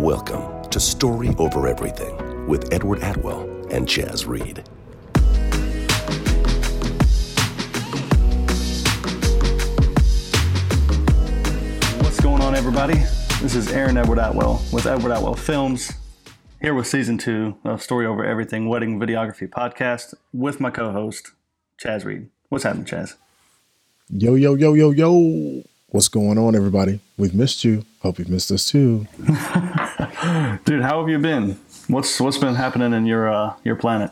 Welcome 0.00 0.64
to 0.70 0.80
Story 0.80 1.34
Over 1.36 1.68
Everything 1.68 2.46
with 2.46 2.72
Edward 2.72 3.02
Atwell 3.02 3.42
and 3.70 3.86
Chaz 3.86 4.26
Reed. 4.26 4.64
What's 12.02 12.18
going 12.18 12.40
on, 12.40 12.54
everybody? 12.54 12.94
This 13.42 13.54
is 13.54 13.70
Aaron 13.70 13.98
Edward 13.98 14.18
Atwell 14.18 14.62
with 14.72 14.86
Edward 14.86 15.12
Atwell 15.12 15.34
Films, 15.34 15.92
here 16.62 16.72
with 16.72 16.86
season 16.86 17.18
two 17.18 17.58
of 17.62 17.82
Story 17.82 18.06
Over 18.06 18.24
Everything 18.24 18.70
Wedding 18.70 18.98
Videography 18.98 19.50
Podcast 19.50 20.14
with 20.32 20.60
my 20.60 20.70
co 20.70 20.92
host, 20.92 21.32
Chaz 21.78 22.06
Reed. 22.06 22.30
What's 22.48 22.64
happening, 22.64 22.86
Chaz? 22.86 23.16
Yo, 24.08 24.34
yo, 24.34 24.54
yo, 24.54 24.72
yo, 24.72 24.92
yo. 24.92 25.62
What's 25.88 26.08
going 26.08 26.38
on, 26.38 26.54
everybody? 26.54 27.00
We've 27.18 27.34
missed 27.34 27.64
you. 27.64 27.84
Hope 28.00 28.18
you've 28.18 28.30
missed 28.30 28.50
us 28.50 28.70
too. 28.70 29.06
Dude, 30.64 30.82
how 30.82 31.00
have 31.00 31.08
you 31.08 31.18
been? 31.18 31.58
What's 31.88 32.20
what's 32.20 32.36
been 32.36 32.54
happening 32.54 32.92
in 32.92 33.06
your 33.06 33.32
uh, 33.32 33.54
your 33.64 33.76
planet? 33.76 34.10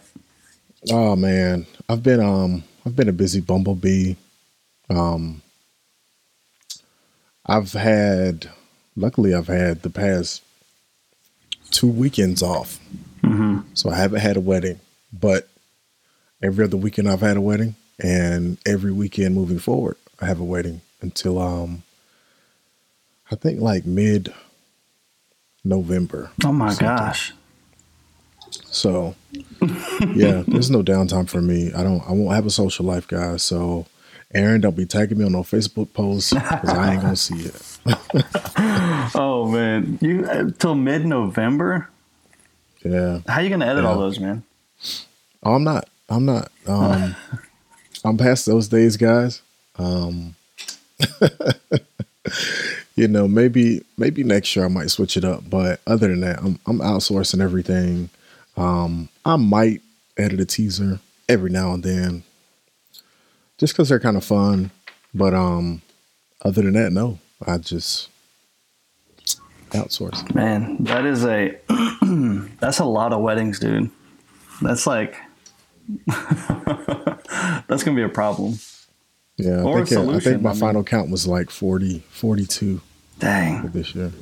Oh 0.91 1.15
man, 1.17 1.67
I've 1.87 2.03
been 2.03 2.21
um 2.21 2.65
I've 2.87 2.97
been 2.97 3.11
a 3.11 3.13
busy 3.13 3.43
bumblebee. 3.43 4.15
Um 4.89 5.43
I've 7.45 7.73
had 7.73 8.49
luckily 8.97 9.35
I've 9.35 9.49
had 9.49 9.83
the 9.83 9.91
past 9.91 10.43
two 11.71 11.89
weekends 11.89 12.43
off. 12.43 12.81
Mm-hmm. 13.23 13.61
So 13.75 13.91
I 13.91 13.97
haven't 13.97 14.21
had 14.21 14.39
a 14.39 14.41
wedding, 14.41 14.81
but 15.13 15.49
every 16.43 16.65
other 16.65 16.79
weekend 16.79 17.11
I've 17.11 17.21
had 17.21 17.37
a 17.37 17.43
wedding 17.43 17.75
and 17.99 18.57
every 18.65 18.93
weekend 18.93 19.35
moving 19.35 19.59
forward 19.59 19.97
I 20.21 20.27
have 20.27 20.41
a 20.41 20.45
wedding 20.45 20.81
until 21.03 21.39
um 21.39 21.83
I 23.31 23.35
think 23.35 23.61
like 23.61 23.85
mid 23.85 24.33
November. 25.65 26.31
Oh 26.45 26.53
my 26.53 26.75
gosh. 26.75 27.33
So 28.67 29.15
yeah, 30.15 30.43
there's 30.47 30.71
no 30.71 30.83
downtime 30.83 31.29
for 31.29 31.41
me. 31.41 31.73
I 31.75 31.83
don't 31.83 32.01
I 32.09 32.13
won't 32.13 32.35
have 32.35 32.47
a 32.47 32.51
social 32.51 32.85
life, 32.87 33.07
guys. 33.09 33.43
So 33.43 33.87
Aaron, 34.35 34.61
don't 34.61 34.77
be 34.77 34.87
tagging 34.87 35.19
me 35.19 35.25
on 35.25 35.33
no 35.33 35.43
Facebook 35.43 35.93
posts 35.93 36.33
because 36.33 36.69
I 36.71 36.93
ain't 36.93 37.03
gonna 37.03 37.17
see 37.17 37.47
it. 37.47 37.63
Oh 39.15 39.49
man, 39.51 39.99
you 40.03 40.27
uh, 40.27 40.51
till 40.59 40.75
mid 40.75 41.07
November? 41.07 41.89
Yeah. 42.85 43.21
How 43.27 43.41
you 43.41 43.49
gonna 43.49 43.67
edit 43.67 43.85
all 43.85 43.99
those, 43.99 44.21
man? 44.21 44.43
Oh, 45.43 45.55
I'm 45.55 45.65
not. 45.65 45.89
I'm 46.09 46.25
not. 46.27 46.51
Um 46.67 47.17
I'm 48.05 48.17
past 48.19 48.45
those 48.47 48.69
days, 48.69 48.97
guys. 48.97 49.41
Um 49.79 50.35
you 52.97 53.09
know, 53.09 53.29
maybe 53.29 53.85
maybe 53.97 54.25
next 54.25 54.55
year 54.55 54.65
I 54.65 54.69
might 54.69 54.91
switch 54.91 55.17
it 55.17 55.25
up, 55.25 55.49
but 55.49 55.81
other 55.87 56.09
than 56.09 56.21
that, 56.21 56.39
I'm 56.41 56.59
I'm 56.67 56.79
outsourcing 56.81 57.41
everything. 57.43 58.11
Um 58.57 59.09
I 59.25 59.37
might 59.37 59.83
edit 60.17 60.41
a 60.41 60.47
teaser 60.47 61.01
every 61.29 61.51
now 61.51 61.73
and 61.73 61.83
then. 61.83 62.23
Just 63.59 63.75
cuz 63.75 63.89
they're 63.89 64.01
kind 64.01 64.17
of 64.17 64.25
fun, 64.25 64.71
but 65.15 65.35
um 65.35 65.83
other 66.43 66.63
than 66.63 66.75
that, 66.75 66.93
no. 66.93 67.19
I 67.47 67.59
just 67.59 68.09
outsource. 69.71 70.35
Man, 70.35 70.77
that 70.81 71.05
is 71.05 71.25
a 71.25 71.57
that's 72.61 72.79
a 72.79 72.85
lot 72.85 73.13
of 73.13 73.21
weddings, 73.21 73.59
dude. 73.59 73.91
That's 74.63 74.87
like 74.87 75.17
that's 76.07 77.83
gonna 77.83 77.97
be 77.97 78.03
a 78.03 78.09
problem. 78.09 78.59
Yeah, 79.39 79.65
I 79.65 79.85
think, 79.85 80.09
I 80.11 80.19
think 80.19 80.43
my 80.43 80.51
I 80.51 80.53
mean. 80.53 80.61
final 80.61 80.83
count 80.83 81.11
was 81.11 81.27
like 81.27 81.49
40 81.49 82.01
42 82.11 82.81
Dang. 83.21 83.63
for 83.63 83.69
this 83.69 83.95
year. 83.95 84.13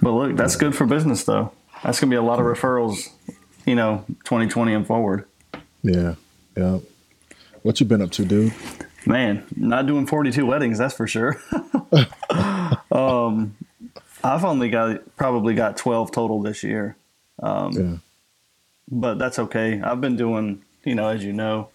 But 0.00 0.12
look, 0.12 0.36
that's 0.36 0.56
good 0.56 0.74
for 0.74 0.86
business 0.86 1.24
though. 1.24 1.52
That's 1.84 2.00
gonna 2.00 2.10
be 2.10 2.16
a 2.16 2.22
lot 2.22 2.40
of 2.40 2.46
referrals, 2.46 3.08
you 3.66 3.74
know, 3.74 4.04
2020 4.24 4.72
and 4.72 4.86
forward. 4.86 5.26
Yeah, 5.82 6.14
yeah. 6.56 6.78
What 7.62 7.80
you 7.80 7.86
been 7.86 8.00
up 8.00 8.10
to, 8.12 8.24
dude? 8.24 8.54
Man, 9.04 9.44
not 9.54 9.86
doing 9.86 10.06
42 10.06 10.44
weddings, 10.46 10.78
that's 10.78 10.94
for 10.94 11.06
sure. 11.06 11.40
um, 12.90 13.56
I've 14.24 14.44
only 14.44 14.70
got 14.70 15.16
probably 15.16 15.54
got 15.54 15.76
12 15.76 16.12
total 16.12 16.40
this 16.40 16.62
year, 16.62 16.96
Yeah, 17.42 17.98
but 18.90 19.18
that's 19.18 19.38
okay. 19.38 19.80
I've 19.82 20.00
been 20.00 20.16
doing, 20.16 20.62
you 20.84 20.94
know, 20.94 21.08
as 21.08 21.22
you 21.24 21.32
know, 21.32 21.68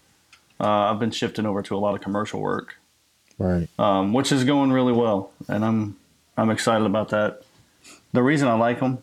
uh, 0.60 0.64
I've 0.90 0.98
been 0.98 1.10
shifting 1.10 1.46
over 1.46 1.62
to 1.62 1.76
a 1.76 1.78
lot 1.78 1.94
of 1.94 2.00
commercial 2.00 2.40
work, 2.40 2.76
right. 3.38 3.68
um, 3.78 4.12
which 4.12 4.30
is 4.32 4.44
going 4.44 4.72
really 4.72 4.92
well, 4.92 5.32
and 5.48 5.64
I'm 5.64 5.96
I'm 6.36 6.50
excited 6.50 6.84
about 6.86 7.08
that. 7.10 7.42
The 8.12 8.22
reason 8.22 8.48
I 8.48 8.54
like 8.54 8.80
them, 8.80 8.98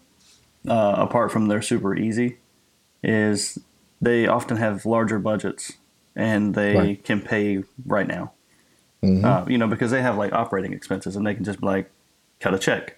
uh, 0.67 0.95
apart 0.97 1.31
from 1.31 1.47
they're 1.47 1.61
super 1.61 1.95
easy, 1.95 2.37
is 3.03 3.57
they 4.01 4.27
often 4.27 4.57
have 4.57 4.85
larger 4.85 5.19
budgets 5.19 5.73
and 6.15 6.53
they 6.55 6.75
Right. 6.75 7.03
can 7.03 7.21
pay 7.21 7.63
right 7.85 8.07
now. 8.07 8.31
Mhm. 9.03 9.23
Uh, 9.23 9.45
you 9.49 9.57
know, 9.57 9.67
because 9.67 9.91
they 9.91 10.01
have 10.01 10.17
like 10.17 10.33
operating 10.33 10.73
expenses 10.73 11.15
and 11.15 11.25
they 11.25 11.33
can 11.33 11.43
just 11.43 11.61
like 11.63 11.89
cut 12.39 12.53
a 12.53 12.59
check, 12.59 12.97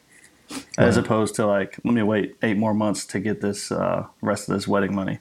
as 0.78 0.98
opposed 0.98 1.36
to 1.36 1.46
like 1.46 1.78
let 1.84 1.94
me 1.94 2.02
wait 2.04 2.36
eight 2.44 2.58
more 2.58 2.74
months 2.74 3.06
to 3.08 3.20
get 3.20 3.42
this 3.42 3.72
uh, 3.72 4.06
rest 4.22 4.50
of 4.50 4.56
this 4.56 4.68
wedding 4.68 4.94
money. 4.96 5.20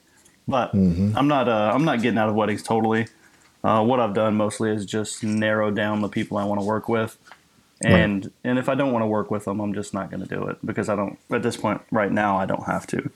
But 0.48 0.72
Mhm. 0.74 1.14
I'm 1.16 1.28
not 1.28 1.48
uh, 1.48 1.70
I'm 1.74 1.84
not 1.84 2.00
getting 2.02 2.18
out 2.18 2.28
of 2.28 2.34
weddings 2.34 2.62
totally. 2.62 3.06
Uh, 3.64 3.84
what 3.84 4.00
I've 4.00 4.14
done 4.14 4.34
mostly 4.36 4.70
is 4.70 4.84
just 4.84 5.22
narrow 5.22 5.70
down 5.70 6.00
the 6.02 6.08
people 6.08 6.36
I 6.36 6.44
want 6.44 6.60
to 6.60 6.66
work 6.66 6.88
with, 6.88 7.16
and 7.80 8.30
and 8.44 8.58
if 8.58 8.68
I 8.68 8.74
don't 8.74 8.92
want 8.92 9.02
to 9.02 9.06
work 9.06 9.30
with 9.30 9.44
them, 9.44 9.60
I'm 9.60 9.74
just 9.74 9.94
not 9.94 10.10
going 10.10 10.22
to 10.22 10.28
do 10.28 10.46
it 10.48 10.58
because 10.64 10.88
I 10.88 10.96
don't 10.96 11.18
at 11.30 11.42
this 11.42 11.56
point 11.56 11.80
right 11.90 12.10
now 12.10 12.36
I 12.36 12.46
don't 12.46 12.64
have 12.66 12.86
to. 12.88 13.10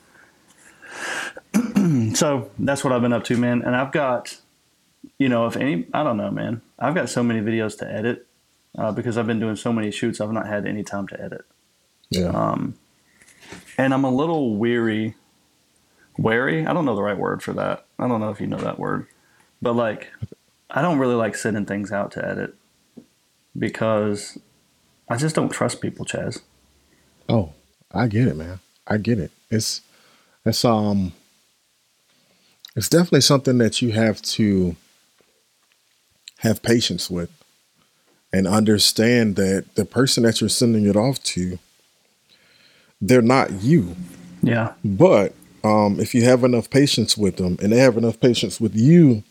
so 2.14 2.50
that's 2.58 2.84
what 2.84 2.92
I've 2.92 3.02
been 3.02 3.12
up 3.12 3.24
to, 3.24 3.36
man. 3.36 3.62
And 3.62 3.74
I've 3.76 3.92
got, 3.92 4.38
you 5.18 5.28
know, 5.28 5.46
if 5.46 5.56
any, 5.56 5.86
I 5.92 6.02
don't 6.02 6.16
know, 6.16 6.30
man. 6.30 6.62
I've 6.78 6.94
got 6.94 7.08
so 7.08 7.22
many 7.22 7.40
videos 7.40 7.76
to 7.78 7.90
edit 7.92 8.26
uh, 8.78 8.92
because 8.92 9.18
I've 9.18 9.26
been 9.26 9.40
doing 9.40 9.56
so 9.56 9.72
many 9.72 9.90
shoots. 9.90 10.20
I've 10.20 10.32
not 10.32 10.46
had 10.46 10.66
any 10.66 10.82
time 10.82 11.08
to 11.08 11.20
edit, 11.20 11.44
Yeah, 12.10 12.28
um, 12.28 12.74
and 13.78 13.92
I'm 13.94 14.04
a 14.04 14.10
little 14.10 14.56
weary. 14.56 15.14
Wary? 16.18 16.66
I 16.66 16.72
don't 16.72 16.86
know 16.86 16.94
the 16.96 17.02
right 17.02 17.18
word 17.18 17.42
for 17.42 17.52
that. 17.54 17.84
I 17.98 18.08
don't 18.08 18.20
know 18.20 18.30
if 18.30 18.40
you 18.40 18.46
know 18.46 18.58
that 18.58 18.78
word, 18.78 19.06
but 19.66 19.74
like, 19.74 20.12
I 20.70 20.80
don't 20.80 21.00
really 21.00 21.16
like 21.16 21.34
sending 21.34 21.66
things 21.66 21.90
out 21.90 22.12
to 22.12 22.24
edit 22.24 22.54
because 23.58 24.38
I 25.08 25.16
just 25.16 25.34
don't 25.34 25.48
trust 25.48 25.80
people, 25.80 26.04
Chaz. 26.04 26.40
Oh, 27.28 27.52
I 27.92 28.06
get 28.06 28.28
it, 28.28 28.36
man. 28.36 28.60
I 28.86 28.98
get 28.98 29.18
it. 29.18 29.32
It's 29.50 29.80
it's 30.44 30.64
um 30.64 31.14
it's 32.76 32.88
definitely 32.88 33.22
something 33.22 33.58
that 33.58 33.82
you 33.82 33.90
have 33.90 34.22
to 34.22 34.76
have 36.38 36.62
patience 36.62 37.10
with 37.10 37.30
and 38.32 38.46
understand 38.46 39.34
that 39.34 39.74
the 39.74 39.84
person 39.84 40.22
that 40.22 40.40
you're 40.40 40.48
sending 40.48 40.86
it 40.86 40.94
off 40.94 41.20
to 41.24 41.58
they're 43.00 43.20
not 43.20 43.50
you. 43.50 43.96
Yeah. 44.44 44.74
But 44.84 45.34
um, 45.64 45.98
if 45.98 46.14
you 46.14 46.22
have 46.22 46.44
enough 46.44 46.70
patience 46.70 47.16
with 47.16 47.36
them 47.38 47.58
and 47.60 47.72
they 47.72 47.78
have 47.78 47.96
enough 47.96 48.20
patience 48.20 48.60
with 48.60 48.76
you, 48.76 49.24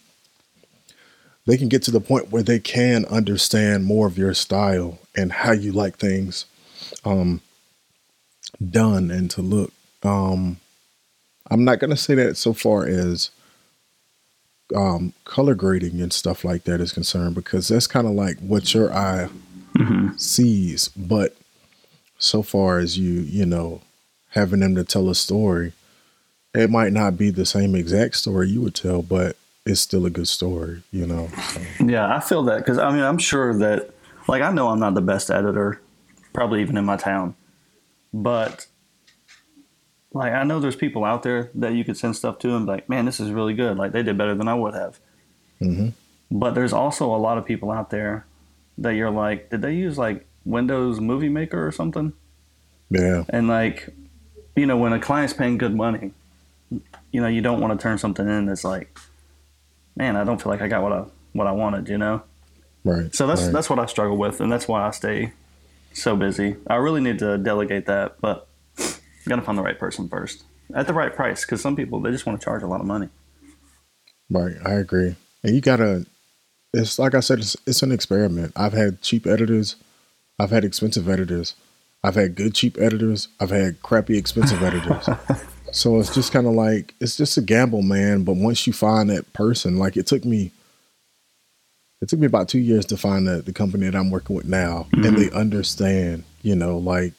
they 1.46 1.58
can 1.58 1.70
get 1.70 1.84
to 1.84 1.92
the 1.92 2.02
point 2.02 2.32
where 2.32 2.44
they 2.44 2.60
can 2.60 3.06
understand 3.06 3.86
more 3.86 4.08
of 4.08 4.18
your 4.18 4.34
style 4.34 5.00
and 5.16 5.32
how 5.32 5.52
you 5.52 5.72
like 5.72 5.98
things 5.98 6.46
um, 7.04 7.42
done 8.70 9.12
and 9.12 9.30
to 9.32 9.42
look. 9.42 9.72
Um, 10.04 10.58
I'm 11.50 11.64
not 11.64 11.80
going 11.80 11.92
to 11.92 11.98
say 11.98 12.16
that 12.16 12.38
so 12.38 12.54
far 12.54 12.86
as 12.86 13.30
um, 14.76 15.14
color 15.26 15.54
grading 15.54 16.02
and 16.02 16.12
stuff 16.12 16.44
like 16.44 16.64
that 16.64 16.82
is 16.82 16.92
concerned 16.92 17.36
because 17.36 17.68
that's 17.68 17.88
kind 17.88 18.08
of 18.08 18.14
like 18.14 18.40
what 18.40 18.74
your 18.74 18.92
eye 18.94 19.30
sees. 20.18 20.88
But 20.90 21.36
so 22.18 22.42
far 22.42 22.80
as 22.80 22.98
you, 22.98 23.22
you 23.22 23.46
know, 23.46 23.82
having 24.30 24.62
them 24.62 24.76
to 24.76 24.84
tell 24.84 25.10
a 25.10 25.16
story, 25.16 25.74
it 26.54 26.70
might 26.70 26.94
not 26.94 27.18
be 27.18 27.30
the 27.30 27.46
same 27.46 27.76
exact 27.76 28.16
story 28.16 28.50
you 28.50 28.62
would 28.62 28.76
tell, 28.76 29.02
but 29.02 29.38
it's 29.66 29.82
still 29.82 30.06
a 30.06 30.10
good 30.10 30.28
story, 30.28 30.84
you 30.92 31.08
know. 31.08 31.30
So, 31.54 31.62
Yeah, 31.86 32.16
I 32.16 32.20
feel 32.20 32.44
that 32.44 32.58
because 32.58 32.78
I 32.78 32.92
mean, 32.92 33.04
I'm 33.04 33.18
sure 33.18 33.58
that, 33.58 33.92
like, 34.28 34.42
I 34.42 34.52
know 34.52 34.70
I'm 34.70 34.80
not 34.80 34.94
the 34.94 35.02
best 35.02 35.30
editor, 35.32 35.82
probably 36.34 36.62
even 36.62 36.78
in 36.78 36.86
my 36.86 36.98
town, 36.98 37.36
but 38.14 38.68
like, 40.14 40.32
I 40.32 40.44
know 40.44 40.62
there's 40.62 40.78
people 40.78 41.04
out 41.04 41.24
there 41.24 41.52
that 41.56 41.74
you 41.74 41.84
could 41.84 41.98
send 41.98 42.16
stuff 42.16 42.40
to 42.40 42.56
and 42.56 42.66
be 42.66 42.72
like, 42.72 42.88
man, 42.88 43.04
this 43.04 43.20
is 43.20 43.32
really 43.32 43.54
good. 43.54 43.78
Like, 43.78 43.92
they 43.92 44.02
did 44.02 44.18
better 44.18 44.34
than 44.34 44.48
I 44.48 44.54
would 44.54 44.74
have. 44.74 45.00
Mm-hmm. 45.62 45.90
But 46.32 46.56
there's 46.56 46.72
also 46.72 47.14
a 47.14 47.18
lot 47.18 47.38
of 47.38 47.46
people 47.46 47.70
out 47.70 47.90
there 47.90 48.26
that 48.78 48.92
you're 48.92 49.12
like, 49.12 49.50
did 49.50 49.62
they 49.62 49.74
use 49.74 49.98
like 49.98 50.26
Windows 50.46 51.02
Movie 51.02 51.30
Maker 51.30 51.68
or 51.68 51.72
something? 51.72 52.14
yeah, 52.90 53.24
And 53.30 53.48
like, 53.48 53.90
you 54.56 54.66
know, 54.66 54.78
when 54.78 54.94
a 54.94 55.00
client's 55.00 55.34
paying 55.34 55.58
good 55.58 55.76
money, 55.76 56.12
you 57.12 57.22
know, 57.22 57.28
you 57.28 57.42
don't 57.42 57.60
want 57.60 57.78
to 57.78 57.82
turn 57.82 57.98
something 57.98 58.28
in 58.28 58.46
that's 58.46 58.64
like, 58.64 58.98
man, 59.96 60.16
I 60.16 60.24
don't 60.24 60.42
feel 60.42 60.52
like 60.52 60.62
I 60.62 60.68
got 60.68 60.84
what 60.84 60.94
I 60.94 61.06
what 61.34 61.48
I 61.48 61.52
wanted, 61.52 61.90
you 61.90 61.98
know. 61.98 62.24
right. 62.84 63.14
So 63.14 63.28
that's 63.28 63.44
right. 63.44 63.54
that's 63.54 63.70
what 63.70 63.80
I 63.80 63.86
struggle 63.86 64.18
with, 64.18 64.40
and 64.42 64.52
that's 64.52 64.68
why 64.68 64.88
I 64.88 64.92
stay 64.92 65.34
so 65.94 66.16
busy. 66.16 66.56
I 66.68 66.76
really 66.76 67.02
need 67.02 67.20
to 67.20 67.38
delegate 67.38 67.86
that, 67.86 68.20
but 68.22 68.48
You 69.26 69.30
got 69.30 69.38
to 69.38 69.42
find 69.42 69.58
the 69.58 69.64
right 69.64 69.80
person 69.80 70.08
first 70.08 70.44
at 70.74 70.86
the 70.86 70.94
right 70.94 71.14
price 71.14 71.46
because 71.46 71.62
some 71.62 71.76
people 71.76 72.00
they 72.00 72.12
just 72.12 72.26
want 72.26 72.40
to 72.40 72.44
charge 72.44 72.62
a 72.62 72.68
lot 72.68 72.80
of 72.80 72.86
money. 72.86 73.10
Right, 74.30 74.56
I 74.64 74.74
agree. 74.74 75.16
And 75.44 75.56
you 75.56 75.62
gotta. 75.62 76.06
It's 76.74 77.00
like 77.00 77.16
I 77.16 77.22
said, 77.22 77.40
it's, 77.40 77.56
it's 77.66 77.82
an 77.84 77.92
experiment. 77.92 78.52
I've 78.56 78.74
had 78.74 79.02
cheap 79.02 79.26
editors, 79.26 79.76
I've 80.38 80.52
had 80.52 80.66
expensive 80.66 81.08
editors, 81.10 81.56
I've 82.04 82.16
had 82.16 82.36
good 82.36 82.54
cheap 82.54 82.78
editors, 82.80 83.30
I've 83.40 83.50
had 83.50 83.82
crappy 83.82 84.18
expensive 84.18 84.62
editors. 84.62 85.08
So 85.72 86.00
it's 86.00 86.14
just 86.14 86.32
kind 86.32 86.48
of 86.48 86.54
like 86.54 86.94
it's 87.00 87.18
just 87.18 87.38
a 87.38 87.42
gamble, 87.42 87.82
man. 87.82 88.24
But 88.24 88.38
once 88.38 88.66
you 88.66 88.74
find 88.74 89.10
that 89.10 89.32
person, 89.34 89.78
like 89.78 89.98
it 89.98 90.08
took 90.08 90.24
me, 90.26 90.52
it 92.02 92.10
took 92.10 92.20
me 92.20 92.28
about 92.28 92.50
two 92.50 92.60
years 92.60 92.86
to 92.88 92.98
find 92.98 93.28
the, 93.28 93.42
the 93.42 93.54
company 93.54 93.86
that 93.90 93.98
I'm 93.98 94.12
working 94.12 94.36
with 94.36 94.46
now, 94.46 94.88
and 94.94 95.04
mm-hmm. 95.04 95.16
they 95.16 95.32
understand. 95.32 96.24
You 96.42 96.56
know, 96.56 96.78
like 96.78 97.14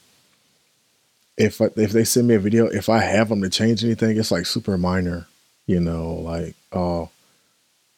if 1.36 1.60
I- 1.60 1.70
if 1.76 1.92
they 1.92 2.04
send 2.04 2.28
me 2.28 2.34
a 2.34 2.38
video, 2.38 2.66
if 2.66 2.88
I 2.88 3.00
have 3.00 3.28
them 3.28 3.42
to 3.42 3.50
change 3.50 3.84
anything, 3.84 4.16
it's 4.16 4.30
like 4.30 4.46
super 4.46 4.78
minor. 4.78 5.26
You 5.66 5.80
know, 5.80 6.14
like 6.14 6.54
oh, 6.72 7.10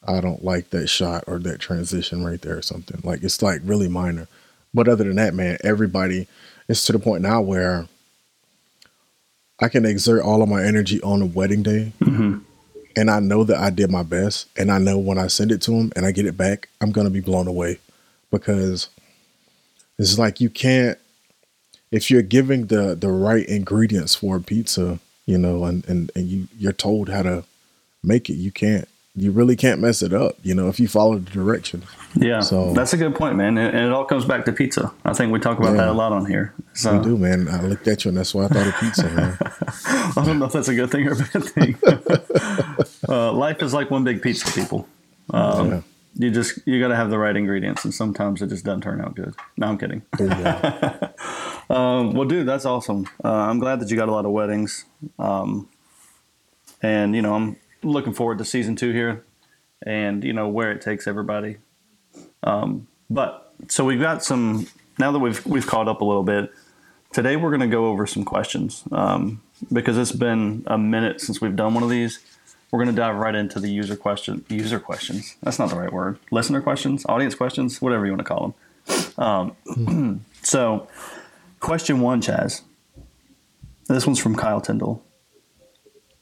I 0.06 0.20
don't 0.20 0.44
like 0.44 0.70
that 0.70 0.88
shot 0.88 1.24
or 1.26 1.38
that 1.40 1.60
transition 1.60 2.24
right 2.24 2.40
there 2.40 2.56
or 2.58 2.62
something. 2.62 3.00
Like 3.04 3.22
it's 3.22 3.42
like 3.42 3.60
really 3.64 3.88
minor. 3.88 4.26
But 4.72 4.88
other 4.88 5.04
than 5.04 5.16
that, 5.16 5.34
man, 5.34 5.58
everybody, 5.64 6.26
it's 6.68 6.84
to 6.86 6.92
the 6.92 6.98
point 6.98 7.22
now 7.22 7.40
where 7.40 7.88
I 9.60 9.68
can 9.68 9.84
exert 9.84 10.22
all 10.22 10.42
of 10.42 10.48
my 10.48 10.62
energy 10.62 11.00
on 11.02 11.22
a 11.22 11.26
wedding 11.26 11.62
day. 11.62 11.92
Mm-hmm. 12.00 12.38
And 12.96 13.10
I 13.10 13.20
know 13.20 13.44
that 13.44 13.58
I 13.58 13.70
did 13.70 13.90
my 13.90 14.02
best. 14.02 14.48
And 14.56 14.70
I 14.70 14.78
know 14.78 14.98
when 14.98 15.18
I 15.18 15.26
send 15.26 15.52
it 15.52 15.62
to 15.62 15.70
them 15.72 15.92
and 15.96 16.06
I 16.06 16.12
get 16.12 16.26
it 16.26 16.36
back, 16.36 16.68
I'm 16.80 16.92
going 16.92 17.06
to 17.06 17.12
be 17.12 17.20
blown 17.20 17.46
away 17.46 17.78
because 18.30 18.88
it's 19.98 20.18
like 20.18 20.40
you 20.40 20.50
can't, 20.50 20.98
if 21.90 22.10
you're 22.10 22.22
giving 22.22 22.66
the, 22.66 22.94
the 22.94 23.10
right 23.10 23.46
ingredients 23.46 24.14
for 24.14 24.36
a 24.36 24.40
pizza, 24.40 25.00
you 25.26 25.38
know, 25.38 25.64
and, 25.64 25.86
and, 25.88 26.10
and 26.14 26.26
you, 26.26 26.48
you're 26.58 26.72
told 26.72 27.08
how 27.08 27.22
to 27.22 27.44
make 28.02 28.28
it, 28.30 28.34
you 28.34 28.52
can't, 28.52 28.88
you 29.20 29.30
really 29.32 29.56
can't 29.56 29.80
mess 29.80 30.02
it 30.02 30.12
up, 30.12 30.36
you 30.42 30.54
know, 30.54 30.68
if 30.68 30.78
you 30.80 30.88
follow 30.88 31.14
the 31.18 31.30
direction. 31.30 31.82
Yeah, 32.14 32.40
So- 32.40 32.72
that's 32.72 32.92
a 32.92 32.96
good 32.96 33.14
point, 33.14 33.36
man. 33.36 33.58
And 33.58 33.76
it 33.76 33.92
all 33.92 34.04
comes 34.04 34.24
back 34.24 34.44
to 34.46 34.52
pizza. 34.52 34.92
I 35.04 35.12
think 35.12 35.32
we 35.32 35.38
talk 35.38 35.58
about 35.58 35.70
Yeah. 35.72 35.78
that 35.82 35.88
a 35.88 35.92
lot 35.92 36.12
on 36.12 36.26
here. 36.26 36.54
So 36.74 36.94
You 36.94 37.02
do, 37.02 37.16
man. 37.18 37.48
I 37.48 37.60
looked 37.62 37.86
at 37.88 38.04
you 38.04 38.08
and 38.10 38.18
that's 38.18 38.34
why 38.34 38.44
I 38.44 38.48
thought 38.48 38.66
of 38.66 38.74
pizza, 38.80 39.08
man. 39.10 39.38
I 40.16 40.22
don't 40.24 40.38
know 40.38 40.46
if 40.46 40.52
that's 40.52 40.68
a 40.68 40.74
good 40.74 40.90
thing 40.90 41.06
or 41.08 41.12
a 41.12 41.16
bad 41.16 41.44
thing. 41.44 41.76
uh, 43.08 43.32
life 43.32 43.62
is 43.62 43.74
like 43.74 43.90
one 43.90 44.04
big 44.04 44.22
pizza, 44.22 44.50
people. 44.52 44.88
Um, 45.32 45.68
Yeah. 45.70 45.80
You 46.20 46.30
just 46.32 46.58
you 46.66 46.80
got 46.80 46.88
to 46.88 46.96
have 46.96 47.10
the 47.10 47.18
right 47.18 47.36
ingredients, 47.36 47.84
and 47.84 47.94
sometimes 47.94 48.42
it 48.42 48.48
just 48.48 48.64
doesn't 48.64 48.80
turn 48.80 49.00
out 49.00 49.14
good. 49.14 49.34
No, 49.56 49.68
I'm 49.68 49.78
kidding. 49.78 50.02
Yeah. 50.18 51.08
Um, 51.70 52.14
well, 52.14 52.26
dude, 52.26 52.48
that's 52.48 52.64
awesome. 52.64 53.06
Uh, 53.22 53.28
I'm 53.30 53.58
glad 53.58 53.78
that 53.80 53.90
you 53.90 53.96
got 53.98 54.08
a 54.08 54.10
lot 54.12 54.24
of 54.24 54.30
weddings, 54.30 54.86
um, 55.18 55.68
and 56.82 57.14
you 57.14 57.20
know 57.20 57.34
I'm 57.34 57.56
looking 57.82 58.12
forward 58.12 58.38
to 58.38 58.44
season 58.44 58.76
two 58.76 58.92
here, 58.92 59.24
and 59.82 60.24
you 60.24 60.32
know 60.32 60.48
where 60.48 60.72
it 60.72 60.80
takes 60.80 61.06
everybody. 61.06 61.58
Um, 62.42 62.88
but 63.10 63.52
so 63.68 63.84
we've 63.84 64.00
got 64.00 64.24
some 64.24 64.66
now 64.98 65.12
that 65.12 65.18
we've 65.18 65.44
we've 65.46 65.66
caught 65.66 65.88
up 65.88 66.00
a 66.00 66.04
little 66.04 66.22
bit. 66.22 66.52
Today 67.12 67.36
we're 67.36 67.50
going 67.50 67.60
to 67.60 67.66
go 67.66 67.86
over 67.86 68.06
some 68.06 68.24
questions 68.24 68.84
um, 68.92 69.40
because 69.72 69.96
it's 69.96 70.12
been 70.12 70.62
a 70.66 70.76
minute 70.76 71.20
since 71.20 71.40
we've 71.40 71.56
done 71.56 71.74
one 71.74 71.82
of 71.82 71.88
these. 71.88 72.20
We're 72.70 72.84
going 72.84 72.94
to 72.94 73.00
dive 73.00 73.16
right 73.16 73.34
into 73.34 73.60
the 73.60 73.70
user 73.70 73.96
question, 73.96 74.44
user 74.50 74.78
questions. 74.78 75.36
That's 75.42 75.58
not 75.58 75.70
the 75.70 75.76
right 75.76 75.92
word. 75.92 76.18
Listener 76.30 76.60
questions, 76.60 77.06
audience 77.08 77.34
questions, 77.34 77.80
whatever 77.80 78.04
you 78.04 78.12
want 78.12 78.20
to 78.20 78.24
call 78.24 78.54
them. 79.16 79.54
Um, 79.66 80.24
so, 80.42 80.86
question 81.60 82.00
one, 82.00 82.20
Chaz. 82.20 82.60
This 83.86 84.06
one's 84.06 84.18
from 84.18 84.36
Kyle 84.36 84.60
Tyndall. 84.60 85.02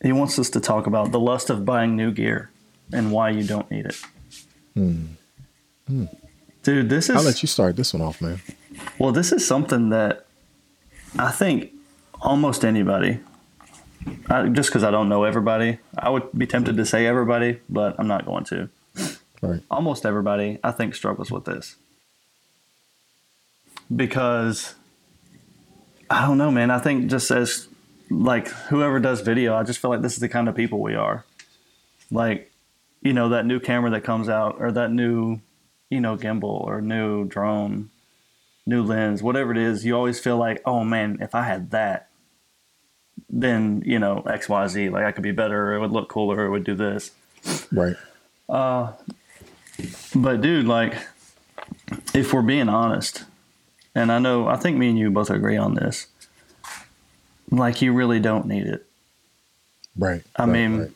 He 0.03 0.13
wants 0.13 0.39
us 0.39 0.51
to 0.51 0.61
talk 0.61 0.87
about 0.87 1.13
the 1.13 1.21
lust 1.21 1.51
of 1.51 1.65
buying 1.65 1.97
new 1.97 2.13
gear 2.13 2.51
and 2.93 3.13
why 3.13 3.31
you 3.31 3.45
don't 3.45 3.71
need 3.71 3.87
it. 3.87 4.01
Hmm. 4.75 5.07
Hmm. 5.87 6.05
Dude, 6.63 6.91
this 6.91 7.09
is 7.09 7.17
I'll 7.17 7.23
let 7.23 7.43
you 7.43 7.47
start 7.47 7.77
this 7.77 7.95
one 7.95 8.03
off, 8.03 8.21
man. 8.21 8.41
well, 8.99 9.13
this 9.13 9.33
is 9.33 9.47
something 9.47 9.91
that 9.91 10.27
I 11.19 11.31
think 11.31 11.73
almost 12.21 12.65
anybody, 12.65 13.21
I, 14.29 14.49
just 14.49 14.71
because 14.71 14.85
I 14.85 14.91
don't 14.91 15.09
know 15.09 15.25
everybody, 15.25 15.79
I 15.97 16.11
would 16.11 16.29
be 16.37 16.47
tempted 16.47 16.77
to 16.77 16.85
say 16.85 17.07
everybody, 17.07 17.61
but 17.69 17.95
I'm 17.99 18.09
not 18.09 18.27
going 18.27 18.45
to. 18.47 18.69
Right. 19.43 19.61
Almost 19.71 20.07
everybody, 20.07 20.59
I 20.65 20.73
think, 20.73 20.95
struggles 20.95 21.31
with 21.31 21.45
this. 21.45 21.77
Because 23.95 24.75
I 26.11 26.27
don't 26.27 26.39
know, 26.39 26.51
man. 26.51 26.71
I 26.71 26.79
think 26.79 27.09
just 27.11 27.31
as 27.31 27.69
like 28.11 28.49
whoever 28.49 29.01
does 29.01 29.21
video, 29.21 29.55
I 29.55 29.63
just 29.63 29.79
feel 29.79 29.91
like 29.91 30.03
this 30.03 30.15
is 30.15 30.21
the 30.21 30.29
kind 30.29 30.49
of 30.49 30.55
people 30.55 30.81
we 30.81 30.95
are. 30.95 31.25
Like, 32.11 32.53
you 33.03 33.13
know, 33.13 33.31
that 33.31 33.47
new 33.47 33.61
camera 33.61 33.91
that 33.91 34.05
comes 34.05 34.29
out 34.29 34.57
or 34.59 34.73
that 34.73 34.93
new, 34.93 35.41
you 35.91 36.01
know, 36.01 36.17
gimbal 36.17 36.45
or 36.45 36.81
new 36.81 37.25
drone 37.25 37.91
new 38.67 38.83
lens, 38.83 39.23
whatever 39.23 39.53
it 39.53 39.59
is, 39.59 39.85
you 39.85 39.97
always 39.97 40.19
feel 40.19 40.37
like, 40.37 40.61
oh 40.65 40.83
man, 40.83 41.19
if 41.21 41.35
I 41.35 41.45
had 41.45 41.71
that, 41.71 42.11
then 43.31 43.83
you 43.87 43.99
know 43.99 44.23
X, 44.29 44.49
Y, 44.49 44.67
Z, 44.67 44.89
like 44.91 45.05
I 45.05 45.13
could 45.13 45.23
be 45.23 45.33
better, 45.33 45.73
it 45.73 45.81
would 45.81 45.93
look 45.93 46.09
cooler, 46.09 46.45
it 46.45 46.51
would 46.51 46.65
do 46.65 46.75
this. 46.75 47.13
Right. 47.73 47.97
Uh 48.49 48.93
but 50.15 50.41
dude, 50.41 50.67
like, 50.67 50.95
if 52.15 52.33
we're 52.33 52.43
being 52.43 52.69
honest, 52.69 53.25
and 53.95 54.11
I 54.11 54.19
know, 54.19 54.49
I 54.49 54.57
think 54.57 54.79
me 54.79 54.89
and 54.89 54.99
you 54.99 55.11
both 55.11 55.31
agree 55.31 55.57
on 55.57 55.75
this, 55.75 56.07
like 57.51 57.83
you 57.83 57.93
really 57.93 58.21
don't 58.21 58.47
need 58.47 58.67
it. 58.67 58.87
Right. 59.99 60.23
I 60.37 60.43
right, 60.43 60.53
mean, 60.53 60.79
right. 60.81 60.91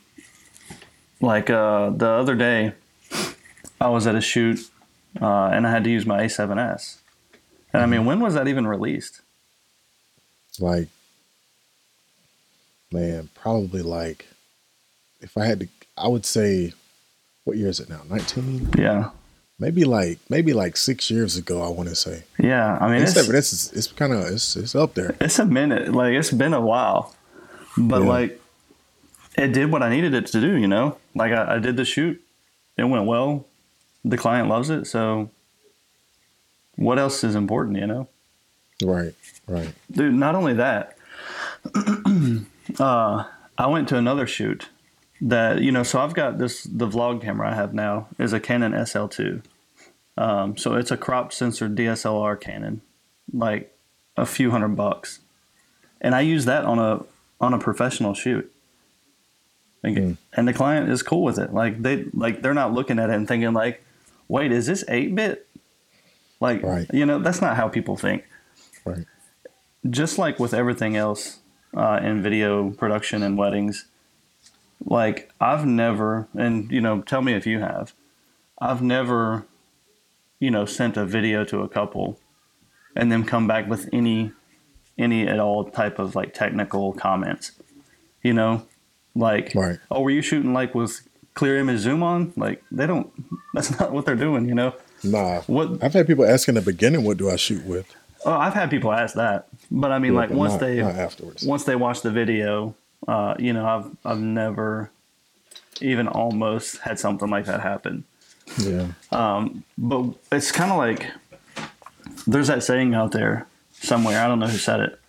Like 1.21 1.49
uh, 1.49 1.91
the 1.91 2.09
other 2.09 2.35
day, 2.35 2.73
I 3.79 3.89
was 3.89 4.07
at 4.07 4.15
a 4.15 4.21
shoot, 4.21 4.59
uh, 5.21 5.45
and 5.53 5.67
I 5.67 5.71
had 5.71 5.83
to 5.83 5.89
use 5.89 6.05
my 6.05 6.23
A7S. 6.23 6.97
And 7.73 7.83
I 7.83 7.85
mean, 7.85 8.05
when 8.05 8.19
was 8.19 8.33
that 8.33 8.47
even 8.47 8.67
released? 8.67 9.21
like, 10.59 10.89
man, 12.91 13.29
probably 13.33 13.81
like, 13.81 14.27
if 15.21 15.37
I 15.37 15.45
had 15.45 15.61
to, 15.61 15.67
I 15.97 16.07
would 16.07 16.25
say, 16.25 16.73
what 17.45 17.57
year 17.57 17.69
is 17.69 17.79
it 17.79 17.89
now? 17.89 18.01
19? 18.09 18.71
Yeah, 18.77 19.11
Maybe 19.61 19.83
like, 19.85 20.17
maybe 20.29 20.53
like 20.53 20.75
six 20.75 21.09
years 21.11 21.37
ago, 21.37 21.61
I 21.61 21.69
want 21.69 21.87
to 21.89 21.95
say. 21.95 22.23
yeah. 22.39 22.77
I 22.81 22.91
mean, 22.91 23.03
it's, 23.03 23.13
for 23.25 23.31
this 23.31 23.71
it's 23.71 23.87
kind 23.87 24.11
of, 24.11 24.25
it's, 24.25 24.55
it's 24.55 24.73
up 24.75 24.95
there. 24.95 25.15
it's 25.21 25.37
a 25.39 25.45
minute. 25.45 25.93
Like 25.93 26.13
it's 26.15 26.31
been 26.31 26.53
a 26.55 26.59
while, 26.59 27.13
but 27.77 28.01
Yeah. 28.01 28.07
like 28.09 28.41
it 29.37 29.53
did 29.53 29.71
what 29.71 29.83
I 29.83 29.89
needed 29.89 30.13
it 30.15 30.25
to 30.33 30.41
do. 30.41 30.57
You 30.57 30.67
know, 30.67 30.97
like 31.15 31.31
I, 31.31 31.55
I 31.55 31.59
did 31.59 31.77
the 31.77 31.85
shoot, 31.85 32.19
it 32.75 32.85
went 32.85 33.05
well. 33.05 33.45
The 34.03 34.17
client 34.17 34.49
loves 34.49 34.69
it, 34.71 34.85
so 34.87 35.29
what 36.75 36.97
else 36.97 37.23
is 37.23 37.35
important? 37.35 37.77
You 37.77 37.85
know, 37.87 38.07
Right. 38.83 39.13
Right. 39.47 39.73
dude. 39.91 40.15
Not 40.15 40.33
only 40.33 40.53
that, 40.55 40.97
uh, 42.79 43.23
I 43.57 43.67
went 43.67 43.87
to 43.89 43.97
another 43.97 44.25
shoot 44.25 44.69
that 45.21 45.61
you 45.61 45.71
know. 45.71 45.83
So 45.83 45.99
I've 45.99 46.15
got 46.15 46.39
this. 46.39 46.63
The 46.63 46.87
vlog 46.87 47.21
camera 47.21 47.51
I 47.51 47.55
have 47.55 47.73
now 47.75 48.07
is 48.17 48.33
a 48.33 48.39
Canon 48.39 48.71
SL2. 48.73 49.43
Um, 50.17 50.57
so 50.57 50.75
it's 50.75 50.91
a 50.91 50.97
crop 50.97 51.31
sensor 51.33 51.69
DSLR 51.69 52.39
Canon, 52.39 52.81
like 53.33 53.75
a 54.17 54.25
few 54.25 54.51
hundred 54.51 54.75
bucks, 54.75 55.19
and 56.01 56.13
I 56.13 56.21
use 56.21 56.45
that 56.45 56.65
on 56.65 56.79
a 56.79 57.03
on 57.39 57.53
a 57.53 57.59
professional 57.59 58.13
shoot. 58.13 58.51
Like, 59.83 59.97
Hmm. 59.97 60.13
And 60.33 60.47
the 60.47 60.53
client 60.53 60.89
is 60.89 61.01
cool 61.01 61.23
with 61.23 61.39
it. 61.39 61.53
Like 61.53 61.81
they 61.81 62.05
like 62.13 62.41
they're 62.41 62.53
not 62.53 62.73
looking 62.73 62.99
at 62.99 63.09
it 63.09 63.15
and 63.15 63.27
thinking 63.27 63.53
like, 63.53 63.83
wait, 64.27 64.51
is 64.51 64.67
this 64.67 64.83
eight 64.87 65.15
bit? 65.15 65.47
Like 66.39 66.61
Right. 66.63 66.87
you 66.93 67.05
know 67.05 67.19
that's 67.19 67.41
not 67.41 67.55
how 67.55 67.67
people 67.67 67.95
think 67.95 68.25
Right. 68.85 69.05
just 69.89 70.17
like 70.17 70.39
with 70.39 70.53
everything 70.53 70.95
else 70.95 71.39
uh, 71.75 71.99
in 72.03 72.21
video 72.21 72.71
production 72.71 73.23
and 73.23 73.37
weddings, 73.37 73.85
like 74.85 75.31
I've 75.39 75.65
never, 75.65 76.27
and 76.37 76.69
you 76.71 76.81
know, 76.81 77.01
tell 77.01 77.21
me 77.21 77.33
if 77.33 77.45
you 77.47 77.59
have, 77.59 77.93
I've 78.59 78.81
never, 78.81 79.45
you 80.41 80.51
know, 80.51 80.65
sent 80.65 80.97
a 80.97 81.05
video 81.05 81.45
to 81.45 81.61
a 81.61 81.69
couple 81.69 82.19
and 82.95 83.09
then 83.11 83.23
come 83.23 83.47
back 83.47 83.69
with 83.69 83.87
any, 83.93 84.31
any 84.97 85.25
at 85.27 85.39
all 85.39 85.63
type 85.69 85.99
of 85.99 86.15
like 86.15 86.33
technical 86.33 86.91
comments, 86.93 87.53
you 88.23 88.33
know, 88.33 88.63
like, 89.15 89.53
Right. 89.55 89.77
oh, 89.89 90.01
were 90.01 90.09
you 90.09 90.21
shooting 90.21 90.51
like 90.53 90.75
with 90.75 91.07
clear 91.35 91.57
image 91.57 91.79
zoom 91.79 92.01
on? 92.03 92.33
Like 92.35 92.61
they 92.71 92.85
don't, 92.87 93.09
that's 93.53 93.79
not 93.79 93.91
what 93.93 94.05
they're 94.05 94.15
doing, 94.15 94.49
you 94.49 94.55
know. 94.55 94.73
Nah. 95.03 95.41
What 95.41 95.81
I've 95.83 95.93
had 95.93 96.05
people 96.07 96.25
ask 96.25 96.49
in 96.49 96.55
the 96.55 96.61
beginning, 96.61 97.03
what 97.05 97.17
do 97.17 97.29
I 97.29 97.35
shoot 97.35 97.63
with? 97.65 97.85
Oh, 98.25 98.33
I've 98.33 98.53
had 98.53 98.69
people 98.69 98.91
ask 98.91 99.15
that, 99.15 99.47
but 99.71 99.91
I 99.91 99.97
mean, 99.99 100.13
Yeah, 100.13 100.19
like 100.19 100.29
once 100.31 100.53
not- 100.53 100.59
they 100.59 100.81
not 100.81 100.95
afterwards. 100.95 101.43
once 101.45 101.63
they 101.63 101.75
watch 101.75 102.01
the 102.01 102.11
video, 102.11 102.75
uh, 103.07 103.33
you 103.39 103.53
know, 103.53 103.65
I've 103.65 103.95
I've 104.05 104.19
never 104.21 104.91
even 105.81 106.07
almost 106.07 106.77
had 106.79 106.99
something 106.99 107.29
like 107.29 107.45
that 107.45 107.61
happen. 107.61 108.03
Yeah. 108.57 108.87
But 109.77 110.13
it's 110.31 110.51
kind 110.51 110.71
of 110.71 110.77
like 110.77 111.07
there's 112.27 112.47
that 112.47 112.63
saying 112.63 112.93
out 112.93 113.11
there 113.11 113.47
somewhere. 113.71 114.23
I 114.23 114.27
don't 114.27 114.39
know 114.39 114.47
who 114.47 114.57
said 114.57 114.79
it, 114.79 114.99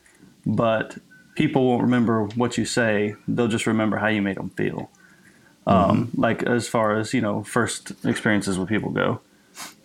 but 0.47 0.97
people 1.35 1.67
won't 1.67 1.83
remember 1.83 2.25
what 2.25 2.59
you 2.59 2.65
say; 2.65 3.17
they'll 3.29 3.49
just 3.49 3.67
remember 3.67 3.99
how 3.99 4.09
you 4.09 4.23
made 4.23 4.37
them 4.37 4.51
feel. 4.51 4.91
Um, 5.67 6.11
like 6.17 6.43
as 6.43 6.69
far 6.69 6.97
as 6.99 7.15
you 7.15 7.21
know, 7.21 7.43
first 7.45 7.93
experiences 8.05 8.59
with 8.59 8.69
people 8.69 8.91
go. 8.91 9.21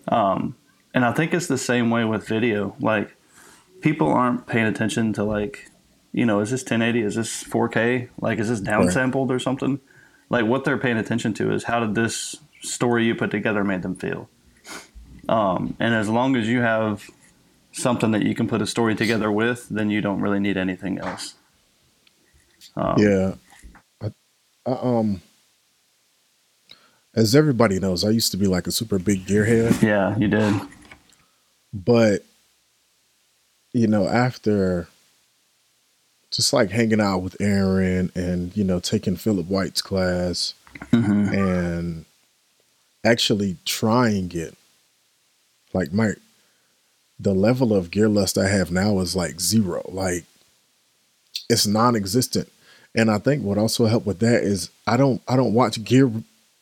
Um, 0.07 0.55
and 0.93 1.05
I 1.05 1.11
think 1.13 1.33
it's 1.33 1.47
the 1.47 1.57
same 1.57 1.89
way 1.89 2.05
with 2.05 2.27
video. 2.27 2.75
Like 2.79 3.15
people 3.81 4.07
aren't 4.07 4.47
paying 4.47 4.65
attention 4.65 5.13
to 5.13 5.23
like, 5.23 5.69
you 6.11 6.25
know, 6.25 6.39
is 6.39 6.49
this 6.49 6.61
1080? 6.61 7.01
Is 7.01 7.15
this 7.15 7.43
4K? 7.43 8.09
Like, 8.19 8.39
is 8.39 8.49
this 8.49 8.61
downsampled 8.61 9.29
or 9.29 9.39
something? 9.39 9.79
Like 10.29 10.45
what 10.45 10.65
they're 10.65 10.77
paying 10.77 10.97
attention 10.97 11.33
to 11.35 11.51
is 11.53 11.65
how 11.65 11.79
did 11.79 11.95
this 11.95 12.35
story 12.61 13.05
you 13.05 13.15
put 13.15 13.31
together 13.31 13.63
made 13.63 13.81
them 13.81 13.95
feel. 13.95 14.29
Um, 15.29 15.75
and 15.79 15.93
as 15.93 16.09
long 16.09 16.35
as 16.35 16.47
you 16.47 16.61
have 16.61 17.09
something 17.71 18.11
that 18.11 18.23
you 18.23 18.33
can 18.33 18.47
put 18.47 18.61
a 18.61 18.67
story 18.67 18.95
together 18.95 19.31
with, 19.31 19.67
then 19.69 19.89
you 19.89 20.01
don't 20.01 20.21
really 20.21 20.39
need 20.39 20.57
anything 20.57 20.97
else. 20.99 21.35
Um, 22.75 22.95
Yeah. 23.01 23.35
I, 24.01 24.11
I, 24.65 24.71
um, 24.81 25.21
as 27.13 27.35
everybody 27.35 27.79
knows, 27.79 28.03
I 28.03 28.09
used 28.11 28.31
to 28.31 28.37
be 28.37 28.47
like 28.47 28.67
a 28.67 28.71
super 28.71 28.99
big 28.99 29.25
gearhead, 29.25 29.81
Yeah, 29.81 30.17
you 30.17 30.27
did. 30.27 30.53
but 31.73 32.23
you 33.73 33.87
know, 33.87 34.07
after 34.07 34.87
just 36.31 36.53
like 36.53 36.69
hanging 36.71 37.01
out 37.01 37.19
with 37.19 37.35
Aaron 37.39 38.11
and 38.15 38.55
you 38.55 38.63
know 38.63 38.79
taking 38.79 39.15
Philip 39.15 39.47
White's 39.47 39.81
class 39.81 40.53
hmm 40.91 41.27
and 41.33 42.05
actually 43.07 43.57
trying 43.65 44.31
it, 44.33 44.55
like 45.73 45.91
my 45.93 46.13
the 47.19 47.33
level 47.33 47.73
of 47.73 47.89
gear 47.89 48.09
lust 48.09 48.37
I 48.37 48.47
have 48.47 48.71
now 48.71 48.99
is 48.99 49.15
like 49.15 49.39
zero. 49.39 49.81
Like 49.89 50.25
it's 51.49 51.65
non-existent. 51.65 52.49
And 52.95 53.11
I 53.11 53.17
think 53.19 53.43
what 53.43 53.57
also 53.57 53.85
helped 53.85 54.05
with 54.05 54.19
that 54.19 54.43
is 54.43 54.69
I 54.85 54.97
don't 54.97 55.21
I 55.27 55.35
don't 55.35 55.53
watch 55.53 55.83
gear 55.83 56.11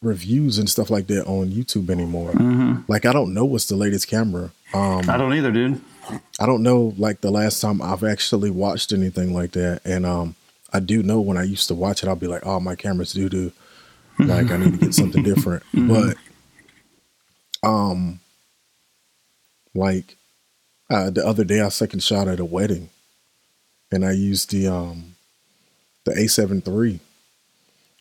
reviews 0.02 0.58
and 0.58 0.70
stuff 0.70 0.90
like 0.90 1.08
that 1.08 1.26
on 1.26 1.48
YouTube 1.48 1.90
anymore. 1.90 2.32
hmm 2.32 2.76
Like 2.88 3.06
I 3.06 3.14
don't 3.14 3.34
know 3.34 3.46
what's 3.46 3.66
the 3.68 3.76
latest 3.76 4.08
camera. 4.08 4.52
Um 4.74 5.10
I 5.10 5.18
don't 5.18 5.34
either, 5.34 5.52
dude. 5.52 5.82
I 6.40 6.46
don't 6.46 6.64
know 6.64 6.94
like 6.98 7.22
the 7.22 7.32
last 7.32 7.60
time 7.62 7.82
I've 7.82 8.04
actually 8.04 8.52
watched 8.52 8.94
anything 8.94 9.34
like 9.34 9.52
that. 9.54 9.82
And 9.86 10.06
um 10.06 10.36
I 10.74 10.80
do 10.80 11.02
know 11.04 11.22
when 11.22 11.38
I 11.38 11.44
used 11.44 11.68
to 11.70 11.76
watch 11.76 12.04
it, 12.04 12.10
I'll 12.10 12.16
be 12.16 12.28
like, 12.28 12.46
oh 12.46 12.60
my 12.60 12.76
camera's 12.76 13.14
doo 13.14 13.30
doo. 13.30 13.52
Like 14.20 14.52
I 14.52 14.58
need 14.58 14.74
to 14.74 14.78
get 14.86 14.94
something 14.94 15.24
different. 15.32 15.64
But 15.74 16.16
um 17.66 18.20
like 19.74 20.16
uh 20.90 21.10
the 21.10 21.26
other 21.26 21.44
day 21.44 21.62
I 21.62 21.70
second 21.70 22.02
shot 22.04 22.28
at 22.28 22.40
a 22.40 22.46
wedding 22.46 22.90
and 23.92 24.06
I 24.06 24.12
used 24.12 24.52
the 24.52 24.68
um 24.68 25.16
the 26.06 26.12
A7 26.14 26.66
III 26.68 27.00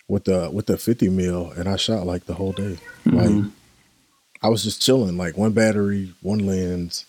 with 0.08 0.24
the 0.24 0.50
with 0.52 0.66
the 0.66 0.76
50 0.76 1.08
mil 1.08 1.50
and 1.52 1.68
I 1.68 1.76
shot 1.76 2.06
like 2.06 2.26
the 2.26 2.34
whole 2.34 2.52
day. 2.52 2.78
Like 3.06 3.28
Mhm. 3.30 3.50
I 4.42 4.48
was 4.50 4.62
just 4.62 4.82
chilling, 4.82 5.16
like 5.16 5.38
one 5.38 5.52
battery, 5.52 6.12
one 6.20 6.40
lens. 6.40 7.06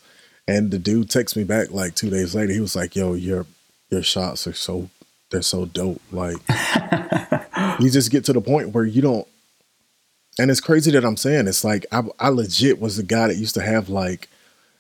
And 0.48 0.72
the 0.72 0.80
dude 0.80 1.10
texts 1.10 1.36
me 1.36 1.44
back 1.44 1.72
like 1.72 1.94
two 1.96 2.10
days 2.10 2.34
later. 2.34 2.54
He 2.54 2.62
was 2.62 2.76
like, 2.78 2.96
"Yo, 2.96 3.14
your 3.14 3.46
your 3.90 4.04
shots 4.04 4.48
are 4.48 4.54
so 4.54 4.90
they're 5.32 5.42
so 5.42 5.66
dope. 5.66 6.02
Like 6.14 6.38
you 7.82 7.90
just 7.90 8.10
get 8.12 8.24
to 8.26 8.34
the 8.34 8.40
point 8.42 8.70
where 8.70 8.86
you 8.86 9.02
don't." 9.02 9.28
And 10.40 10.52
it's 10.52 10.60
crazy 10.60 10.92
that 10.92 11.06
I'm 11.06 11.18
saying 11.18 11.48
it's 11.48 11.64
like 11.64 11.86
I 11.92 12.04
I 12.20 12.30
legit 12.30 12.80
was 12.82 12.98
the 12.98 13.04
guy 13.04 13.28
that 13.28 13.38
used 13.38 13.56
to 13.56 13.62
have 13.62 13.88
like 13.90 14.28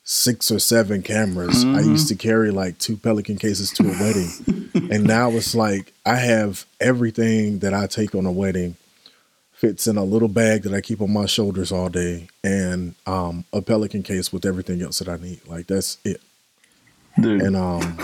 six 0.04 0.52
or 0.52 0.60
seven 0.60 1.02
cameras. 1.02 1.64
I 1.64 1.82
Mhm. 1.82 1.88
used 1.88 2.08
to 2.10 2.16
carry 2.16 2.52
like 2.52 2.78
two 2.78 2.98
Pelican 2.98 3.38
cases 3.38 3.72
to 3.72 3.84
a 3.84 3.92
wedding, 4.00 4.30
and 4.92 5.04
now 5.06 5.30
it's 5.32 5.56
like 5.56 5.94
I 6.06 6.16
have 6.18 6.66
everything 6.80 7.60
that 7.60 7.74
I 7.74 7.88
take 7.88 8.14
on 8.14 8.26
a 8.26 8.32
wedding 8.32 8.76
fits 9.54 9.88
in 9.88 9.96
a 9.98 10.04
little 10.04 10.28
bag 10.28 10.64
that 10.64 10.74
I 10.74 10.82
keep 10.82 11.02
on 11.02 11.12
my 11.14 11.26
shoulders 11.26 11.72
all 11.72 11.88
day, 11.90 12.28
and 12.44 12.94
um, 13.08 13.46
a 13.54 13.62
Pelican 13.62 14.04
case 14.04 14.32
with 14.34 14.46
everything 14.46 14.82
else 14.82 15.00
that 15.00 15.08
I 15.10 15.16
need. 15.16 15.40
Like 15.48 15.68
that's 15.68 15.98
it. 16.04 16.20
Dude. 17.20 17.42
And 17.42 17.56
um, 17.56 17.98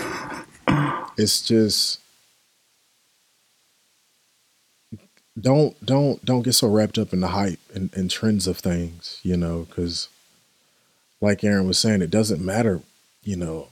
it's 1.18 1.42
just 1.46 1.98
don't 5.40 5.84
don't 5.84 6.24
don't 6.24 6.42
get 6.42 6.52
so 6.52 6.68
wrapped 6.68 6.98
up 6.98 7.12
in 7.12 7.20
the 7.20 7.28
hype 7.28 7.60
and, 7.74 7.90
and 7.94 8.10
trends 8.10 8.46
of 8.46 8.58
things, 8.58 9.20
you 9.22 9.36
know, 9.36 9.66
because 9.68 10.08
like 11.20 11.42
Aaron 11.44 11.66
was 11.66 11.78
saying, 11.78 12.02
it 12.02 12.10
doesn't 12.10 12.44
matter, 12.44 12.80
you 13.22 13.36
know. 13.36 13.68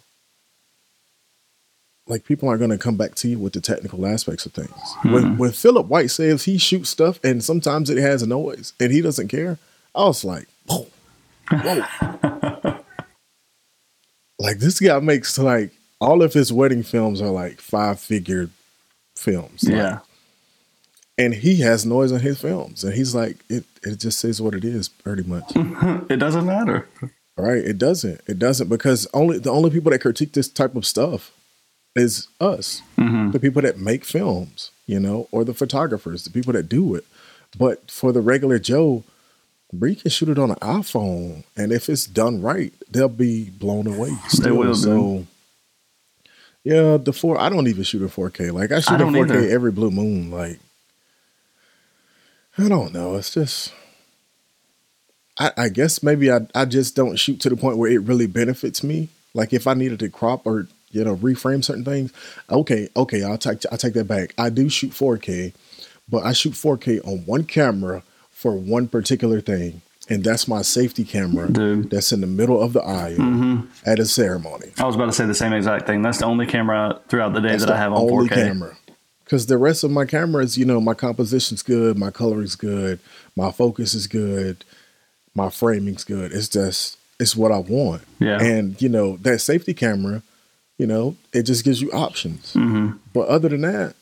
Like 2.06 2.24
people 2.24 2.48
aren't 2.48 2.60
going 2.60 2.70
to 2.70 2.78
come 2.78 2.96
back 2.96 3.14
to 3.16 3.28
you 3.28 3.38
with 3.38 3.52
the 3.52 3.60
technical 3.60 4.06
aspects 4.06 4.46
of 4.46 4.52
things. 4.52 4.70
Hmm. 4.74 5.12
When 5.12 5.36
when 5.36 5.52
Philip 5.52 5.86
White 5.86 6.10
says 6.10 6.44
he 6.44 6.58
shoots 6.58 6.90
stuff 6.90 7.20
and 7.22 7.44
sometimes 7.44 7.90
it 7.90 7.98
has 7.98 8.22
a 8.22 8.26
noise 8.26 8.72
and 8.80 8.90
he 8.90 9.00
doesn't 9.02 9.28
care, 9.28 9.58
I 9.94 10.04
was 10.04 10.24
like, 10.24 10.48
whoa, 10.66 10.86
whoa. 11.50 11.84
like 14.38 14.58
this 14.58 14.80
guy 14.80 14.98
makes 15.00 15.38
like 15.38 15.72
all 16.00 16.22
of 16.22 16.32
his 16.32 16.52
wedding 16.52 16.82
films 16.82 17.20
are 17.20 17.30
like 17.30 17.60
five 17.60 18.00
figure 18.00 18.48
films. 19.14 19.64
Like, 19.64 19.74
yeah. 19.74 19.98
And 21.20 21.34
he 21.34 21.60
has 21.60 21.84
noise 21.84 22.12
in 22.12 22.20
his 22.20 22.40
films, 22.40 22.82
and 22.84 22.94
he's 22.94 23.14
like, 23.14 23.44
it. 23.48 23.64
It 23.82 23.98
just 23.98 24.18
says 24.20 24.42
what 24.42 24.54
it 24.54 24.64
is, 24.64 24.88
pretty 24.88 25.22
much. 25.22 25.44
it 26.10 26.18
doesn't 26.18 26.44
matter. 26.46 26.86
right? 27.36 27.58
It 27.64 27.78
doesn't. 27.78 28.20
It 28.26 28.38
doesn't 28.38 28.68
because 28.68 29.06
only 29.14 29.38
the 29.38 29.50
only 29.50 29.70
people 29.70 29.90
that 29.90 30.00
critique 30.00 30.32
this 30.32 30.48
type 30.48 30.76
of 30.76 30.84
stuff 30.86 31.32
is 31.96 32.28
us, 32.40 32.82
hmm 32.96 33.30
the 33.32 33.40
people 33.40 33.62
that 33.62 33.78
make 33.78 34.04
films, 34.04 34.70
you 34.86 35.00
know, 35.00 35.28
or 35.32 35.44
the 35.44 35.54
photographers, 35.54 36.24
the 36.24 36.30
people 36.30 36.52
that 36.52 36.68
do 36.68 36.94
it. 36.94 37.04
But 37.58 37.90
for 37.90 38.12
the 38.12 38.20
regular 38.20 38.58
Joe, 38.58 39.02
Bree 39.72 39.96
can 39.96 40.10
shoot 40.10 40.28
it 40.28 40.38
on 40.38 40.50
an 40.50 40.56
iPhone, 40.56 41.44
and 41.56 41.72
if 41.72 41.88
it's 41.88 42.06
done 42.06 42.42
right, 42.42 42.72
they'll 42.90 43.08
be 43.08 43.50
blown 43.50 43.86
away. 43.86 44.12
Still. 44.28 44.56
will, 44.56 44.74
So, 44.74 45.26
yeah, 46.64 46.96
the 46.98 47.12
four. 47.12 47.40
I 47.40 47.48
don't 47.48 47.66
even 47.66 47.82
shoot 47.84 48.02
in 48.02 48.08
4K. 48.08 48.52
Like 48.52 48.70
I 48.72 48.80
shoot 48.80 49.00
in 49.00 49.08
4K 49.08 49.30
either. 49.30 49.48
every 49.50 49.72
blue 49.72 49.90
moon. 49.90 50.30
Like 50.30 50.60
I 52.58 52.68
don't 52.68 52.92
know. 52.92 53.16
It's 53.16 53.32
just. 53.32 53.72
I, 55.38 55.52
I 55.56 55.68
guess 55.68 56.02
maybe 56.02 56.30
I, 56.30 56.40
I 56.54 56.64
just 56.66 56.94
don't 56.94 57.16
shoot 57.16 57.40
to 57.40 57.48
the 57.48 57.56
point 57.56 57.78
where 57.78 57.90
it 57.90 58.02
really 58.02 58.26
benefits 58.26 58.82
me. 58.82 59.08
Like 59.32 59.52
if 59.52 59.66
I 59.66 59.74
needed 59.74 60.00
to 60.00 60.08
crop 60.10 60.46
or 60.46 60.68
you 60.90 61.04
know 61.04 61.16
reframe 61.16 61.64
certain 61.64 61.84
things, 61.84 62.12
okay, 62.50 62.88
okay, 62.96 63.22
I'll 63.22 63.38
take 63.38 63.62
I'll 63.70 63.78
take 63.78 63.94
that 63.94 64.08
back. 64.08 64.34
I 64.36 64.50
do 64.50 64.68
shoot 64.68 64.90
4K, 64.90 65.54
but 66.08 66.24
I 66.24 66.32
shoot 66.32 66.52
4K 66.54 67.06
on 67.06 67.24
one 67.26 67.44
camera 67.44 68.02
for 68.30 68.54
one 68.54 68.88
particular 68.88 69.40
thing, 69.40 69.82
and 70.08 70.24
that's 70.24 70.48
my 70.48 70.62
safety 70.62 71.04
camera 71.04 71.50
Dude. 71.50 71.90
that's 71.90 72.10
in 72.12 72.20
the 72.20 72.26
middle 72.26 72.60
of 72.60 72.72
the 72.72 72.82
aisle 72.82 73.16
hmm 73.16 73.60
at 73.86 73.98
a 73.98 74.04
ceremony. 74.04 74.72
I 74.78 74.84
was 74.84 74.94
about 74.96 75.06
to 75.06 75.12
say 75.12 75.24
the 75.26 75.34
same 75.34 75.52
exact 75.52 75.86
thing. 75.86 76.02
That's 76.02 76.18
the 76.18 76.26
only 76.26 76.44
camera 76.46 77.00
throughout 77.08 77.32
the 77.32 77.40
day 77.40 77.50
That's 77.50 77.64
that 77.64 77.74
I 77.74 77.78
have 77.78 77.92
on 77.92 78.08
4K. 78.08 78.28
camera. 78.28 78.76
Because 79.30 79.46
the 79.46 79.58
rest 79.58 79.84
of 79.84 79.92
my 79.92 80.06
cameras, 80.06 80.58
you 80.58 80.64
know, 80.64 80.80
my 80.80 80.92
composition's 80.92 81.62
good, 81.62 81.96
my 81.96 82.10
coloring's 82.10 82.56
good, 82.56 82.98
my 83.36 83.52
focus 83.52 83.94
is 83.94 84.08
good, 84.08 84.64
my 85.36 85.48
framing's 85.50 86.02
good. 86.02 86.32
It's 86.32 86.48
just 86.48 86.98
it's 87.20 87.36
what 87.36 87.52
I 87.52 87.58
want. 87.58 88.02
Yeah. 88.18 88.42
And 88.42 88.82
you 88.82 88.88
know 88.88 89.18
that 89.18 89.38
safety 89.38 89.72
camera, 89.72 90.24
you 90.78 90.86
know, 90.88 91.16
it 91.32 91.44
just 91.44 91.64
gives 91.64 91.80
you 91.80 91.92
options. 91.92 92.54
hmm 92.54 92.94
But 93.12 93.28
other 93.28 93.48
than 93.48 93.60
that, 93.60 93.94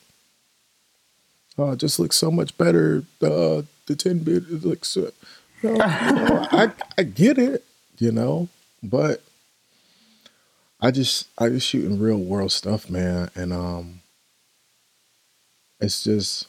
uh, 1.59 1.73
it 1.73 1.79
just 1.79 1.99
looks 1.99 2.17
so 2.17 2.31
much 2.31 2.57
better. 2.57 3.05
Uh, 3.21 3.65
the 3.85 3.97
ten 3.99 4.21
bit 4.21 4.45
it 4.45 4.65
looks. 4.65 4.97
Uh, 4.97 5.11
you 5.63 5.73
know, 5.73 5.75
you 5.75 6.13
know, 6.15 6.49
I 6.53 6.71
I 6.97 7.03
get 7.03 7.37
it, 7.37 7.67
you 7.99 8.13
know, 8.13 8.49
but 8.83 9.21
I 10.81 10.91
just 10.91 11.29
I 11.37 11.51
just 11.51 11.67
shooting 11.67 11.99
real 11.99 12.17
world 12.17 12.51
stuff, 12.51 12.89
man, 12.89 13.31
and 13.35 13.53
um, 13.53 14.01
it's 15.81 16.03
just 16.05 16.47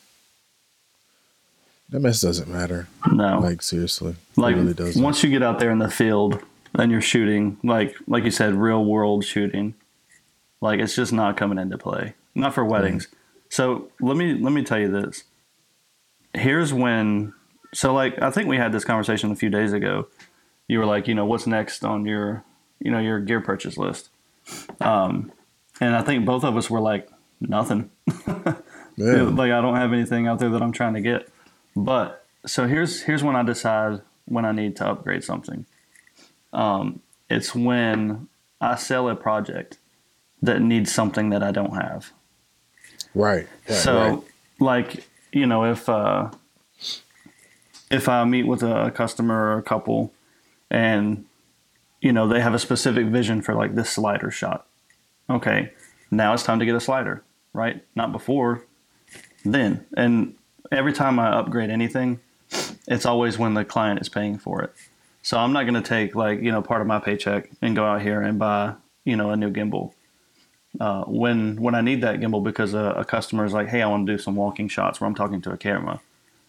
that 1.89 1.99
mess 1.99 2.21
doesn't 2.21 2.47
matter. 2.47 2.87
No. 3.11 3.39
Like 3.39 3.61
seriously, 3.61 4.15
like 4.35 4.55
it 4.55 4.59
really 4.59 4.73
doesn't. 4.73 5.01
once 5.01 5.23
you 5.23 5.29
get 5.29 5.41
out 5.43 5.59
there 5.59 5.71
in 5.71 5.79
the 5.79 5.89
field 5.89 6.39
and 6.75 6.91
you're 6.91 7.01
shooting 7.01 7.57
like 7.63 7.95
like 8.07 8.23
you 8.23 8.31
said 8.31 8.53
real 8.53 8.85
world 8.85 9.25
shooting 9.25 9.73
like 10.61 10.79
it's 10.79 10.95
just 10.95 11.11
not 11.13 11.37
coming 11.37 11.57
into 11.57 11.77
play. 11.77 12.13
Not 12.35 12.53
for 12.53 12.63
weddings. 12.63 13.07
So 13.49 13.89
let 13.99 14.15
me 14.17 14.35
let 14.35 14.53
me 14.53 14.63
tell 14.63 14.79
you 14.79 14.89
this. 14.91 15.23
Here's 16.33 16.71
when 16.73 17.33
so 17.73 17.93
like 17.93 18.19
i 18.21 18.31
think 18.31 18.47
we 18.47 18.57
had 18.57 18.71
this 18.71 18.83
conversation 18.83 19.31
a 19.31 19.35
few 19.35 19.49
days 19.49 19.73
ago. 19.73 20.07
You 20.67 20.79
were 20.79 20.85
like 20.85 21.07
you 21.07 21.15
know 21.15 21.25
what's 21.25 21.47
next 21.47 21.83
on 21.83 22.05
your 22.05 22.43
you 22.79 22.91
know 22.91 22.99
your 22.99 23.19
gear 23.19 23.41
purchase 23.41 23.77
list? 23.77 24.09
Um 24.79 25.31
and 25.81 25.95
i 25.95 26.01
think 26.01 26.25
both 26.25 26.43
of 26.43 26.57
us 26.57 26.69
were 26.69 26.81
like 26.81 27.09
nothing 27.39 27.89
yeah. 28.99 29.23
like 29.23 29.51
I 29.51 29.61
don't 29.61 29.75
have 29.75 29.93
anything 29.93 30.27
out 30.27 30.39
there 30.39 30.49
that 30.49 30.61
I'm 30.61 30.71
trying 30.71 30.93
to 30.95 31.01
get. 31.01 31.29
But 31.75 32.25
so 32.45 32.67
here's 32.67 33.03
here's 33.03 33.23
when 33.23 33.35
I 33.35 33.43
decide 33.43 34.01
when 34.25 34.45
I 34.45 34.51
need 34.51 34.75
to 34.77 34.87
upgrade 34.87 35.23
something. 35.23 35.65
Um, 36.53 37.01
it's 37.29 37.53
when 37.53 38.27
I 38.59 38.75
sell 38.75 39.09
a 39.09 39.15
project 39.15 39.77
that 40.41 40.61
needs 40.61 40.93
something 40.93 41.29
that 41.29 41.43
I 41.43 41.51
don't 41.51 41.73
have. 41.73 42.11
Right. 43.13 43.47
right 43.67 43.77
so, 43.77 43.99
right. 43.99 44.23
like, 44.59 45.07
you 45.31 45.45
know, 45.45 45.65
if 45.65 45.87
uh, 45.89 46.31
if 47.89 48.07
I 48.07 48.23
meet 48.25 48.43
with 48.43 48.63
a 48.63 48.91
customer 48.91 49.35
or 49.35 49.57
a 49.57 49.63
couple, 49.63 50.13
and 50.69 51.25
you 52.01 52.11
know 52.11 52.27
they 52.27 52.41
have 52.41 52.53
a 52.53 52.59
specific 52.59 53.07
vision 53.07 53.41
for 53.41 53.53
like 53.53 53.75
this 53.75 53.89
slider 53.89 54.31
shot, 54.31 54.65
okay, 55.29 55.71
now 56.11 56.33
it's 56.33 56.43
time 56.43 56.59
to 56.59 56.65
get 56.65 56.75
a 56.75 56.79
slider, 56.79 57.23
right? 57.53 57.83
Not 57.95 58.11
before, 58.11 58.63
then. 59.45 59.85
And 59.95 60.35
every 60.71 60.93
time 60.93 61.19
I 61.19 61.29
upgrade 61.29 61.69
anything, 61.69 62.19
it's 62.87 63.05
always 63.05 63.37
when 63.37 63.53
the 63.53 63.63
client 63.65 64.01
is 64.01 64.09
paying 64.09 64.37
for 64.37 64.61
it. 64.61 64.73
So 65.21 65.37
I'm 65.37 65.53
not 65.53 65.63
going 65.63 65.75
to 65.81 65.87
take 65.87 66.15
like 66.15 66.41
you 66.41 66.51
know 66.51 66.61
part 66.61 66.81
of 66.81 66.87
my 66.87 66.99
paycheck 66.99 67.49
and 67.61 67.75
go 67.75 67.85
out 67.85 68.01
here 68.01 68.21
and 68.21 68.39
buy 68.39 68.73
you 69.05 69.15
know 69.15 69.29
a 69.31 69.35
new 69.37 69.51
gimbal. 69.51 69.93
Uh, 70.79 71.03
when 71.05 71.61
when 71.61 71.75
I 71.75 71.81
need 71.81 72.01
that 72.01 72.19
gimbal 72.19 72.43
because 72.43 72.73
a, 72.73 72.93
a 72.97 73.05
customer 73.05 73.43
is 73.45 73.53
like, 73.53 73.67
hey, 73.67 73.81
I 73.81 73.87
want 73.87 74.07
to 74.07 74.13
do 74.13 74.17
some 74.17 74.35
walking 74.35 74.67
shots 74.67 74.99
where 75.01 75.07
I'm 75.07 75.15
talking 75.15 75.41
to 75.41 75.51
a 75.51 75.57
camera. 75.57 75.99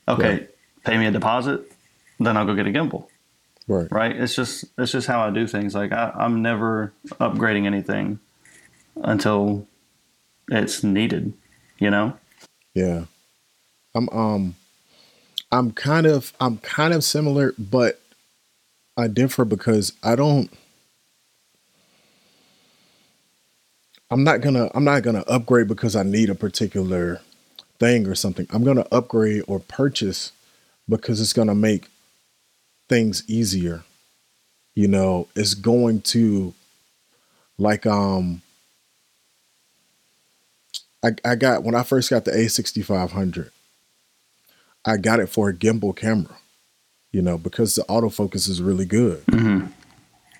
Okay, 0.08 0.30
Right. 0.30 0.50
pay 0.84 0.98
me 0.98 1.06
a 1.06 1.10
deposit, 1.10 1.70
then 2.18 2.36
I'll 2.36 2.46
go 2.46 2.54
get 2.54 2.66
a 2.66 2.70
gimbal. 2.70 3.06
Right. 3.66 3.90
Right? 3.90 4.16
It's 4.16 4.34
just 4.34 4.64
it's 4.78 4.92
just 4.92 5.06
how 5.06 5.20
I 5.20 5.30
do 5.30 5.46
things. 5.46 5.74
Like 5.74 5.92
I, 5.92 6.12
I'm 6.14 6.42
never 6.42 6.92
upgrading 7.20 7.66
anything 7.66 8.18
until 8.96 9.66
it's 10.48 10.82
needed. 10.82 11.32
You 11.78 11.90
know? 11.90 12.16
Yeah. 12.74 13.04
I'm 13.94 14.08
um 14.10 14.56
I'm 15.52 15.72
kind 15.72 16.06
of 16.06 16.32
I'm 16.40 16.58
kind 16.58 16.94
of 16.94 17.02
similar, 17.04 17.54
but 17.58 18.00
I 18.96 19.08
differ 19.08 19.44
because 19.44 19.92
I 20.02 20.14
don't 20.16 20.50
I'm 24.10 24.24
not 24.24 24.40
gonna 24.40 24.70
I'm 24.74 24.84
not 24.84 25.02
gonna 25.02 25.24
upgrade 25.26 25.68
because 25.68 25.96
I 25.96 26.02
need 26.02 26.30
a 26.30 26.34
particular 26.34 27.20
thing 27.78 28.06
or 28.06 28.14
something. 28.14 28.46
I'm 28.50 28.64
gonna 28.64 28.86
upgrade 28.92 29.44
or 29.46 29.60
purchase 29.60 30.32
because 30.88 31.20
it's 31.20 31.32
gonna 31.32 31.54
make 31.54 31.86
things 32.88 33.22
easier. 33.28 33.84
You 34.74 34.88
know, 34.88 35.28
it's 35.34 35.54
going 35.54 36.02
to 36.02 36.54
like 37.58 37.86
um 37.86 38.42
I, 41.02 41.10
I 41.24 41.34
got 41.34 41.62
when 41.62 41.74
I 41.74 41.82
first 41.82 42.10
got 42.10 42.24
the 42.24 42.32
A6500, 42.32 43.50
I 44.84 44.96
got 44.96 45.20
it 45.20 45.28
for 45.28 45.48
a 45.48 45.54
gimbal 45.54 45.96
camera, 45.96 46.36
you 47.12 47.22
know, 47.22 47.38
because 47.38 47.74
the 47.74 47.82
autofocus 47.82 48.48
is 48.48 48.60
really 48.62 48.86
good. 48.86 49.24
Mm-hmm. 49.26 49.66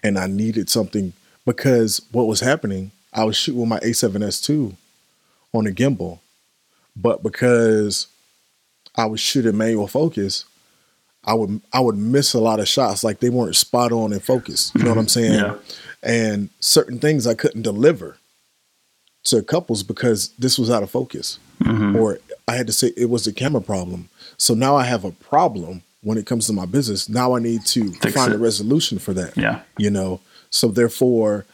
And 0.03 0.19
I 0.19 0.27
needed 0.27 0.71
something 0.71 1.13
because 1.45 2.01
what 2.13 2.27
was 2.27 2.41
happening, 2.41 2.91
I 3.13 3.25
was 3.25 3.37
shooting 3.37 3.61
with 3.61 3.69
my 3.69 3.81
A7S2 3.81 4.75
on 5.53 5.67
a 5.67 5.71
gimbal, 5.71 6.21
but 6.97 7.23
because 7.23 8.07
I 8.97 9.07
was 9.07 9.21
shooting 9.21 9.57
manual 9.57 9.89
focus, 9.89 10.45
I 11.25 11.35
would 11.35 11.61
I 11.73 11.81
would 11.81 11.97
miss 11.97 12.33
a 12.33 12.41
lot 12.41 12.61
of 12.61 12.69
shots, 12.69 13.05
like 13.05 13.21
they 13.21 13.31
weren't 13.31 13.57
spot 13.57 13.93
on 13.93 14.13
in 14.13 14.21
focus. 14.21 14.73
You 14.75 14.85
know 14.85 14.91
what 14.91 14.99
I'm 14.99 15.09
saying? 15.19 15.35
Yeah. 15.35 15.57
And 16.03 16.49
certain 16.61 16.99
things 16.99 17.27
I 17.27 17.35
couldn't 17.35 17.63
deliver 17.63 18.17
to 19.25 19.43
couples 19.43 19.83
because 19.83 20.29
this 20.39 20.59
was 20.59 20.71
out 20.71 20.83
of 20.83 20.91
focus, 20.91 21.39
or 21.97 22.19
I 22.49 22.55
had 22.57 22.67
to 22.67 22.73
say 22.73 22.93
it 22.97 23.11
was 23.11 23.27
a 23.27 23.33
camera 23.33 23.61
problem. 23.61 24.09
So 24.37 24.55
now 24.55 24.77
I 24.77 24.85
have 24.85 25.05
a 25.05 25.13
problem 25.13 25.83
when 26.03 26.17
it 26.17 26.25
comes 26.27 26.47
to 26.47 26.53
my 26.55 26.65
business. 26.67 27.09
Now 27.09 27.35
I 27.37 27.41
need 27.41 27.67
to 27.67 27.91
Fix 27.93 28.15
find 28.15 28.33
it. 28.33 28.37
a 28.37 28.39
resolution 28.39 28.99
for 28.99 29.13
that. 29.15 29.37
Yeah. 29.37 29.61
You 29.77 29.91
know, 29.91 30.21
so 30.49 30.69
therefore, 30.69 31.45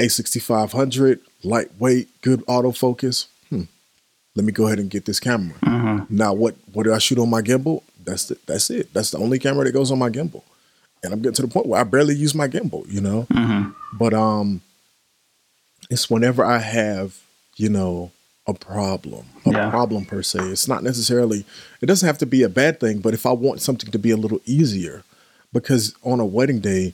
a 0.00 0.08
6500, 0.08 1.20
lightweight, 1.44 2.08
good 2.22 2.44
autofocus. 2.46 3.26
Hmm. 3.50 3.62
Let 4.34 4.44
me 4.44 4.52
go 4.52 4.66
ahead 4.66 4.80
and 4.80 4.90
get 4.90 5.04
this 5.04 5.20
camera. 5.20 5.56
Mm-hmm. 5.60 6.16
Now, 6.16 6.32
what 6.34 6.56
what 6.72 6.82
do 6.82 6.92
I 6.92 6.98
shoot 6.98 7.18
on 7.20 7.30
my 7.30 7.40
gimbal? 7.42 7.82
That's 8.04 8.24
the, 8.26 8.38
that's 8.46 8.68
it. 8.70 8.92
That's 8.92 9.12
the 9.12 9.18
only 9.18 9.38
camera 9.38 9.64
that 9.64 9.72
goes 9.72 9.90
on 9.92 9.98
my 10.00 10.10
gimbal. 10.10 10.42
And 11.04 11.12
I'm 11.12 11.20
getting 11.20 11.34
to 11.36 11.42
the 11.42 11.48
point 11.48 11.66
where 11.66 11.80
I 11.80 11.84
barely 11.84 12.16
use 12.16 12.34
my 12.34 12.48
gimbal. 12.48 12.90
You 12.92 13.00
know, 13.00 13.26
Mm-hmm. 13.30 13.70
but 13.96 14.12
um, 14.14 14.60
it's 15.90 16.08
whenever 16.10 16.44
I 16.44 16.58
have 16.58 17.20
you 17.56 17.68
know 17.68 18.10
a 18.46 18.52
problem, 18.54 19.24
a 19.46 19.50
Yeah. 19.52 19.70
problem 19.70 20.04
per 20.04 20.22
se. 20.22 20.40
It's 20.50 20.68
not 20.68 20.82
necessarily. 20.82 21.44
It 21.80 21.86
doesn't 21.86 22.06
have 22.06 22.18
to 22.18 22.26
be 22.26 22.42
a 22.42 22.48
bad 22.48 22.78
thing, 22.80 22.98
but 22.98 23.14
if 23.14 23.24
I 23.26 23.32
want 23.32 23.60
something 23.62 23.90
to 23.90 23.98
be 23.98 24.10
a 24.10 24.16
little 24.18 24.40
easier, 24.44 25.02
because 25.52 25.94
on 26.02 26.20
a 26.20 26.26
wedding 26.26 26.60
day 26.60 26.92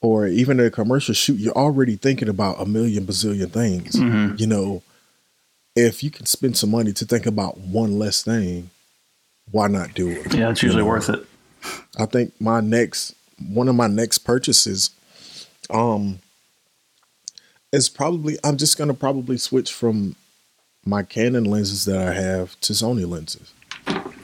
or 0.00 0.26
even 0.26 0.60
a 0.60 0.70
commercial 0.70 1.14
shoot, 1.14 1.38
you're 1.38 1.54
already 1.56 1.96
thinking 1.96 2.28
about 2.28 2.60
a 2.60 2.64
million 2.66 3.04
bazillion 3.06 3.50
things. 3.50 3.94
Mm-hmm. 3.96 4.36
You 4.38 4.46
know, 4.46 4.82
if 5.74 6.02
you 6.02 6.10
can 6.10 6.26
spend 6.26 6.56
some 6.56 6.70
money 6.70 6.92
to 6.92 7.04
think 7.04 7.26
about 7.26 7.58
one 7.58 7.98
less 7.98 8.22
thing, 8.22 8.70
why 9.50 9.66
not 9.68 9.94
do 9.94 10.08
it? 10.08 10.34
Yeah, 10.34 10.50
it's 10.50 10.62
usually 10.62 10.82
You 10.82 10.84
know? 10.84 10.90
worth 10.90 11.08
it. 11.08 11.24
I 11.98 12.06
think 12.06 12.32
my 12.40 12.60
next 12.60 13.14
one 13.48 13.68
of 13.68 13.74
my 13.74 13.86
next 13.88 14.18
purchases 14.18 14.90
um 15.70 16.18
is 17.72 17.88
probably 17.88 18.38
I'm 18.44 18.56
just 18.56 18.78
gonna 18.78 18.94
probably 18.94 19.38
switch 19.38 19.72
from 19.72 20.14
my 20.84 21.02
Canon 21.02 21.44
lenses 21.44 21.84
that 21.86 21.96
I 22.08 22.12
have 22.12 22.58
to 22.60 22.72
Sony 22.72 23.08
lenses. 23.08 23.52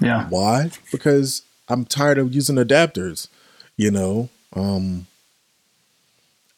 Yeah. 0.00 0.26
Why? 0.28 0.70
Because 0.92 1.42
I'm 1.68 1.84
tired 1.84 2.18
of 2.18 2.34
using 2.34 2.56
adapters, 2.56 3.28
you 3.76 3.90
know. 3.90 4.28
Um 4.54 5.06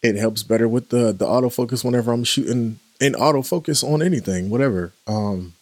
it 0.02 0.16
helps 0.16 0.42
better 0.42 0.68
with 0.68 0.88
the 0.88 1.12
the 1.12 1.26
autofocus 1.26 1.84
whenever 1.84 2.12
I'm 2.12 2.24
shooting 2.24 2.80
in 3.00 3.14
autofocus 3.14 3.82
on 3.84 4.02
anything, 4.02 4.50
whatever. 4.50 4.92
Um 5.06 5.54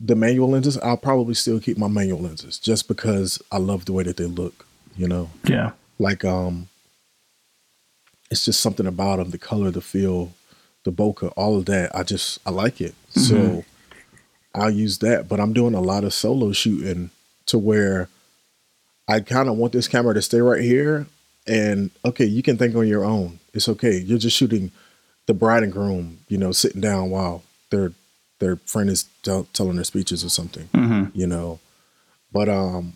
the 0.00 0.14
manual 0.14 0.50
lenses, 0.50 0.78
I'll 0.78 0.96
probably 0.96 1.34
still 1.34 1.60
keep 1.60 1.76
my 1.76 1.88
manual 1.88 2.20
lenses 2.20 2.58
just 2.58 2.86
because 2.86 3.42
I 3.50 3.58
love 3.58 3.84
the 3.84 3.92
way 3.92 4.04
that 4.04 4.16
they 4.16 4.26
look, 4.26 4.64
you 4.96 5.08
know. 5.08 5.30
Yeah. 5.44 5.72
Like 5.98 6.24
um 6.24 6.68
it's 8.30 8.44
just 8.44 8.60
something 8.60 8.86
about 8.86 9.16
them, 9.18 9.30
the 9.30 9.38
color, 9.38 9.70
the 9.70 9.80
feel, 9.80 10.32
the 10.84 10.92
bokeh, 10.92 11.32
all 11.36 11.56
of 11.58 11.66
that. 11.66 11.94
I 11.94 12.02
just 12.02 12.38
I 12.46 12.50
like 12.50 12.80
it. 12.80 12.94
So 13.08 13.64
I'll 14.54 14.70
use 14.70 14.98
that, 14.98 15.28
but 15.28 15.40
I'm 15.40 15.52
doing 15.52 15.74
a 15.74 15.80
lot 15.80 16.04
of 16.04 16.12
solo 16.14 16.52
shooting 16.52 17.10
to 17.46 17.58
where 17.58 18.08
I 19.08 19.20
kind 19.20 19.48
of 19.48 19.56
want 19.56 19.72
this 19.72 19.88
camera 19.88 20.14
to 20.14 20.22
stay 20.22 20.40
right 20.40 20.62
here 20.62 21.06
and 21.46 21.90
okay, 22.04 22.24
you 22.26 22.42
can 22.42 22.58
think 22.58 22.74
on 22.76 22.86
your 22.86 23.04
own. 23.04 23.40
It's 23.54 23.68
okay. 23.68 23.96
You're 23.98 24.18
just 24.18 24.36
shooting 24.36 24.70
the 25.26 25.34
bride 25.34 25.62
and 25.62 25.72
groom, 25.72 26.18
you 26.28 26.36
know, 26.38 26.52
sitting 26.52 26.80
down 26.80 27.10
while 27.10 27.42
their 27.70 27.92
their 28.40 28.56
friend 28.56 28.88
is 28.88 29.04
tell, 29.22 29.44
telling 29.52 29.76
their 29.76 29.84
speeches 29.84 30.24
or 30.24 30.28
something, 30.28 30.68
Mm-hmm. 30.74 31.18
you 31.18 31.26
know. 31.26 31.58
But 32.32 32.48
um 32.48 32.94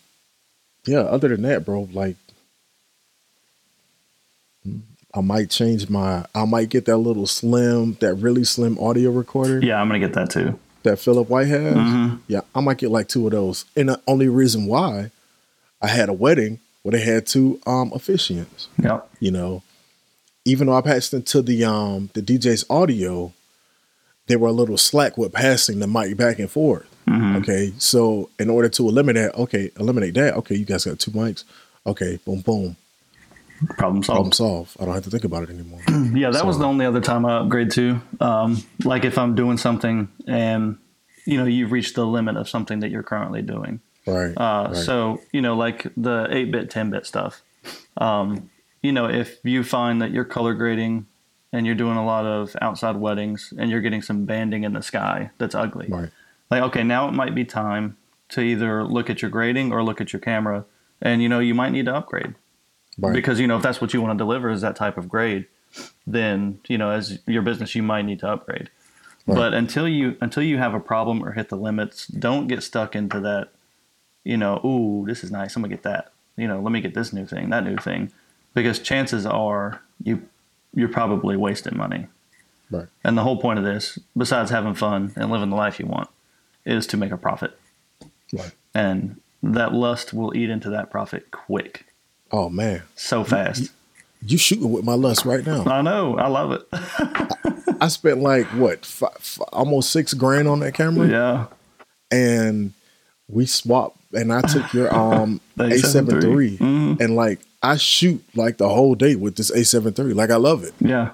yeah, 0.86 1.00
other 1.00 1.28
than 1.28 1.42
that, 1.42 1.64
bro, 1.64 1.88
like 1.92 2.16
I 5.14 5.20
might 5.20 5.50
change 5.50 5.88
my 5.90 6.24
I 6.34 6.44
might 6.44 6.68
get 6.70 6.86
that 6.86 6.96
little 6.98 7.26
slim, 7.26 7.96
that 8.00 8.14
really 8.14 8.44
slim 8.44 8.78
audio 8.78 9.10
recorder 9.10 9.60
Yeah, 9.64 9.80
I'm 9.80 9.88
gonna 9.88 9.98
get 9.98 10.14
that 10.14 10.30
too. 10.30 10.58
that 10.84 10.98
Philip 10.98 11.28
White 11.28 11.48
has. 11.48 11.74
Mhm. 11.74 12.18
Yeah, 12.28 12.40
I 12.54 12.60
might 12.60 12.78
get 12.78 12.90
like 12.90 13.08
two 13.08 13.26
of 13.26 13.32
those. 13.32 13.64
And 13.76 13.88
the 13.90 14.00
only 14.06 14.28
reason 14.28 14.66
why 14.66 15.10
I 15.80 15.88
had 15.88 16.08
a 16.08 16.12
wedding 16.12 16.60
where 16.82 16.92
they 16.92 17.00
had 17.04 17.26
two 17.26 17.60
um 17.66 17.90
officiants, 17.90 18.66
Yep. 18.82 19.08
you 19.20 19.30
know. 19.30 19.62
Even 20.44 20.66
though 20.66 20.74
I 20.74 20.80
passed 20.80 21.14
into 21.14 21.40
the 21.42 21.64
um 21.64 22.10
the 22.14 22.22
DJ's 22.22 22.64
audio, 22.70 23.32
they 24.28 24.36
were 24.36 24.48
a 24.48 24.52
little 24.52 24.78
slack 24.78 25.16
with 25.18 25.32
passing 25.32 25.78
the 25.78 25.86
mic 25.86 26.16
back 26.16 26.38
and 26.38 26.50
forth. 26.50 26.86
Mhm. 27.06 27.36
Okay. 27.42 27.72
So 27.78 28.30
in 28.38 28.48
order 28.50 28.68
to 28.70 28.88
eliminate 28.88 29.32
okay, 29.34 29.70
eliminate 29.78 30.14
that, 30.14 30.34
okay, 30.38 30.54
you 30.56 30.64
guys 30.64 30.84
got 30.84 30.98
two 30.98 31.10
mics. 31.12 31.44
Okay, 31.86 32.18
boom, 32.24 32.40
boom. 32.40 32.76
Problem 33.68 34.02
Problem 34.02 34.02
solved. 34.02 34.34
solved. 34.34 34.76
I 34.80 34.84
don't 34.84 34.94
have 34.94 35.04
to 35.04 35.10
think 35.10 35.24
about 35.24 35.44
it 35.44 35.50
anymore. 35.50 35.80
Yeah, 36.14 36.30
that 36.30 36.44
was 36.46 36.58
the 36.58 36.64
only 36.66 36.84
other 36.86 37.00
time 37.00 37.24
I 37.26 37.38
upgrade 37.38 37.70
too. 37.70 38.00
Um, 38.20 38.62
like 38.84 39.04
if 39.04 39.16
I'm 39.18 39.34
doing 39.34 39.56
something 39.56 40.08
and 40.26 40.78
you 41.24 41.36
know 41.38 41.44
you've 41.44 41.72
reached 41.72 41.94
the 41.94 42.04
limit 42.06 42.36
of 42.36 42.48
something 42.48 42.80
that 42.80 42.90
you're 42.90 43.02
currently 43.02 43.42
doing. 43.42 43.80
Right. 44.06 44.32
Uh, 44.36 44.68
right. 44.72 44.76
So 44.76 45.20
you 45.32 45.40
know, 45.40 45.54
like 45.56 45.86
the 45.96 46.26
eight 46.30 46.50
bit, 46.50 46.70
ten 46.70 46.90
bit 46.90 47.06
stuff. 47.06 47.42
Um, 47.96 48.50
you 48.82 48.92
know, 48.92 49.06
if 49.08 49.38
you 49.44 49.62
find 49.62 50.02
that 50.02 50.10
you're 50.10 50.24
color 50.24 50.54
grading 50.54 51.06
and 51.52 51.66
you're 51.66 51.74
doing 51.76 51.96
a 51.96 52.04
lot 52.04 52.24
of 52.26 52.56
outside 52.60 52.96
weddings 52.96 53.52
and 53.56 53.70
you're 53.70 53.80
getting 53.80 54.02
some 54.02 54.24
banding 54.24 54.64
in 54.64 54.72
the 54.72 54.82
sky 54.82 55.30
that's 55.38 55.54
ugly, 55.54 55.86
Right. 55.88 56.10
like 56.50 56.62
okay, 56.64 56.82
now 56.82 57.08
it 57.08 57.12
might 57.12 57.34
be 57.34 57.44
time 57.44 57.96
to 58.30 58.40
either 58.40 58.82
look 58.84 59.08
at 59.10 59.22
your 59.22 59.30
grading 59.30 59.72
or 59.72 59.82
look 59.84 60.00
at 60.00 60.12
your 60.12 60.20
camera, 60.20 60.64
and 61.00 61.22
you 61.22 61.28
know 61.28 61.38
you 61.38 61.54
might 61.54 61.70
need 61.70 61.84
to 61.86 61.94
upgrade 61.94 62.34
Right. 62.98 63.14
because 63.14 63.40
you 63.40 63.46
know 63.46 63.56
if 63.56 63.62
that's 63.62 63.80
what 63.80 63.94
you 63.94 64.02
want 64.02 64.18
to 64.18 64.22
deliver 64.22 64.50
is 64.50 64.60
that 64.60 64.76
type 64.76 64.98
of 64.98 65.08
grade, 65.08 65.46
then 66.06 66.60
you 66.68 66.78
know 66.78 66.90
as 66.90 67.18
your 67.26 67.42
business 67.42 67.74
you 67.74 67.82
might 67.82 68.02
need 68.02 68.20
to 68.20 68.28
upgrade. 68.28 68.70
Right. 69.26 69.36
But 69.36 69.54
until 69.54 69.88
you 69.88 70.16
until 70.20 70.42
you 70.42 70.58
have 70.58 70.74
a 70.74 70.80
problem 70.80 71.24
or 71.24 71.32
hit 71.32 71.48
the 71.48 71.56
limits, 71.56 72.06
don't 72.06 72.48
get 72.48 72.62
stuck 72.62 72.94
into 72.94 73.20
that. 73.20 73.48
You 74.24 74.36
know, 74.36 74.60
ooh, 74.64 75.04
this 75.06 75.24
is 75.24 75.30
nice. 75.30 75.56
I'm 75.56 75.62
gonna 75.62 75.74
get 75.74 75.84
that. 75.84 76.12
You 76.36 76.48
know, 76.48 76.60
let 76.60 76.72
me 76.72 76.80
get 76.80 76.94
this 76.94 77.12
new 77.12 77.26
thing, 77.26 77.50
that 77.50 77.64
new 77.64 77.76
thing, 77.76 78.12
because 78.54 78.78
chances 78.78 79.26
are 79.26 79.80
you 80.02 80.22
you're 80.74 80.88
probably 80.88 81.36
wasting 81.36 81.76
money. 81.76 82.06
Right. 82.70 82.88
And 83.04 83.16
the 83.16 83.22
whole 83.22 83.36
point 83.40 83.58
of 83.58 83.64
this, 83.64 83.98
besides 84.16 84.50
having 84.50 84.74
fun 84.74 85.12
and 85.16 85.30
living 85.30 85.50
the 85.50 85.56
life 85.56 85.78
you 85.78 85.86
want, 85.86 86.08
is 86.64 86.86
to 86.88 86.96
make 86.96 87.12
a 87.12 87.18
profit. 87.18 87.58
Right. 88.32 88.52
And 88.74 89.20
that 89.42 89.74
lust 89.74 90.14
will 90.14 90.34
eat 90.36 90.48
into 90.48 90.70
that 90.70 90.90
profit 90.90 91.30
quick, 91.30 91.84
Oh 92.32 92.48
man, 92.48 92.82
so 92.96 93.24
fast. 93.24 93.70
you 94.24 94.38
shooting 94.38 94.70
with 94.72 94.84
my 94.84 94.94
lust 94.94 95.24
right 95.24 95.44
now. 95.46 95.64
I 95.66 95.82
know. 95.82 96.16
I 96.16 96.28
love 96.28 96.52
it. 96.52 96.66
I 97.80 97.88
spent 97.88 98.20
like 98.20 98.46
what, 98.54 98.86
fi 98.86 99.08
fi- 99.18 99.44
almost 99.52 99.90
six 99.90 100.14
grand 100.14 100.48
on 100.48 100.60
that 100.60 100.72
camera, 100.74 101.08
yeah. 101.08 101.46
and 102.10 102.72
we 103.28 103.46
swapped. 103.46 103.98
And 104.14 104.30
I 104.32 104.42
took 104.42 104.72
your 104.74 104.94
um 104.94 105.40
A 105.58 105.78
seven 105.78 106.20
three, 106.20 106.58
Mhm. 106.58 107.00
and 107.00 107.16
like 107.16 107.40
I 107.62 107.76
shoot 107.76 108.22
like 108.34 108.58
the 108.58 108.68
whole 108.68 108.94
day 108.94 109.14
with 109.16 109.36
this 109.36 109.50
A 109.50 109.64
seven 109.64 109.92
three. 109.92 110.12
Like 110.14 110.30
I 110.30 110.36
love 110.36 110.64
it, 110.64 110.74
Yeah. 110.80 111.10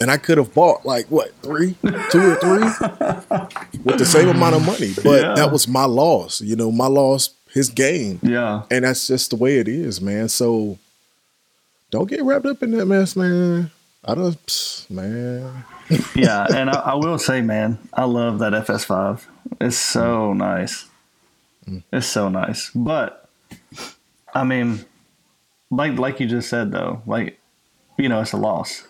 and 0.00 0.10
I 0.10 0.16
could 0.16 0.38
have 0.38 0.52
bought 0.54 0.84
like 0.86 1.06
what 1.10 1.32
three, 1.42 1.76
two 2.10 2.20
or 2.20 2.36
three, 2.36 2.64
with 3.84 3.98
the 3.98 4.06
same 4.06 4.28
amount 4.28 4.56
of 4.56 4.64
money. 4.66 4.92
But 5.02 5.22
Yeah. 5.22 5.34
that 5.34 5.52
was 5.52 5.68
my 5.68 5.84
loss. 5.84 6.40
You 6.40 6.56
know, 6.56 6.70
my 6.72 6.86
loss, 6.86 7.28
his 7.54 7.70
game. 7.70 8.18
Yeah. 8.22 8.64
And 8.70 8.84
that's 8.84 9.06
just 9.06 9.30
the 9.30 9.36
way 9.36 9.58
it 9.58 9.68
is, 9.68 10.00
man. 10.00 10.28
So 10.28 10.78
don't 11.90 12.10
get 12.10 12.24
wrapped 12.24 12.46
up 12.46 12.62
in 12.62 12.72
that 12.72 12.86
mess, 12.86 13.14
man. 13.14 13.70
I 14.04 14.14
don't, 14.14 14.86
man. 14.90 15.64
yeah, 16.14 16.46
and 16.54 16.68
I, 16.68 16.80
I 16.80 16.94
will 16.94 17.18
say, 17.18 17.40
man, 17.40 17.78
I 17.94 18.04
love 18.04 18.40
that 18.40 18.52
FS5. 18.52 19.24
It's 19.60 19.76
so 19.76 20.32
mm. 20.32 20.36
nice. 20.36 20.86
Mm. 21.66 21.84
It's 21.92 22.06
so 22.06 22.28
nice. 22.28 22.70
But 22.74 23.28
I 24.34 24.44
mean, 24.44 24.84
like 25.70 25.98
like 25.98 26.20
you 26.20 26.26
just 26.26 26.50
said 26.50 26.72
though, 26.72 27.02
like 27.06 27.38
you 27.96 28.08
know, 28.08 28.20
it's 28.20 28.32
a 28.32 28.36
loss. 28.36 28.86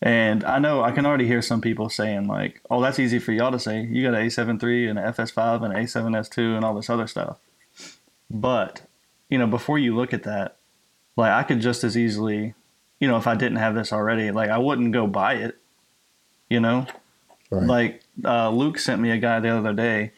And 0.00 0.44
I 0.44 0.60
know 0.60 0.82
I 0.82 0.92
can 0.92 1.04
already 1.04 1.26
hear 1.26 1.42
some 1.42 1.60
people 1.60 1.90
saying 1.90 2.26
like, 2.26 2.60
"Oh, 2.70 2.80
that's 2.80 2.98
easy 2.98 3.18
for 3.18 3.32
y'all 3.32 3.52
to 3.52 3.58
say. 3.58 3.82
You 3.82 4.02
got 4.02 4.14
an 4.14 4.26
A7 4.26 4.62
III 4.62 4.88
and 4.88 4.98
an 4.98 5.12
FS5 5.12 5.64
and 5.64 5.74
an 5.74 5.84
A7S2 5.84 6.56
and 6.56 6.64
all 6.64 6.74
this 6.74 6.88
other 6.88 7.06
stuff." 7.06 7.38
But 8.30 8.82
you 9.28 9.38
know, 9.38 9.46
before 9.46 9.78
you 9.78 9.94
look 9.94 10.12
at 10.12 10.22
that, 10.24 10.56
like 11.16 11.32
I 11.32 11.42
could 11.42 11.60
just 11.60 11.84
as 11.84 11.96
easily, 11.96 12.54
you 13.00 13.08
know, 13.08 13.16
if 13.16 13.26
I 13.26 13.34
didn't 13.34 13.58
have 13.58 13.74
this 13.74 13.92
already, 13.92 14.30
like 14.30 14.50
I 14.50 14.58
wouldn't 14.58 14.92
go 14.92 15.06
buy 15.06 15.34
it. 15.34 15.58
You 16.48 16.60
know, 16.60 16.86
Right. 17.50 17.66
like 17.66 18.02
uh, 18.24 18.50
Luke 18.50 18.78
sent 18.78 19.00
me 19.00 19.10
a 19.10 19.18
guy 19.18 19.40
the 19.40 19.48
other 19.48 19.72
day 19.72 20.12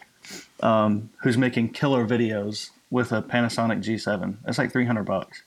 um, 0.60 1.10
who's 1.22 1.38
making 1.38 1.70
killer 1.70 2.06
videos 2.06 2.70
with 2.90 3.12
a 3.12 3.22
Panasonic 3.22 3.82
G7. 3.82 4.36
It's 4.46 4.58
like 4.58 4.72
300 4.72 5.04
bucks, 5.04 5.42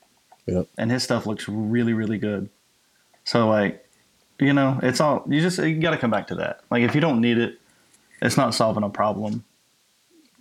yep. 0.46 0.66
and 0.78 0.90
his 0.90 1.02
stuff 1.02 1.26
looks 1.26 1.48
really, 1.48 1.92
really 1.92 2.18
good. 2.18 2.48
So 3.24 3.48
like, 3.48 3.84
you 4.40 4.52
know, 4.52 4.78
it's 4.82 5.00
all 5.00 5.24
you 5.28 5.40
just 5.40 5.58
you 5.58 5.80
got 5.80 5.90
to 5.92 5.98
come 5.98 6.10
back 6.10 6.28
to 6.28 6.34
that. 6.36 6.60
Like 6.70 6.82
if 6.82 6.94
you 6.94 7.00
don't 7.00 7.20
need 7.20 7.38
it, 7.38 7.60
it's 8.20 8.36
not 8.36 8.54
solving 8.54 8.82
a 8.82 8.90
problem. 8.90 9.44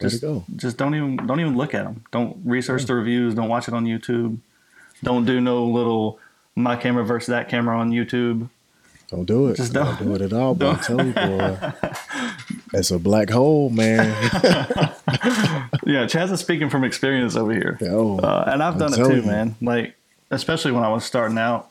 Just 0.01 0.21
go. 0.21 0.43
just 0.55 0.77
don't 0.77 0.95
even 0.95 1.17
don't 1.27 1.39
even 1.39 1.55
look 1.57 1.73
at 1.73 1.83
them. 1.85 2.03
Don't 2.11 2.37
research 2.43 2.85
the 2.85 2.95
reviews. 2.95 3.33
Don't 3.35 3.49
watch 3.49 3.67
it 3.67 3.73
on 3.73 3.85
YouTube. 3.85 4.37
Don't 5.03 5.25
do 5.25 5.39
no 5.41 5.65
little 5.65 6.19
my 6.55 6.75
camera 6.75 7.03
versus 7.05 7.27
that 7.27 7.49
camera 7.49 7.77
on 7.79 7.91
YouTube. 7.91 8.49
Don't 9.09 9.25
do 9.25 9.47
it. 9.49 9.57
Just 9.57 9.73
don't, 9.73 9.85
don't- 9.99 10.07
do 10.07 10.15
it 10.15 10.21
at 10.21 10.33
all. 10.33 10.51
I'm 10.63 10.79
telling 10.79 11.07
you, 11.07 11.13
boy. 11.13 11.73
It's 12.73 12.91
a 12.91 12.99
black 12.99 13.29
hole, 13.29 13.69
man. 13.69 14.09
Yeah, 15.83 16.05
Chaz 16.05 16.31
is 16.31 16.39
speaking 16.39 16.69
from 16.69 16.83
experience 16.83 17.35
over 17.35 17.51
here. 17.51 17.77
Yo, 17.81 18.17
Uh, 18.19 18.45
and 18.47 18.61
I've 18.63 18.73
I'm 18.73 18.79
done 18.79 18.93
it 18.93 18.97
too, 19.07 19.15
you. 19.17 19.23
man. 19.23 19.55
Like, 19.61 19.95
especially 20.29 20.71
when 20.71 20.83
I 20.83 20.89
was 20.89 21.03
starting 21.03 21.37
out, 21.37 21.69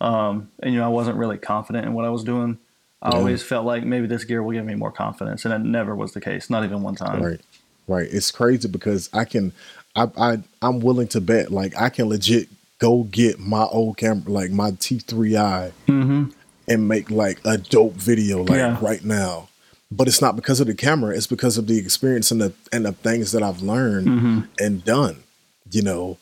um, 0.00 0.50
and 0.62 0.74
you 0.74 0.80
know, 0.80 0.84
I 0.84 0.88
wasn't 0.88 1.16
really 1.16 1.38
confident 1.38 1.86
in 1.86 1.94
what 1.94 2.04
I 2.04 2.10
was 2.10 2.24
doing. 2.24 2.58
I 3.00 3.10
Yeah. 3.10 3.16
always 3.18 3.42
felt 3.42 3.64
like 3.64 3.84
maybe 3.84 4.06
this 4.06 4.24
gear 4.24 4.42
will 4.42 4.52
give 4.52 4.64
me 4.64 4.74
more 4.74 4.90
confidence, 4.92 5.44
and 5.44 5.54
it 5.54 5.60
never 5.60 5.94
was 5.94 6.12
the 6.12 6.20
case. 6.20 6.50
Not 6.50 6.64
even 6.64 6.82
one 6.82 6.96
time. 6.96 7.22
Right. 7.22 7.40
Right. 7.88 8.08
It's 8.10 8.30
crazy 8.30 8.68
because 8.68 9.08
I 9.12 9.24
can 9.24 9.52
I 9.96 10.06
I 10.16 10.38
I'm 10.62 10.80
willing 10.80 11.08
to 11.08 11.20
bet 11.20 11.50
like 11.52 11.74
I 11.80 11.88
can 11.88 12.08
legit 12.08 12.48
go 12.78 13.04
get 13.04 13.38
my 13.38 13.64
old 13.64 13.96
camera 13.96 14.30
like 14.30 14.50
my 14.50 14.70
T3i 14.72 15.72
Mm-hmm. 15.86 16.30
and 16.68 16.88
make 16.88 17.10
like 17.10 17.38
a 17.44 17.58
dope 17.58 17.94
video 17.94 18.42
like 18.42 18.58
Yeah. 18.58 18.78
right 18.80 19.04
now. 19.04 19.48
But 19.90 20.08
it's 20.08 20.22
not 20.22 20.36
because 20.36 20.58
of 20.60 20.66
the 20.68 20.74
camera, 20.74 21.14
it's 21.14 21.26
because 21.26 21.58
of 21.58 21.66
the 21.66 21.78
experience 21.78 22.30
and 22.30 22.40
the 22.40 22.52
and 22.72 22.86
the 22.86 22.92
things 22.92 23.32
that 23.32 23.42
I've 23.42 23.62
learned 23.62 24.06
Mm-hmm. 24.08 24.40
and 24.58 24.84
done. 24.84 25.22
You 25.70 25.82
know, 25.82 26.18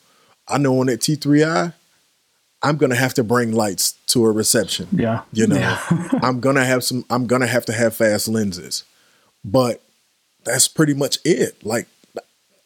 I 0.47 0.57
know 0.57 0.79
on 0.79 0.87
that 0.87 0.99
T3i, 1.01 1.73
I'm 2.63 2.77
gonna 2.77 2.95
have 2.95 3.13
to 3.15 3.23
bring 3.23 3.51
lights 3.53 3.93
to 4.07 4.25
a 4.25 4.31
reception. 4.31 4.87
Yeah. 4.91 5.21
You 5.33 5.47
know, 5.47 5.55
Yeah. 5.57 5.79
I'm 6.21 6.39
gonna 6.41 6.65
have 6.65 6.83
some. 6.83 7.05
I'm 7.09 7.27
gonna 7.27 7.47
have 7.47 7.65
to 7.67 7.73
have 7.73 7.95
fast 7.95 8.27
lenses, 8.27 8.83
but 9.45 9.81
that's 10.43 10.67
pretty 10.67 10.93
much 10.93 11.17
it. 11.25 11.63
Like 11.65 11.87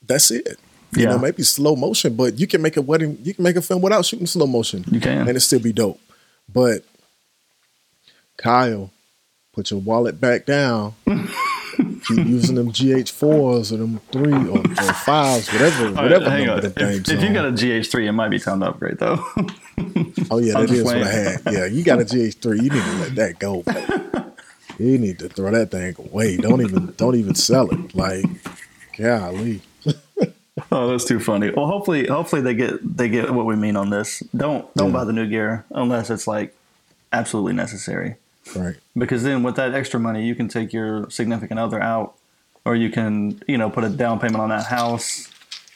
that's 0.06 0.32
it. 0.32 0.60
You 0.96 1.04
Yeah. 1.04 1.10
know, 1.10 1.18
maybe 1.20 1.44
slow 1.44 1.76
motion, 1.76 2.16
but 2.16 2.40
you 2.40 2.48
can 2.48 2.62
make 2.62 2.78
a 2.78 2.82
wedding. 2.82 3.18
You 3.24 3.34
can 3.34 3.44
make 3.44 3.56
a 3.58 3.62
film 3.62 3.82
without 3.82 4.06
shooting 4.06 4.28
slow 4.28 4.48
motion. 4.48 4.86
You 4.90 5.00
can. 5.00 5.28
and 5.28 5.36
it 5.38 5.42
still 5.42 5.60
be 5.60 5.74
dope. 5.74 6.00
But 6.52 6.84
Kyle, 8.38 8.92
put 9.54 9.72
your 9.72 9.80
wallet 9.80 10.20
back 10.22 10.46
down. 10.46 10.94
Keep 12.08 12.28
using 12.28 12.56
them 12.56 12.72
GH4s 12.72 13.74
or 13.74 13.78
them 13.78 14.00
three 14.12 14.32
or, 14.34 14.60
or 14.60 14.94
fives, 14.94 15.52
whatever, 15.52 15.90
right, 15.92 16.04
whatever 16.04 16.30
hang 16.30 16.46
number 16.46 16.68
on. 16.68 16.74
them 16.74 16.90
If, 16.94 17.10
if 17.10 17.22
you 17.22 17.34
got 17.34 17.46
a 17.46 17.52
GH3, 17.52 18.06
it 18.08 18.12
might 18.14 18.30
be 18.30 18.40
time 18.40 18.62
to 18.62 18.68
upgrade 18.68 18.98
though. 19.00 19.16
Oh 20.32 20.38
yeah, 20.38 20.54
that 20.62 20.70
is 20.72 20.84
what 20.84 20.98
I 21.02 21.06
had. 21.12 21.42
Yeah, 21.52 21.66
you 21.66 21.84
got 21.84 22.00
a 22.00 22.06
GH3. 22.06 22.56
You 22.64 22.70
need 22.70 22.72
to 22.84 22.96
let 23.00 23.16
that 23.16 23.40
go. 23.40 23.64
baby. 23.64 23.82
You 24.80 24.98
need 24.98 25.20
to 25.20 25.30
throw 25.30 25.52
that 25.52 25.72
thing 25.72 25.96
away. 25.98 26.38
Don't 26.38 26.62
even 26.62 26.94
don't 26.98 27.16
even 27.16 27.36
sell 27.36 27.70
it. 27.72 27.96
Like, 27.96 28.26
golly. 28.98 29.62
oh, 30.72 30.90
that's 30.90 31.06
too 31.06 31.20
funny. 31.20 31.50
Well, 31.52 31.68
hopefully, 31.68 32.08
hopefully 32.08 32.42
they 32.42 32.54
get 32.54 32.98
they 32.98 33.08
get 33.10 33.32
what 33.34 33.46
we 33.46 33.56
mean 33.56 33.76
on 33.78 33.90
this. 33.90 34.22
Don't 34.36 34.74
don't 34.76 34.88
Yeah. 34.90 34.94
buy 34.94 35.04
the 35.06 35.14
new 35.14 35.28
gear 35.28 35.66
unless 35.72 36.10
it's 36.10 36.28
like 36.28 36.56
absolutely 37.14 37.54
necessary. 37.54 38.16
Right. 38.56 38.76
because 38.96 39.24
then 39.24 39.42
with 39.42 39.56
that 39.56 39.74
extra 39.74 40.00
money 40.00 40.24
you 40.28 40.36
can 40.36 40.48
take 40.48 40.72
your 40.72 41.10
significant 41.10 41.60
other 41.60 41.82
out 41.82 42.14
or 42.64 42.76
you 42.76 42.92
can 42.92 43.42
you 43.48 43.58
know 43.58 43.72
put 43.72 43.84
a 43.84 43.90
down 43.90 44.20
payment 44.20 44.38
on 44.38 44.50
that 44.50 44.66
house 44.68 45.28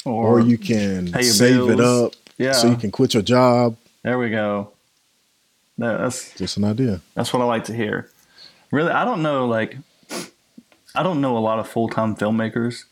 or, 0.06 0.38
Or 0.38 0.40
you 0.40 0.56
can 0.60 1.08
save 1.24 1.68
it 1.68 1.80
up 1.80 2.14
Yeah. 2.38 2.52
so 2.52 2.70
you 2.70 2.76
can 2.76 2.92
quit 2.92 3.16
your 3.16 3.24
job. 3.24 3.76
there 4.04 4.20
we 4.20 4.30
go 4.30 4.70
that's 5.80 6.36
Just 6.38 6.58
an 6.58 6.64
idea. 6.66 7.02
that's 7.16 7.34
what 7.34 7.42
i 7.42 7.46
like 7.46 7.64
to 7.66 7.74
hear 7.74 8.08
really 8.72 8.92
i 8.92 9.04
don't 9.06 9.22
know 9.22 9.48
like 9.48 9.78
i 10.96 11.04
don't 11.04 11.22
know 11.22 11.38
a 11.38 11.40
lot 11.40 11.60
of 11.60 11.68
full-time 11.68 12.16
filmmakers 12.16 12.86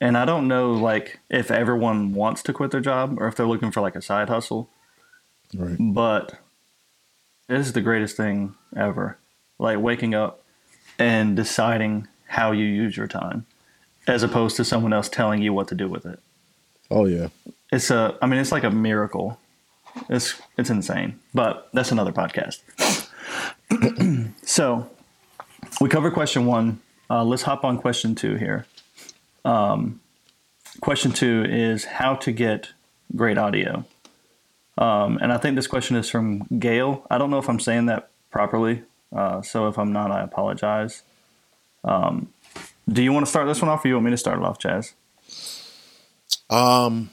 and 0.00 0.16
i 0.16 0.24
don't 0.24 0.46
know 0.48 0.72
like 0.72 1.18
if 1.30 1.50
everyone 1.50 2.14
wants 2.14 2.42
to 2.42 2.52
quit 2.52 2.70
their 2.70 2.80
job 2.80 3.16
or 3.20 3.26
if 3.28 3.34
they're 3.36 3.46
looking 3.46 3.70
for 3.70 3.80
like 3.80 3.96
a 3.96 4.02
side 4.02 4.28
hustle 4.28 4.68
Right. 5.54 5.76
but 5.78 6.40
this 7.46 7.66
is 7.68 7.72
the 7.74 7.80
greatest 7.80 8.16
thing 8.16 8.56
ever. 8.76 9.16
Like 9.60 9.78
waking 9.78 10.12
up 10.14 10.42
and 10.98 11.36
deciding 11.36 12.08
how 12.26 12.50
you 12.50 12.64
use 12.64 12.96
your 12.96 13.06
time, 13.06 13.46
as 14.08 14.24
opposed 14.24 14.56
to 14.56 14.64
someone 14.64 14.92
else 14.92 15.08
telling 15.08 15.40
you 15.42 15.52
what 15.52 15.68
to 15.68 15.76
do 15.76 15.88
with 15.88 16.04
it. 16.04 16.18
Oh 16.90 17.04
yeah. 17.06 17.28
It's 17.70 17.92
a, 17.92 18.18
I 18.20 18.26
mean, 18.26 18.40
it's 18.40 18.50
like 18.50 18.64
a 18.64 18.70
miracle. 18.72 19.38
It's 20.08 20.34
it's 20.58 20.68
insane, 20.70 21.20
but 21.32 21.68
that's 21.72 21.92
another 21.92 22.12
podcast. 22.12 23.05
so, 24.42 24.88
we 25.80 25.88
covered 25.88 26.14
question 26.14 26.46
one. 26.46 26.80
Uh, 27.08 27.24
let's 27.24 27.42
hop 27.42 27.64
on 27.64 27.78
question 27.78 28.14
two 28.14 28.36
here. 28.36 28.66
Um, 29.44 30.00
question 30.80 31.12
two 31.12 31.44
is 31.48 31.84
how 31.84 32.14
to 32.16 32.32
get 32.32 32.68
great 33.14 33.38
audio. 33.38 33.84
Um, 34.78 35.18
and 35.22 35.32
I 35.32 35.38
think 35.38 35.56
this 35.56 35.66
question 35.66 35.96
is 35.96 36.10
from 36.10 36.46
Gail. 36.58 37.06
I 37.10 37.18
don't 37.18 37.30
know 37.30 37.38
if 37.38 37.48
I'm 37.48 37.60
saying 37.60 37.86
that 37.86 38.10
properly. 38.30 38.82
Uh, 39.14 39.40
so 39.42 39.68
if 39.68 39.78
I'm 39.78 39.92
not, 39.92 40.10
I 40.10 40.22
apologize. 40.22 41.02
Um, 41.84 42.32
do 42.88 43.02
you 43.02 43.12
want 43.12 43.26
to 43.26 43.30
start 43.30 43.46
this 43.46 43.60
one 43.60 43.68
off 43.68 43.84
or 43.84 43.88
you 43.88 43.94
want 43.94 44.04
me 44.06 44.10
to 44.12 44.16
start 44.16 44.38
it 44.38 44.44
off, 44.44 44.58
Chaz? 44.58 44.92
Um 46.48 47.10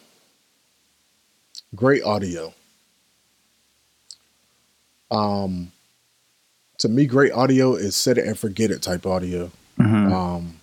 great 1.76 2.04
audio. 2.04 2.54
Um 5.10 5.73
to 6.80 6.90
me, 6.90 7.06
great 7.06 7.32
audio 7.32 7.76
is 7.76 7.96
set 7.96 8.18
it 8.18 8.26
and 8.26 8.38
forget 8.38 8.72
it 8.72 8.82
type 8.82 9.06
audio. 9.06 9.52
Um 10.14 10.58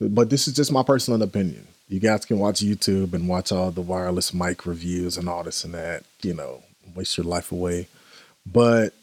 but 0.00 0.30
this 0.30 0.48
is 0.48 0.54
just 0.54 0.72
my 0.72 0.82
personal 0.82 1.22
opinion. 1.22 1.66
You 1.88 2.00
guys 2.00 2.24
can 2.24 2.38
watch 2.38 2.60
YouTube 2.60 3.12
and 3.12 3.28
watch 3.28 3.52
all 3.52 3.70
the 3.70 3.80
wireless 3.80 4.32
mic 4.32 4.64
reviews 4.64 5.16
and 5.16 5.28
all 5.28 5.42
this 5.42 5.64
and 5.64 5.74
that, 5.74 6.04
you 6.22 6.32
know, 6.34 6.62
waste 6.94 7.16
your 7.18 7.26
life 7.26 7.52
away. 7.52 7.88
But 8.46 8.94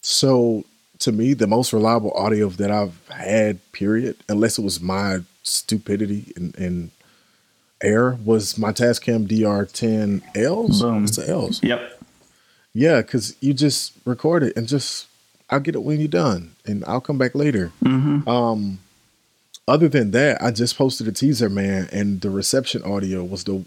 so 0.00 0.64
to 1.00 1.12
me, 1.12 1.34
the 1.34 1.46
most 1.46 1.72
reliable 1.72 2.12
audio 2.12 2.48
that 2.50 2.70
I've 2.70 2.96
had, 3.08 3.60
period, 3.72 4.16
unless 4.28 4.58
it 4.58 4.62
was 4.62 4.80
my 4.80 5.18
stupidity 5.42 6.32
and, 6.36 6.56
and 6.56 6.90
error, 7.82 8.18
was 8.24 8.56
my 8.56 8.72
Tascam 8.72 9.26
DR10 9.26 10.22
Ls. 10.34 10.80
Boom. 10.80 11.04
It's 11.04 11.16
the 11.16 11.28
Ls. 11.28 11.62
Yep. 11.62 11.95
Yeah, 12.78 13.00
because 13.00 13.34
you 13.40 13.54
just 13.54 13.92
record 14.04 14.42
it 14.42 14.54
and 14.56 14.68
just 14.68 15.06
I'll 15.48 15.60
get 15.60 15.74
it 15.76 15.82
when 15.82 15.98
you're 15.98 16.08
done, 16.08 16.52
and 16.66 16.84
I'll 16.86 17.00
come 17.00 17.16
back 17.18 17.34
later. 17.34 17.72
Mm-hmm. 17.82 18.28
Um, 18.28 18.80
other 19.66 19.88
than 19.88 20.10
that, 20.10 20.42
I 20.42 20.50
just 20.50 20.76
posted 20.76 21.08
a 21.08 21.12
teaser, 21.12 21.48
man, 21.48 21.88
and 21.90 22.20
the 22.20 22.28
reception 22.30 22.82
audio 22.82 23.24
was 23.24 23.44
the 23.44 23.64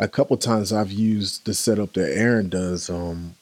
a 0.00 0.08
couple 0.08 0.36
times 0.36 0.72
I've 0.72 0.90
used 0.92 1.44
the 1.46 1.54
setup 1.54 1.92
that 1.94 2.16
Aaron 2.16 2.48
does, 2.48 2.90
um, 2.90 3.36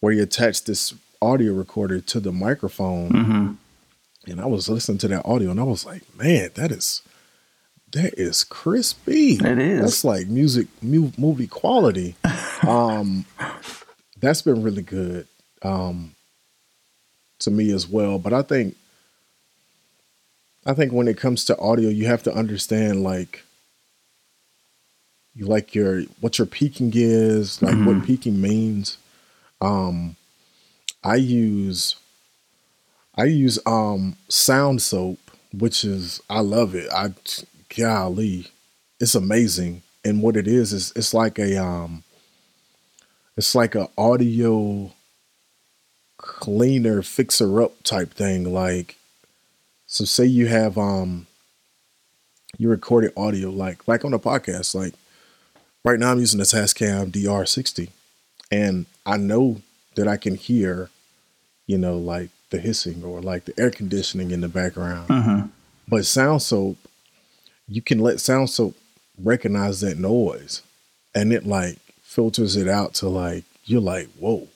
where 0.00 0.12
you 0.12 0.22
attach 0.24 0.64
this 0.64 0.94
audio 1.22 1.52
recorder 1.52 2.00
to 2.00 2.18
the 2.20 2.32
microphone, 2.32 3.10
Mm-hmm. 3.10 4.30
and 4.30 4.40
I 4.40 4.46
was 4.46 4.68
listening 4.68 4.98
to 4.98 5.08
that 5.08 5.24
audio, 5.24 5.50
and 5.52 5.60
I 5.60 5.64
was 5.64 5.86
like, 5.86 6.02
man, 6.16 6.50
that 6.54 6.72
is 6.72 7.02
that 7.92 8.14
is 8.18 8.42
crispy. 8.42 9.34
It 9.34 9.58
is. 9.58 9.80
That's 9.80 10.04
like 10.04 10.26
music 10.26 10.66
mu- 10.82 11.12
movie 11.16 11.46
quality. 11.46 12.16
um, 12.66 13.24
that's 14.24 14.42
been 14.42 14.62
really 14.62 14.82
good 14.82 15.26
um, 15.62 16.14
to 17.40 17.50
me 17.50 17.72
as 17.72 17.88
well. 17.88 18.18
But 18.18 18.32
I 18.32 18.42
think 18.42 18.76
I 20.66 20.72
think 20.72 20.92
when 20.92 21.08
it 21.08 21.18
comes 21.18 21.44
to 21.46 21.58
audio, 21.58 21.88
you 21.90 22.06
have 22.06 22.22
to 22.24 22.32
understand 22.34 23.02
like 23.02 23.42
you 25.34 25.46
like 25.46 25.74
your 25.74 26.02
what 26.20 26.38
your 26.38 26.46
peaking 26.46 26.92
is, 26.94 27.60
like 27.60 27.74
what 27.84 27.96
Mhm. 27.98 28.04
peaking 28.04 28.40
means. 28.40 28.98
Um, 29.60 30.16
I 31.02 31.16
use 31.16 31.96
I 33.16 33.24
use 33.24 33.58
um 33.66 34.16
Sound 34.28 34.82
Soap, 34.82 35.18
which 35.52 35.84
is 35.84 36.20
I 36.30 36.40
love 36.40 36.74
it. 36.74 36.90
I 36.92 37.12
golly, 37.76 38.48
it's 39.00 39.14
amazing. 39.14 39.82
And 40.04 40.22
what 40.22 40.36
it 40.36 40.46
is 40.46 40.72
is 40.72 40.92
it's 40.96 41.14
like 41.14 41.38
a 41.38 41.56
um 41.62 42.04
it's 43.36 43.54
like 43.54 43.74
a 43.74 43.88
audio 43.98 44.90
cleaner 46.16 47.02
fixer 47.02 47.62
up 47.62 47.82
type 47.82 48.12
thing. 48.12 48.52
Like 48.52 48.96
so 49.86 50.04
say 50.04 50.24
you 50.24 50.46
have 50.46 50.78
um 50.78 51.26
you 52.58 52.68
recorded 52.68 53.12
audio 53.16 53.50
like 53.50 53.86
like 53.86 54.04
on 54.04 54.14
a 54.14 54.18
podcast, 54.18 54.74
like 54.74 54.94
right 55.84 55.98
now 55.98 56.12
I'm 56.12 56.20
using 56.20 56.38
the 56.38 56.44
Tascam 56.44 57.10
DR60 57.10 57.90
and 58.50 58.86
I 59.04 59.16
know 59.16 59.60
that 59.96 60.08
I 60.08 60.16
can 60.16 60.34
hear, 60.34 60.90
you 61.66 61.78
know, 61.78 61.96
like 61.96 62.30
the 62.50 62.58
hissing 62.58 63.02
or 63.04 63.20
like 63.20 63.44
the 63.44 63.54
air 63.58 63.70
conditioning 63.70 64.30
in 64.30 64.40
the 64.40 64.48
background. 64.48 65.08
Mm-hmm. 65.08 65.46
But 65.88 66.06
sound 66.06 66.42
soap, 66.42 66.78
you 67.68 67.82
can 67.82 67.98
let 67.98 68.20
sound 68.20 68.50
soap 68.50 68.76
recognize 69.22 69.80
that 69.80 69.98
noise 69.98 70.62
and 71.14 71.32
it 71.32 71.46
like 71.46 71.78
filters 72.14 72.54
it 72.56 72.68
out 72.68 72.94
to 72.94 73.08
like 73.08 73.44
you're 73.64 73.80
like, 73.80 74.08
whoa, 74.18 74.46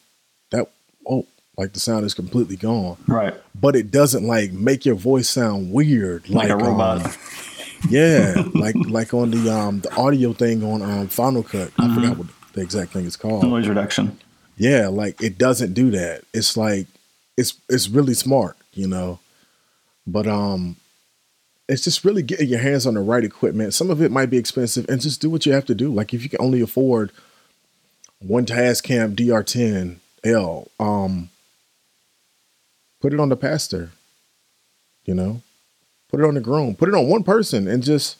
that 0.51 0.69
whoa, 1.03 1.27
like 1.57 1.73
the 1.73 1.81
sound 1.81 2.05
is 2.05 2.15
completely 2.15 2.57
gone. 2.57 2.97
Right. 3.07 3.35
But 3.61 3.75
it 3.75 3.91
doesn't 3.91 4.25
like 4.25 4.53
make 4.53 4.85
your 4.87 4.95
voice 4.95 5.29
sound 5.29 5.73
weird 5.73 6.29
Like, 6.31 6.51
a 6.51 6.55
um, 6.55 6.61
robot. 6.63 7.17
yeah, 7.91 8.35
like 8.55 8.77
like 8.77 9.13
on 9.15 9.31
the 9.33 9.51
um 9.53 9.81
the 9.81 9.93
audio 9.97 10.33
thing 10.33 10.63
on 10.63 10.83
um 10.83 11.09
Final 11.09 11.43
Cut. 11.43 11.73
I 11.79 11.87
Mhm. 11.87 11.95
forgot 11.95 12.17
what 12.19 12.27
the 12.53 12.61
exact 12.61 12.93
thing 12.93 13.05
is 13.07 13.17
called. 13.17 13.43
Noise 13.45 13.69
reduction. 13.69 14.19
Yeah, 14.57 14.89
like 14.89 15.21
it 15.23 15.39
doesn't 15.39 15.75
do 15.75 15.91
that. 15.93 16.23
It's 16.35 16.57
like 16.57 16.87
it's 17.37 17.55
it's 17.69 17.89
really 17.89 18.15
smart, 18.15 18.57
you 18.75 18.87
know. 18.87 19.19
But 20.07 20.27
um 20.27 20.77
it's 21.69 21.83
just 21.85 22.05
really 22.05 22.23
getting 22.23 22.49
your 22.49 22.61
hands 22.61 22.87
on 22.87 22.95
the 22.95 23.01
right 23.01 23.23
equipment. 23.25 23.75
Some 23.75 23.91
of 23.91 24.01
it 24.01 24.11
might 24.11 24.31
be 24.31 24.39
expensive 24.39 24.87
and 24.89 25.01
just 25.03 25.21
do 25.21 25.29
what 25.29 25.45
you 25.45 25.53
have 25.53 25.67
to 25.67 25.75
do. 25.75 25.93
Like 25.93 26.15
if 26.15 26.23
you 26.23 26.29
can 26.31 26.41
only 26.41 26.61
afford 26.63 27.11
one 28.21 28.47
Tascam 28.47 29.15
DR10L, 29.15 30.69
um 30.81 31.31
put 33.01 33.13
it 33.13 33.21
on 33.21 33.29
the 33.29 33.37
pastor, 33.37 33.91
you 35.05 35.15
know. 35.15 35.43
Put 36.09 36.21
it 36.21 36.27
on 36.27 36.35
the 36.35 36.41
groom. 36.41 36.75
Put 36.75 36.89
it 36.89 36.95
on 36.95 37.09
one 37.09 37.23
person 37.23 37.69
and 37.69 37.83
just 37.83 38.17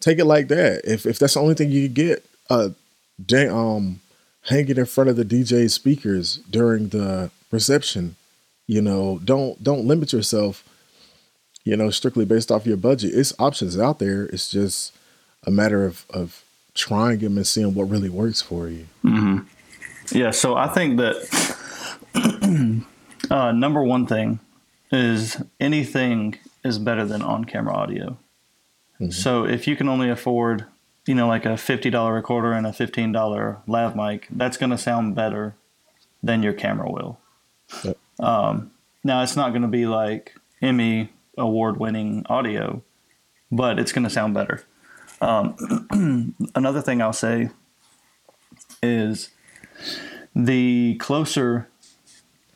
take 0.00 0.18
it 0.18 0.26
like 0.26 0.48
that. 0.48 0.82
If 0.84 1.06
if 1.06 1.18
that's 1.18 1.34
the 1.34 1.40
only 1.40 1.54
thing 1.54 1.70
you 1.70 1.88
get, 1.88 2.24
uh 2.50 2.70
dang, 3.24 3.50
um 3.50 4.00
hang 4.42 4.68
it 4.68 4.78
in 4.78 4.86
front 4.86 5.10
of 5.10 5.16
the 5.16 5.24
DJ 5.24 5.70
speakers 5.70 6.36
during 6.50 6.88
the 6.90 7.30
reception. 7.50 8.16
You 8.66 8.82
know, 8.82 9.18
don't 9.24 9.62
don't 9.62 9.86
limit 9.86 10.12
yourself, 10.12 10.62
you 11.64 11.76
know, 11.76 11.90
strictly 11.90 12.24
based 12.24 12.50
off 12.50 12.66
your 12.66 12.76
budget. 12.76 13.14
It's 13.14 13.32
options 13.38 13.78
out 13.78 13.98
there. 13.98 14.24
It's 14.24 14.50
just 14.50 14.92
a 15.46 15.50
matter 15.50 15.84
of 15.86 16.04
of 16.10 16.44
trying 16.76 17.18
them 17.18 17.36
and 17.36 17.46
seeing 17.46 17.74
what 17.74 17.84
really 17.88 18.08
works 18.08 18.40
for 18.42 18.68
you. 18.68 18.86
hmm 19.02 19.38
Yeah, 20.12 20.30
so 20.30 20.56
I 20.56 20.68
think 20.68 20.98
that 20.98 21.16
uh, 23.30 23.52
number 23.52 23.82
one 23.82 24.06
thing 24.06 24.38
is 24.92 25.42
anything 25.58 26.38
is 26.64 26.78
better 26.78 27.04
than 27.04 27.22
on 27.22 27.44
camera 27.44 27.74
audio. 27.74 28.16
Mhm. 29.00 29.12
So 29.12 29.44
if 29.44 29.66
you 29.66 29.76
can 29.76 29.88
only 29.88 30.08
afford, 30.10 30.64
you 31.06 31.14
know, 31.14 31.26
like 31.28 31.44
a 31.44 31.56
fifty 31.56 31.90
dollar 31.90 32.14
recorder 32.14 32.52
and 32.52 32.66
a 32.66 32.72
fifteen 32.72 33.12
dollar 33.12 33.58
lav 33.66 33.96
mic, 33.96 34.28
that's 34.30 34.56
going 34.56 34.70
to 34.70 34.78
sound 34.78 35.14
better 35.14 35.54
than 36.22 36.42
your 36.42 36.52
camera 36.54 36.90
will. 36.90 37.18
Yep. 37.84 37.96
Um, 38.20 38.70
now 39.04 39.22
it's 39.22 39.36
not 39.36 39.50
going 39.50 39.62
to 39.62 39.68
be 39.68 39.86
like 39.86 40.34
Emmy 40.62 41.10
award 41.36 41.76
winning 41.78 42.24
audio, 42.28 42.82
but 43.52 43.78
it's 43.78 43.92
going 43.92 44.04
to 44.04 44.10
sound 44.10 44.34
better. 44.34 44.64
Um, 45.20 46.36
another 46.54 46.80
thing 46.82 47.00
I'll 47.00 47.12
say 47.12 47.50
is 48.82 49.30
the 50.34 50.96
closer 51.00 51.68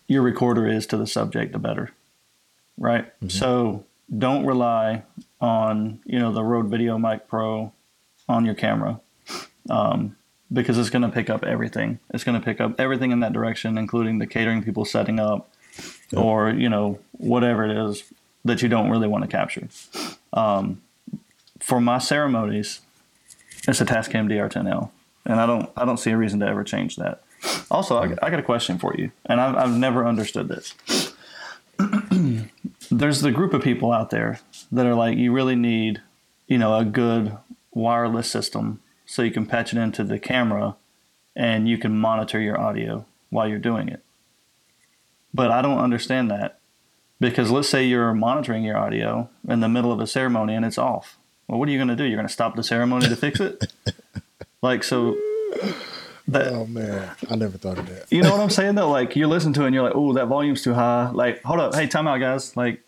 your 0.07 0.23
recorder 0.23 0.66
is 0.66 0.87
to 0.88 0.96
the 0.96 1.07
subject, 1.07 1.53
the 1.53 1.59
better. 1.59 1.92
Right? 2.79 3.12
So 3.29 3.85
don't 4.16 4.44
rely 4.46 5.03
on, 5.40 6.01
you 6.05 6.18
know, 6.18 6.33
the 6.33 6.42
Rode 6.42 6.66
Video 6.68 6.99
Mic 6.99 7.29
Pro 7.29 7.73
on 8.29 8.44
your 8.44 8.55
camera. 8.55 9.01
Um, 9.68 10.16
because 10.53 10.79
it's 10.79 10.90
going 10.90 11.03
to 11.03 11.09
pick 11.11 11.31
up 11.31 11.44
everything. 11.44 12.01
It's 12.12 12.25
going 12.25 12.38
to 12.38 12.44
pick 12.44 12.61
up 12.61 12.81
everything 12.81 13.12
in 13.12 13.20
that 13.20 13.33
direction, 13.33 13.79
including 13.79 14.18
the 14.18 14.27
catering 14.27 14.62
people 14.64 14.85
setting 14.85 15.20
up, 15.20 15.49
Yep. 16.11 16.25
or 16.25 16.51
you 16.51 16.68
know 16.68 16.99
whatever 17.12 17.64
it 17.64 17.77
is 17.77 18.03
that 18.44 18.61
you 18.62 18.68
don't 18.68 18.90
really 18.90 19.07
want 19.07 19.23
to 19.23 19.29
capture. 19.29 19.68
Um, 20.33 20.83
for 21.61 21.81
my 21.81 21.99
ceremonies, 21.99 22.81
it's 23.68 23.81
a 23.81 23.85
Tascam 23.85 24.31
DR10L, 24.31 24.90
and 25.27 25.40
I 25.40 25.46
don't 25.46 25.70
I 25.77 25.85
don't 25.85 25.99
see 25.99 26.11
a 26.11 26.16
reason 26.16 26.40
to 26.40 26.46
ever 26.46 26.64
change 26.64 26.96
that. 26.96 27.23
Also, 27.70 27.96
I, 27.96 28.14
I 28.23 28.31
got 28.31 28.38
a 28.38 28.42
question 28.42 28.79
for 28.79 28.94
you, 28.96 29.12
and 29.27 29.40
I've, 29.40 29.57
I've 29.57 29.77
never 29.77 30.07
understood 30.07 30.49
this. 30.49 30.75
There's 32.90 33.20
the 33.20 33.31
group 33.31 33.55
of 33.55 33.62
people 33.62 33.92
out 33.92 34.11
there 34.11 34.40
that 34.73 34.87
are 34.87 34.94
like, 34.94 35.16
you 35.16 35.33
really 35.33 35.57
need, 35.57 36.03
you 36.46 36.59
know, 36.59 36.77
a 36.77 36.85
good 36.85 37.37
wireless 37.73 38.31
system 38.31 38.81
so 39.07 39.23
you 39.23 39.31
can 39.31 39.46
patch 39.46 39.73
it 39.73 39.79
into 39.79 40.05
the 40.05 40.18
camera 40.18 40.77
and 41.35 41.68
you 41.68 41.79
can 41.79 41.96
monitor 41.96 42.40
your 42.40 42.61
audio 42.61 43.07
while 43.31 43.49
you're 43.49 43.59
doing 43.59 43.88
it. 43.88 44.03
But 45.33 45.51
I 45.51 45.62
don't 45.62 45.79
understand 45.79 46.31
that 46.31 46.59
because 47.20 47.51
let's 47.51 47.68
say 47.68 47.85
you're 47.85 48.12
monitoring 48.12 48.64
your 48.64 48.77
audio 48.77 49.31
in 49.49 49.61
the 49.61 49.68
middle 49.68 49.92
of 49.92 50.01
a 50.01 50.07
ceremony 50.07 50.55
and 50.55 50.64
it's 50.64 50.79
off. 50.79 51.18
Well, 51.50 51.58
what 51.58 51.68
are 51.68 51.72
you 51.72 51.78
going 51.78 51.88
to 51.88 51.96
do? 51.96 52.04
You're 52.04 52.16
going 52.16 52.28
to 52.28 52.32
stop 52.32 52.54
the 52.54 52.62
ceremony 52.62 53.08
to 53.08 53.16
fix 53.16 53.40
it? 53.40 53.72
like, 54.62 54.84
so 54.84 55.16
that, 56.28 56.52
Oh 56.52 56.64
man, 56.66 57.10
I 57.28 57.34
never 57.34 57.58
thought 57.58 57.78
of 57.78 57.88
that. 57.88 58.06
you 58.12 58.22
know 58.22 58.30
what 58.30 58.40
I'm 58.40 58.50
saying 58.50 58.76
though? 58.76 58.88
Like 58.88 59.16
you 59.16 59.26
listen 59.26 59.52
to 59.54 59.62
it 59.62 59.66
and 59.66 59.74
you're 59.74 59.82
like, 59.82 59.96
oh, 59.96 60.12
that 60.12 60.26
volume's 60.26 60.62
too 60.62 60.74
high. 60.74 61.10
Like, 61.10 61.42
hold 61.42 61.58
up, 61.58 61.74
hey, 61.74 61.88
time 61.88 62.06
out, 62.06 62.18
guys. 62.18 62.56
Like, 62.56 62.84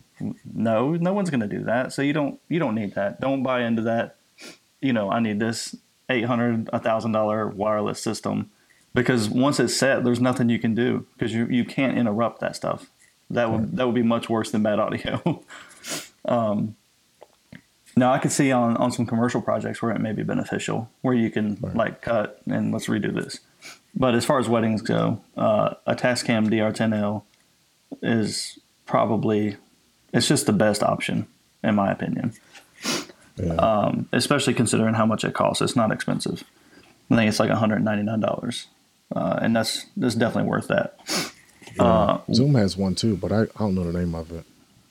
no, 0.53 0.95
no 0.95 1.11
one's 1.11 1.29
gonna 1.29 1.47
do 1.47 1.65
that. 1.65 1.91
So 1.91 2.01
you 2.01 2.13
don't 2.13 2.39
you 2.47 2.57
don't 2.57 2.73
need 2.73 2.95
that. 2.95 3.19
Don't 3.19 3.43
buy 3.43 3.63
into 3.63 3.81
that. 3.81 4.15
You 4.79 4.93
know, 4.93 5.11
I 5.11 5.19
need 5.19 5.39
this 5.39 5.75
eight 6.09 6.23
hundred, 6.23 6.69
a 6.71 6.79
thousand 6.79 7.11
dollar 7.11 7.49
wireless 7.49 8.01
system 8.01 8.49
because 8.93 9.29
once 9.29 9.59
it's 9.59 9.75
set, 9.75 10.05
there's 10.05 10.21
nothing 10.21 10.47
you 10.47 10.59
can 10.59 10.73
do 10.73 11.05
because 11.17 11.33
you 11.33 11.45
you 11.47 11.65
can't 11.65 11.97
interrupt 11.97 12.39
that 12.39 12.55
stuff. 12.55 12.89
That 13.29 13.51
would 13.51 13.75
that 13.75 13.85
would 13.85 13.95
be 13.95 14.03
much 14.03 14.29
worse 14.29 14.51
than 14.51 14.63
bad 14.63 14.79
audio. 14.79 15.43
um, 16.25 16.77
now 17.95 18.11
I 18.13 18.19
could 18.19 18.31
see 18.31 18.51
on 18.51 18.75
on 18.77 18.91
some 18.91 19.05
commercial 19.05 19.41
projects 19.41 19.81
where 19.81 19.91
it 19.91 19.99
may 20.01 20.11
be 20.13 20.23
beneficial, 20.23 20.89
where 21.01 21.13
you 21.13 21.29
can 21.29 21.57
Right. 21.61 21.75
like 21.75 22.01
cut 22.01 22.41
and 22.49 22.71
let's 22.71 22.87
redo 22.87 23.13
this. 23.13 23.39
But 23.95 24.15
as 24.15 24.25
far 24.25 24.39
as 24.39 24.49
weddings 24.49 24.81
go, 24.81 25.21
uh, 25.37 25.75
a 25.85 25.95
Tascam 25.95 26.47
DR10L 26.49 27.23
is 28.01 28.57
probably 28.85 29.57
it's 30.11 30.27
just 30.27 30.45
the 30.45 30.53
best 30.53 30.81
option 30.83 31.27
in 31.63 31.75
my 31.75 31.91
opinion. 31.91 32.33
Yeah. 33.37 33.53
Um, 33.55 34.09
especially 34.11 34.53
considering 34.53 34.93
how 34.95 35.05
much 35.05 35.23
it 35.23 35.33
costs. 35.33 35.61
It's 35.61 35.75
not 35.75 35.91
expensive. 35.91 36.43
I 37.09 37.15
think 37.15 37.29
it's 37.29 37.39
like 37.39 37.49
$199, 37.51 38.65
uh, 39.15 39.39
and 39.41 39.55
that's 39.55 39.85
that's 39.97 40.15
definitely 40.15 40.49
worth 40.49 40.67
that. 40.67 40.97
Uh, 41.79 42.19
Zoom 42.33 42.55
has 42.55 42.77
one 42.77 42.95
too, 42.95 43.15
but 43.17 43.31
I, 43.31 43.41
I 43.43 43.45
don't 43.59 43.75
know 43.75 43.89
the 43.91 43.97
name 43.97 44.13
of 44.15 44.31
it. 44.31 44.45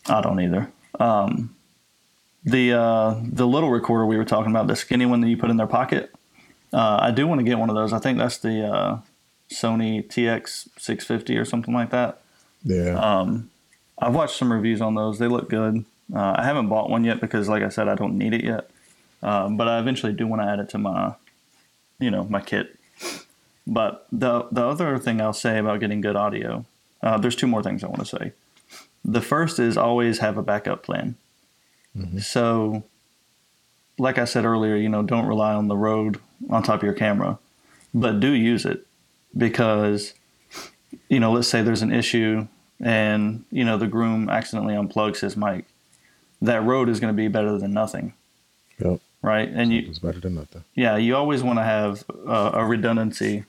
I 0.08 0.20
don't 0.20 0.40
either. 0.40 0.70
Um, 0.98 1.54
the 2.44 2.72
uh, 2.72 3.20
the 3.22 3.46
little 3.46 3.70
recorder 3.70 4.06
we 4.06 4.16
were 4.16 4.24
talking 4.24 4.50
about, 4.50 4.66
the 4.66 4.76
skinny 4.76 5.06
one 5.06 5.20
that 5.20 5.28
you 5.28 5.36
put 5.36 5.50
in 5.50 5.56
their 5.56 5.66
pocket. 5.66 6.12
Uh, 6.72 6.98
I 7.00 7.10
do 7.10 7.26
want 7.26 7.38
to 7.40 7.44
get 7.44 7.58
one 7.58 7.68
of 7.68 7.76
those. 7.76 7.92
I 7.92 7.98
think 7.98 8.18
that's 8.18 8.38
the 8.38 8.66
uh, 8.66 8.98
Sony 9.50 10.06
TX 10.06 10.68
650 10.78 11.36
or 11.36 11.44
something 11.44 11.74
like 11.74 11.90
that. 11.90 12.20
Yeah. 12.64 12.98
Um, 12.98 13.50
I've 13.98 14.14
watched 14.14 14.36
some 14.36 14.52
reviews 14.52 14.80
on 14.80 14.94
those. 14.94 15.18
They 15.18 15.28
look 15.28 15.48
good. 15.48 15.84
Uh, 16.14 16.34
I 16.36 16.44
haven't 16.44 16.68
bought 16.68 16.90
one 16.90 17.04
yet 17.04 17.20
because, 17.20 17.48
like 17.48 17.62
I 17.62 17.68
said, 17.68 17.88
I 17.88 17.94
don't 17.94 18.18
need 18.18 18.34
it 18.34 18.44
yet. 18.44 18.70
Um, 19.22 19.56
but 19.56 19.68
I 19.68 19.78
eventually 19.78 20.12
do 20.12 20.26
want 20.26 20.42
to 20.42 20.48
add 20.48 20.58
it 20.58 20.68
to 20.70 20.78
my, 20.78 21.14
you 22.00 22.10
know, 22.10 22.24
my 22.24 22.40
kit. 22.40 22.76
But 23.66 24.06
the 24.10 24.48
the 24.50 24.66
other 24.66 24.98
thing 24.98 25.20
I'll 25.20 25.32
say 25.32 25.58
about 25.58 25.80
getting 25.80 26.00
good 26.00 26.16
audio, 26.16 26.64
uh, 27.02 27.18
there's 27.18 27.36
two 27.36 27.46
more 27.46 27.62
things 27.62 27.84
I 27.84 27.86
want 27.86 28.00
to 28.00 28.06
say. 28.06 28.32
The 29.04 29.20
first 29.20 29.58
is 29.58 29.76
always 29.76 30.18
have 30.18 30.36
a 30.36 30.42
backup 30.42 30.82
plan. 30.82 31.16
So, 32.20 32.84
like 33.98 34.18
I 34.18 34.24
said 34.24 34.44
earlier, 34.44 34.76
you 34.76 34.88
know, 34.88 35.02
don't 35.02 35.26
rely 35.26 35.52
on 35.54 35.68
the 35.68 35.76
Rode 35.76 36.18
on 36.48 36.62
top 36.62 36.76
of 36.76 36.82
your 36.82 36.94
camera, 36.94 37.38
but 37.92 38.18
do 38.20 38.32
use 38.32 38.64
it 38.64 38.86
because, 39.36 40.14
you 41.08 41.20
know, 41.20 41.32
let's 41.32 41.48
say 41.48 41.62
there's 41.62 41.82
an 41.82 41.92
issue 41.92 42.46
and 42.82 43.44
you 43.50 43.64
know 43.64 43.78
the 43.78 43.86
groom 43.86 44.28
accidentally 44.28 44.74
unplugs 44.74 45.20
his 45.20 45.36
mic. 45.36 45.64
That 46.40 46.64
Rode 46.64 46.88
is 46.88 46.98
going 46.98 47.14
to 47.14 47.16
be 47.16 47.28
better 47.28 47.56
than 47.56 47.72
nothing, 47.72 48.14
yep. 48.78 49.00
right? 49.22 49.48
And 49.48 49.72
you 49.72 49.86
It's 49.88 50.00
better 50.00 50.18
than 50.18 50.34
nothing. 50.34 50.64
yeah, 50.74 50.96
you 50.96 51.14
always 51.14 51.42
want 51.42 51.60
to 51.60 51.62
have 51.62 52.04
uh, 52.26 52.50
a 52.54 52.66
redundancy, 52.66 53.44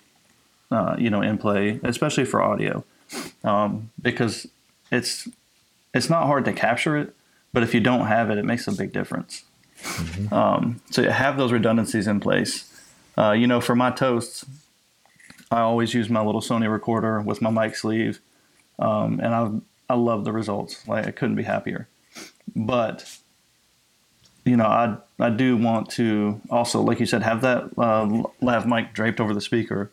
uh, 0.69 0.95
you 0.99 1.09
know, 1.09 1.21
in 1.21 1.39
play, 1.39 1.79
especially 1.83 2.25
for 2.25 2.41
audio, 2.41 2.83
um, 3.43 3.89
because 3.99 4.47
it's 4.91 5.27
it's 5.93 6.09
not 6.09 6.27
hard 6.27 6.45
to 6.45 6.53
capture 6.53 6.95
it, 6.97 7.15
but 7.53 7.63
if 7.63 7.73
you 7.73 7.79
don't 7.79 8.07
have 8.07 8.29
it, 8.29 8.37
it 8.37 8.45
makes 8.45 8.67
a 8.67 8.71
big 8.71 8.91
difference. 8.91 9.43
Um, 10.31 10.81
so 10.89 11.01
you 11.01 11.09
have 11.09 11.37
those 11.37 11.51
redundancies 11.51 12.07
in 12.07 12.19
place. 12.19 12.69
Uh, 13.17 13.31
you 13.31 13.47
know, 13.47 13.61
for 13.61 13.75
my 13.75 13.91
toasts, 13.91 14.45
I 15.51 15.59
always 15.59 15.93
use 15.93 16.09
my 16.09 16.21
little 16.21 16.41
Sony 16.41 16.71
recorder 16.71 17.21
with 17.21 17.41
my 17.41 17.51
mic 17.51 17.75
sleeve, 17.75 18.19
um, 18.79 19.19
and 19.19 19.35
I 19.35 19.93
I 19.93 19.95
love 19.95 20.25
the 20.25 20.31
results. 20.31 20.87
Like 20.87 21.05
I 21.05 21.11
couldn't 21.11 21.35
be 21.35 21.43
happier. 21.43 21.87
But 22.55 23.17
you 24.45 24.57
know, 24.57 24.65
I 24.65 24.97
I 25.19 25.29
do 25.29 25.57
want 25.57 25.89
to 25.91 26.41
also, 26.49 26.81
like 26.81 26.99
you 26.99 27.05
said, 27.05 27.21
have 27.23 27.41
that 27.41 27.69
uh, 27.77 28.23
lav 28.41 28.65
mic 28.65 28.93
draped 28.93 29.19
over 29.19 29.33
the 29.33 29.41
speaker, 29.41 29.91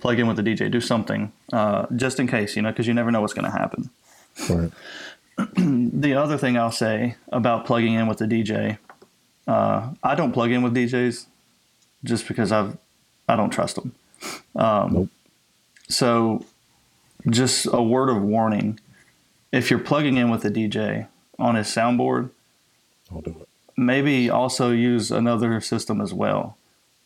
plug 0.00 0.18
in 0.18 0.26
with 0.28 0.36
the 0.36 0.42
DJ, 0.42 0.70
do 0.70 0.80
something 0.80 1.32
uh, 1.52 1.86
just 1.96 2.20
in 2.20 2.28
case, 2.28 2.56
you 2.56 2.62
know, 2.62 2.70
because 2.70 2.86
you 2.86 2.94
never 2.94 3.10
know 3.10 3.20
what's 3.20 3.34
going 3.34 3.50
to 3.50 3.58
happen. 3.58 3.90
Right. 4.48 4.70
The 6.00 6.14
other 6.14 6.38
thing 6.38 6.56
I'll 6.56 6.72
say 6.72 7.16
about 7.28 7.66
plugging 7.66 7.94
in 7.94 8.06
with 8.06 8.18
the 8.18 8.24
DJ, 8.26 8.78
uh, 9.46 9.90
I 10.02 10.14
don't 10.14 10.32
plug 10.32 10.50
in 10.50 10.62
with 10.62 10.74
DJs 10.74 11.26
just 12.04 12.26
because 12.26 12.52
I've 12.52 12.78
I 13.28 13.36
don't 13.36 13.50
trust 13.50 13.76
them. 13.76 13.94
Um, 14.56 14.92
Nope. 14.92 15.08
So, 15.88 16.44
just 17.28 17.66
a 17.72 17.82
word 17.82 18.08
of 18.08 18.22
warning: 18.22 18.80
if 19.52 19.70
you're 19.70 19.80
plugging 19.80 20.16
in 20.16 20.30
with 20.30 20.42
the 20.42 20.50
DJ 20.50 21.06
on 21.38 21.54
his 21.56 21.66
soundboard, 21.68 22.30
I'll 23.12 23.20
do 23.20 23.36
it. 23.40 23.48
maybe 23.76 24.30
also 24.30 24.70
use 24.70 25.10
another 25.10 25.60
system 25.60 26.00
as 26.00 26.14
well 26.14 26.56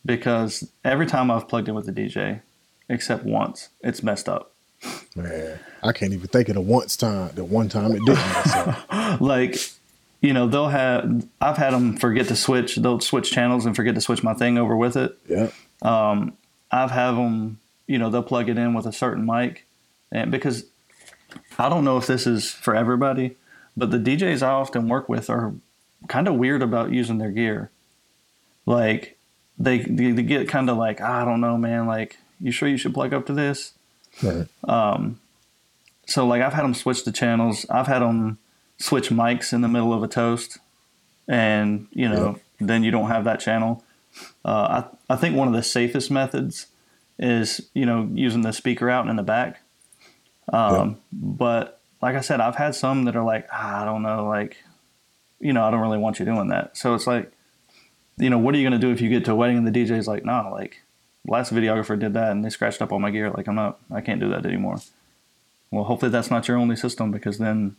because 0.05 0.69
every 0.83 1.05
time 1.05 1.31
I've 1.31 1.47
plugged 1.47 1.67
in 1.67 1.75
with 1.75 1.85
the 1.85 1.91
DJ, 1.91 2.41
except 2.87 3.23
once, 3.25 3.69
it's 3.81 4.03
messed 4.03 4.29
up. 4.29 4.51
Man, 5.15 5.59
I 5.83 5.91
can't 5.91 6.13
even 6.13 6.27
think 6.27 6.49
of 6.49 6.55
the 6.55 6.61
once 6.61 6.97
time, 6.97 7.31
the 7.35 7.43
one 7.43 7.69
time 7.69 7.93
it 7.93 8.01
didn't. 8.05 9.21
Like, 9.21 9.57
you 10.21 10.33
know, 10.33 10.47
they'll 10.47 10.67
have, 10.69 11.25
I've 11.39 11.57
had 11.57 11.71
them 11.73 11.95
forget 11.95 12.27
to 12.27 12.35
switch, 12.35 12.75
they'll 12.75 12.99
switch 12.99 13.31
channels 13.31 13.65
and 13.65 13.75
forget 13.75 13.95
to 13.95 14.01
switch 14.01 14.23
my 14.23 14.33
thing 14.33 14.57
over 14.57 14.75
with 14.75 14.97
it. 14.97 15.17
Yep. 15.27 15.53
Um, 15.81 16.37
I've 16.71 16.91
had 16.91 17.11
them, 17.11 17.59
you 17.87 17.97
know, 17.97 18.09
they'll 18.09 18.23
plug 18.23 18.49
it 18.49 18.57
in 18.57 18.73
with 18.73 18.85
a 18.85 18.91
certain 18.91 19.25
mic. 19.25 19.65
And 20.11 20.31
because 20.31 20.65
I 21.57 21.69
don't 21.69 21.85
know 21.85 21.97
if 21.97 22.07
this 22.07 22.27
is 22.27 22.51
for 22.51 22.75
everybody, 22.75 23.35
but 23.77 23.91
the 23.91 23.97
DJs 23.97 24.41
I 24.41 24.51
often 24.51 24.89
work 24.89 25.07
with 25.07 25.29
are 25.29 25.53
kind 26.07 26.27
of 26.27 26.35
weird 26.35 26.61
about 26.61 26.91
using 26.91 27.17
their 27.17 27.31
gear. 27.31 27.69
Like 28.65 29.17
they 29.57 29.79
they, 29.79 30.11
they 30.11 30.23
get 30.23 30.47
kind 30.47 30.69
of 30.69 30.77
like, 30.77 31.01
I 31.01 31.23
don't 31.25 31.41
know, 31.41 31.57
man, 31.57 31.85
like 31.85 32.17
you 32.39 32.51
sure 32.51 32.67
you 32.67 32.77
should 32.77 32.93
plug 32.93 33.13
up 33.13 33.25
to 33.27 33.33
this? 33.33 33.73
Right. 34.23 34.47
Um, 34.63 35.19
So 36.07 36.25
like 36.27 36.41
I've 36.41 36.53
had 36.53 36.63
them 36.63 36.73
switch 36.73 37.03
the 37.03 37.11
channels. 37.11 37.65
I've 37.69 37.87
had 37.87 37.99
them 37.99 38.37
switch 38.77 39.09
mics 39.09 39.53
in 39.53 39.61
the 39.61 39.67
middle 39.67 39.93
of 39.93 40.03
a 40.03 40.07
toast, 40.07 40.59
and 41.27 41.87
you 41.91 42.07
know 42.07 42.39
then 42.59 42.83
you 42.83 42.91
don't 42.91 43.07
have 43.09 43.23
that 43.25 43.39
channel. 43.39 43.83
Uh, 44.43 44.83
I 45.09 45.13
I 45.13 45.15
think 45.17 45.35
one 45.35 45.47
of 45.47 45.53
the 45.53 45.63
safest 45.63 46.11
methods 46.11 46.67
is 47.17 47.61
you 47.73 47.85
know 47.85 48.09
using 48.13 48.41
the 48.41 48.53
speaker 48.53 48.89
out 48.89 49.07
in 49.07 49.15
the 49.15 49.23
back. 49.23 49.61
Um, 50.53 50.97
But 51.11 51.79
like 52.01 52.15
I 52.15 52.21
said, 52.21 52.39
I've 52.39 52.55
had 52.55 52.75
some 52.75 53.05
that 53.05 53.15
are 53.15 53.23
like 53.23 53.47
ah, 53.51 53.81
I 53.81 53.85
don't 53.85 54.03
know, 54.03 54.27
like 54.27 54.57
you 55.39 55.53
know 55.53 55.63
I 55.65 55.71
don't 55.71 55.81
really 55.81 55.97
want 55.97 56.19
you 56.19 56.25
doing 56.25 56.49
that. 56.49 56.77
So 56.77 56.93
it's 56.93 57.07
like 57.07 57.31
you 58.17 58.29
know 58.29 58.37
what 58.37 58.53
are 58.53 58.57
you 58.59 58.63
gonna 58.63 58.77
do 58.79 58.91
if 58.91 59.01
you 59.01 59.09
get 59.09 59.25
to 59.25 59.31
a 59.31 59.35
wedding 59.35 59.57
and 59.57 59.67
the 59.67 59.71
DJ's 59.71 60.07
like 60.07 60.23
nah, 60.23 60.49
like 60.49 60.81
last 61.27 61.53
videographer 61.53 61.97
did 61.97 62.13
that 62.13 62.31
and 62.31 62.43
they 62.43 62.49
scratched 62.49 62.81
up 62.81 62.91
all 62.91 62.99
my 62.99 63.11
gear. 63.11 63.29
Like 63.31 63.47
I'm 63.47 63.55
not, 63.55 63.79
I 63.91 64.01
can't 64.01 64.19
do 64.19 64.29
that 64.29 64.45
anymore. 64.45 64.77
Well, 65.71 65.85
hopefully 65.85 66.11
that's 66.11 66.31
not 66.31 66.47
your 66.47 66.57
only 66.57 66.75
system 66.75 67.11
because 67.11 67.37
then 67.37 67.75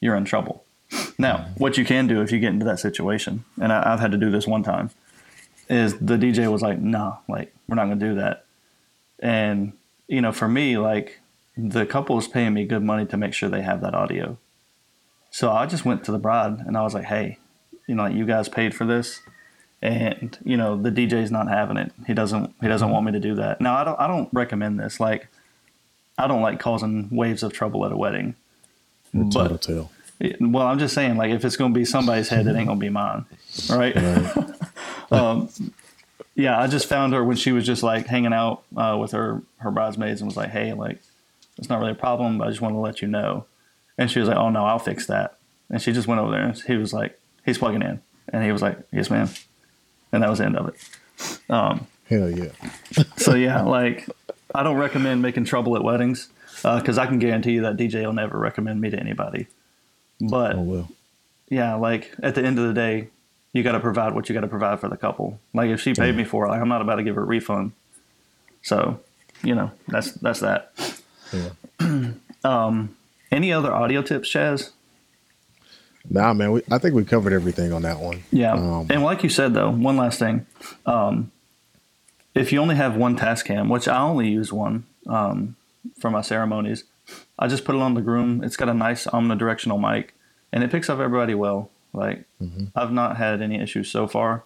you're 0.00 0.16
in 0.16 0.24
trouble. 0.24 0.64
Now, 1.18 1.48
what 1.58 1.76
you 1.76 1.84
can 1.84 2.06
do 2.06 2.20
if 2.20 2.32
you 2.32 2.38
get 2.38 2.52
into 2.52 2.64
that 2.64 2.80
situation, 2.80 3.44
and 3.60 3.72
I, 3.72 3.92
I've 3.92 4.00
had 4.00 4.10
to 4.12 4.18
do 4.18 4.30
this 4.30 4.46
one 4.46 4.62
time, 4.62 4.90
is 5.68 5.98
the 5.98 6.16
DJ 6.16 6.50
was 6.50 6.62
like, 6.62 6.80
"Nah, 6.80 7.18
like 7.28 7.54
we're 7.68 7.76
not 7.76 7.84
gonna 7.84 7.96
do 7.96 8.14
that." 8.16 8.44
And 9.20 9.74
you 10.08 10.20
know, 10.20 10.32
for 10.32 10.48
me, 10.48 10.78
like 10.78 11.20
the 11.56 11.86
couple 11.86 12.18
is 12.18 12.26
paying 12.26 12.54
me 12.54 12.64
good 12.64 12.82
money 12.82 13.06
to 13.06 13.16
make 13.16 13.34
sure 13.34 13.48
they 13.48 13.62
have 13.62 13.80
that 13.82 13.94
audio. 13.94 14.38
So 15.30 15.52
I 15.52 15.66
just 15.66 15.84
went 15.84 16.02
to 16.04 16.12
the 16.12 16.18
bride 16.18 16.58
and 16.66 16.76
I 16.76 16.82
was 16.82 16.94
like, 16.94 17.04
"Hey, 17.04 17.38
you 17.86 17.94
know, 17.94 18.04
like, 18.04 18.14
you 18.14 18.26
guys 18.26 18.48
paid 18.48 18.74
for 18.74 18.84
this, 18.84 19.20
and 19.82 20.38
you 20.44 20.56
know 20.56 20.76
the 20.76 20.90
DJ's 20.90 21.30
not 21.30 21.48
having 21.48 21.76
it. 21.76 21.92
He 22.06 22.14
doesn't. 22.14 22.54
He 22.60 22.68
doesn't 22.68 22.90
want 22.90 23.06
me 23.06 23.12
to 23.12 23.20
do 23.20 23.34
that. 23.36 23.60
Now 23.60 23.76
I 23.76 23.84
don't. 23.84 23.98
I 24.00 24.06
don't 24.06 24.28
recommend 24.32 24.78
this. 24.78 25.00
Like, 25.00 25.28
I 26.18 26.26
don't 26.26 26.42
like 26.42 26.60
causing 26.60 27.08
waves 27.10 27.42
of 27.42 27.52
trouble 27.52 27.84
at 27.86 27.92
a 27.92 27.96
wedding. 27.96 28.34
But, 29.14 29.32
But- 29.32 29.42
tattletale. 29.42 29.90
Well, 30.38 30.66
I'm 30.66 30.78
just 30.78 30.94
saying, 30.94 31.16
like, 31.16 31.30
if 31.30 31.46
it's 31.46 31.56
going 31.56 31.72
to 31.72 31.78
be 31.78 31.86
somebody's 31.86 32.28
head, 32.28 32.46
it 32.46 32.54
ain't 32.54 32.66
going 32.66 32.78
to 32.78 32.84
be 32.84 32.90
mine, 32.90 33.24
right? 33.70 33.96
um, 35.10 35.48
yeah, 36.34 36.60
I 36.60 36.66
just 36.66 36.86
found 36.90 37.14
her 37.14 37.24
when 37.24 37.36
she 37.38 37.52
was 37.52 37.64
just 37.64 37.82
like 37.82 38.06
hanging 38.06 38.34
out 38.34 38.62
uh, 38.76 38.98
with 39.00 39.12
her 39.12 39.40
her 39.58 39.70
bridesmaids 39.70 40.20
and 40.20 40.28
was 40.28 40.36
like, 40.36 40.50
"Hey, 40.50 40.74
like, 40.74 40.98
it's 41.56 41.70
not 41.70 41.80
really 41.80 41.92
a 41.92 41.94
problem, 41.94 42.36
but 42.36 42.46
I 42.46 42.50
just 42.50 42.60
want 42.60 42.74
to 42.74 42.78
let 42.80 43.00
you 43.00 43.08
know." 43.08 43.46
And 43.96 44.10
she 44.10 44.18
was 44.20 44.28
like, 44.28 44.36
"Oh 44.36 44.50
no, 44.50 44.66
I'll 44.66 44.78
fix 44.78 45.06
that." 45.06 45.38
And 45.70 45.80
she 45.80 45.92
just 45.92 46.06
went 46.06 46.20
over 46.20 46.32
there 46.32 46.42
and 46.42 46.58
he 46.58 46.76
was 46.76 46.92
like, 46.92 47.18
"He's 47.46 47.56
plugging 47.56 47.80
in," 47.80 48.02
and 48.28 48.44
he 48.44 48.52
was 48.52 48.60
like, 48.60 48.78
"Yes, 48.92 49.08
ma'am," 49.08 49.30
and 50.12 50.22
that 50.22 50.30
was 50.30 50.38
the 50.38 50.46
end 50.46 50.56
of 50.56 50.68
it. 50.68 51.50
Um, 51.50 51.86
Hell 52.08 52.30
yeah. 52.30 52.50
So 53.16 53.34
yeah, 53.34 53.62
like 53.62 54.08
I 54.54 54.62
don't 54.62 54.76
recommend 54.76 55.22
making 55.22 55.44
trouble 55.44 55.76
at 55.76 55.84
weddings 55.84 56.28
uh, 56.64 56.80
because 56.80 56.98
I 56.98 57.06
can 57.06 57.18
guarantee 57.18 57.52
you 57.52 57.62
that 57.62 57.76
DJ 57.76 58.04
will 58.04 58.12
never 58.12 58.38
recommend 58.38 58.80
me 58.80 58.90
to 58.90 58.98
anybody. 58.98 59.46
But 60.20 60.56
Oh 60.56 60.62
well. 60.62 60.88
yeah, 61.48 61.74
like 61.74 62.12
at 62.22 62.34
the 62.34 62.44
end 62.44 62.58
of 62.58 62.66
the 62.66 62.74
day, 62.74 63.08
you 63.52 63.62
got 63.62 63.72
to 63.72 63.80
provide 63.80 64.14
what 64.14 64.28
you 64.28 64.34
got 64.34 64.40
to 64.42 64.48
provide 64.48 64.80
for 64.80 64.88
the 64.88 64.96
couple. 64.96 65.38
Like 65.54 65.70
if 65.70 65.80
she 65.80 65.94
paid 65.94 66.14
me 66.16 66.24
for 66.24 66.46
it, 66.46 66.48
like 66.50 66.60
I'm 66.60 66.68
not 66.68 66.82
about 66.82 66.96
to 66.96 67.02
give 67.02 67.14
her 67.16 67.22
a 67.22 67.26
refund. 67.26 67.72
So, 68.62 69.00
you 69.42 69.54
know, 69.54 69.70
that's 69.88 70.12
that's 70.12 70.40
that. 70.40 70.72
Yeah. 71.32 71.50
Um, 72.42 72.96
any 73.30 73.52
other 73.52 73.70
audio 73.70 74.00
tips, 74.00 74.32
Chaz? 74.32 74.70
Nah, 76.08 76.32
man. 76.32 76.52
We, 76.52 76.62
I 76.70 76.78
think 76.78 76.94
we 76.94 77.04
covered 77.04 77.32
everything 77.32 77.72
on 77.72 77.82
that 77.82 78.00
one. 78.00 78.22
Yeah. 78.30 78.54
Um, 78.54 78.86
and 78.90 79.02
like 79.02 79.22
you 79.22 79.28
said, 79.28 79.54
though, 79.54 79.70
one 79.70 79.96
last 79.96 80.18
thing. 80.18 80.46
Um, 80.86 81.30
if 82.34 82.52
you 82.52 82.60
only 82.60 82.76
have 82.76 82.96
one 82.96 83.16
Tascam, 83.16 83.68
which 83.68 83.88
I 83.88 84.00
only 84.00 84.28
use 84.28 84.52
one 84.52 84.86
um, 85.06 85.56
for 85.98 86.10
my 86.10 86.22
ceremonies, 86.22 86.84
I 87.38 87.48
just 87.48 87.64
put 87.64 87.74
it 87.74 87.82
on 87.82 87.94
the 87.94 88.00
groom. 88.00 88.42
It's 88.44 88.56
got 88.56 88.68
a 88.68 88.74
nice 88.74 89.06
omnidirectional 89.06 89.80
mic, 89.80 90.14
and 90.52 90.62
it 90.62 90.70
picks 90.70 90.88
up 90.88 91.00
everybody 91.00 91.34
well. 91.34 91.70
Like 91.92 92.24
I've 92.76 92.92
not 92.92 93.16
had 93.16 93.42
any 93.42 93.60
issues 93.60 93.90
so 93.90 94.06
far. 94.06 94.44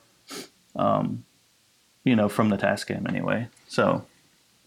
Um, 0.75 1.25
you 2.05 2.17
know, 2.17 2.29
from 2.29 2.49
the 2.49 2.57
Tascam 2.57 3.09
anyway. 3.09 3.49
So 3.69 4.05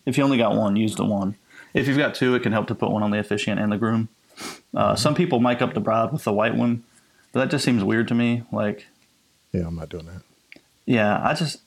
if 0.06 0.18
you 0.18 0.24
only 0.24 0.38
got 0.38 0.56
one, 0.56 0.76
use 0.76 0.96
the 0.96 1.06
one. 1.06 1.36
If 1.74 1.88
you've 1.88 1.98
got 1.98 2.16
two, 2.16 2.34
it 2.36 2.44
can 2.44 2.52
help 2.52 2.68
to 2.68 2.76
put 2.76 2.92
one 2.92 3.04
on 3.04 3.12
the 3.12 3.20
officiant 3.20 3.60
and 3.60 3.72
the 3.72 3.78
groom. 3.78 4.10
Uh, 4.76 4.96
some 4.96 5.16
people 5.16 5.40
mic 5.40 5.62
up 5.62 5.74
the 5.74 5.80
bride 5.80 6.12
with 6.12 6.24
the 6.24 6.34
white 6.34 6.56
one, 6.56 6.84
but 7.32 7.40
that 7.42 7.50
just 7.50 7.66
seems 7.66 7.84
weird 7.84 8.08
to 8.10 8.14
me. 8.16 8.44
Like 8.52 8.86
yeah, 9.52 9.66
I'm 9.68 9.76
not 9.76 9.90
doing 9.90 10.06
that. 10.06 10.22
yeah, 10.86 11.20
I 11.24 11.34
just 11.34 11.62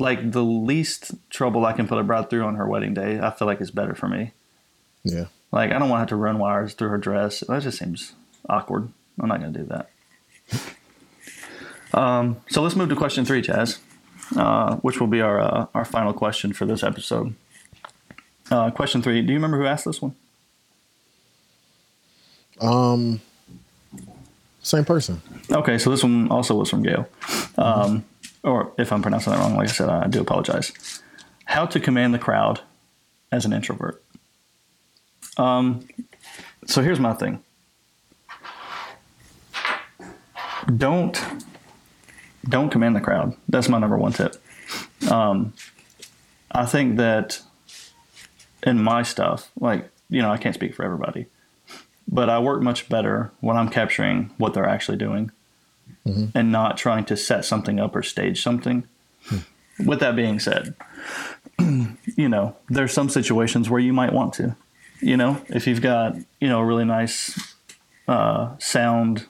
like 0.00 0.32
the 0.32 0.42
least 0.42 1.12
trouble 1.30 1.66
I 1.66 1.72
can 1.72 1.86
put 1.88 1.98
a 1.98 2.02
bride 2.02 2.30
through 2.30 2.44
on 2.44 2.54
her 2.56 2.66
wedding 2.66 2.94
day. 2.94 3.18
I 3.20 3.30
feel 3.30 3.46
like 3.46 3.60
is 3.60 3.70
better 3.70 3.94
for 3.94 4.08
me. 4.08 4.32
Yeah. 5.04 5.26
Like 5.52 5.70
I 5.72 5.78
don't 5.78 5.88
want 5.88 5.98
to 5.98 6.02
have 6.02 6.08
to 6.08 6.16
run 6.16 6.38
wires 6.38 6.74
through 6.74 6.88
her 6.90 6.98
dress. 6.98 7.40
That 7.40 7.62
just 7.62 7.78
seems 7.78 8.12
awkward. 8.48 8.90
I'm 9.20 9.28
not 9.28 9.40
going 9.40 9.52
to 9.52 9.58
do 9.60 9.66
that. 9.66 9.90
Um, 11.94 12.36
so 12.50 12.62
let's 12.62 12.76
move 12.76 12.90
to 12.90 12.96
question 12.96 13.24
three, 13.24 13.40
Chaz, 13.40 13.78
uh, 14.36 14.76
which 14.76 15.00
will 15.00 15.06
be 15.06 15.22
our 15.22 15.40
uh, 15.40 15.66
our 15.74 15.84
final 15.86 16.12
question 16.12 16.52
for 16.52 16.66
this 16.66 16.82
episode. 16.82 17.34
Uh, 18.50 18.70
question 18.70 19.00
three. 19.02 19.22
Do 19.22 19.28
you 19.28 19.38
remember 19.38 19.58
who 19.58 19.64
asked 19.66 19.86
this 19.86 20.02
one? 20.02 20.14
Um, 22.60 23.20
same 24.62 24.84
person. 24.84 25.22
Okay, 25.50 25.78
so 25.78 25.90
this 25.90 26.02
one 26.02 26.30
also 26.30 26.54
was 26.54 26.70
from 26.70 26.82
Gail. 26.82 27.08
Um, 27.56 28.04
or 28.42 28.72
if 28.78 28.92
I'm 28.92 29.02
pronouncing 29.02 29.32
that 29.32 29.38
wrong, 29.38 29.56
like 29.56 29.68
I 29.68 29.72
said, 29.72 29.88
I 29.88 30.06
do 30.06 30.20
apologize. 30.20 31.02
How 31.44 31.66
to 31.66 31.80
command 31.80 32.14
the 32.14 32.18
crowd 32.18 32.60
as 33.32 33.44
an 33.44 33.52
introvert. 33.52 34.02
Um, 35.36 35.86
so 36.66 36.82
here's 36.82 37.00
my 37.00 37.14
thing. 37.14 37.42
Don't 40.76 41.18
don't 42.48 42.70
command 42.70 42.96
the 42.96 43.00
crowd. 43.00 43.36
That's 43.48 43.68
my 43.68 43.78
number 43.78 43.96
one 43.96 44.12
tip. 44.12 44.36
Um, 45.10 45.52
I 46.50 46.66
think 46.66 46.96
that 46.96 47.40
in 48.62 48.82
my 48.82 49.02
stuff, 49.02 49.50
like 49.58 49.90
you 50.10 50.20
know, 50.22 50.30
I 50.30 50.36
can't 50.36 50.54
speak 50.54 50.74
for 50.74 50.84
everybody, 50.84 51.26
but 52.08 52.30
I 52.30 52.38
work 52.38 52.62
much 52.62 52.88
better 52.88 53.30
when 53.40 53.56
I'm 53.56 53.68
capturing 53.68 54.30
what 54.38 54.54
they're 54.54 54.68
actually 54.68 54.98
doing 54.98 55.30
and 56.34 56.50
not 56.50 56.78
trying 56.78 57.04
to 57.04 57.16
set 57.16 57.44
something 57.44 57.78
up 57.78 57.94
or 57.94 58.02
stage 58.02 58.42
something. 58.42 58.88
With 59.84 60.00
that 60.00 60.16
being 60.16 60.40
said, 60.40 60.74
you 61.58 62.28
know, 62.28 62.56
there's 62.68 62.92
some 62.92 63.08
situations 63.08 63.68
where 63.68 63.80
you 63.80 63.92
might 63.92 64.12
want 64.12 64.32
to, 64.34 64.56
you 65.00 65.16
know, 65.16 65.42
if 65.48 65.66
you've 65.66 65.82
got, 65.82 66.16
you 66.40 66.48
know, 66.48 66.60
a 66.60 66.64
really 66.64 66.84
nice 66.84 67.54
uh, 68.08 68.56
sound 68.58 69.26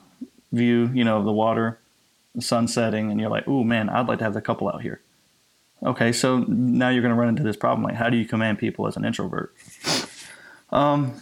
view, 0.51 0.89
you 0.93 1.03
know, 1.03 1.17
of 1.17 1.25
the 1.25 1.33
water, 1.33 1.79
the 2.33 2.41
sun 2.41 2.67
setting, 2.67 3.11
and 3.11 3.19
you're 3.19 3.29
like, 3.29 3.43
oh 3.47 3.63
man, 3.63 3.89
I'd 3.89 4.07
like 4.07 4.19
to 4.19 4.23
have 4.23 4.33
the 4.33 4.41
couple 4.41 4.69
out 4.69 4.81
here. 4.81 5.01
Okay, 5.83 6.11
so 6.11 6.39
now 6.39 6.89
you're 6.89 7.01
going 7.01 7.13
to 7.13 7.19
run 7.19 7.29
into 7.29 7.43
this 7.43 7.55
problem. 7.55 7.83
Like, 7.83 7.95
how 7.95 8.09
do 8.09 8.17
you 8.17 8.25
command 8.25 8.57
people 8.59 8.87
as 8.87 8.97
an 8.97 9.05
introvert? 9.05 9.53
Um, 10.71 11.21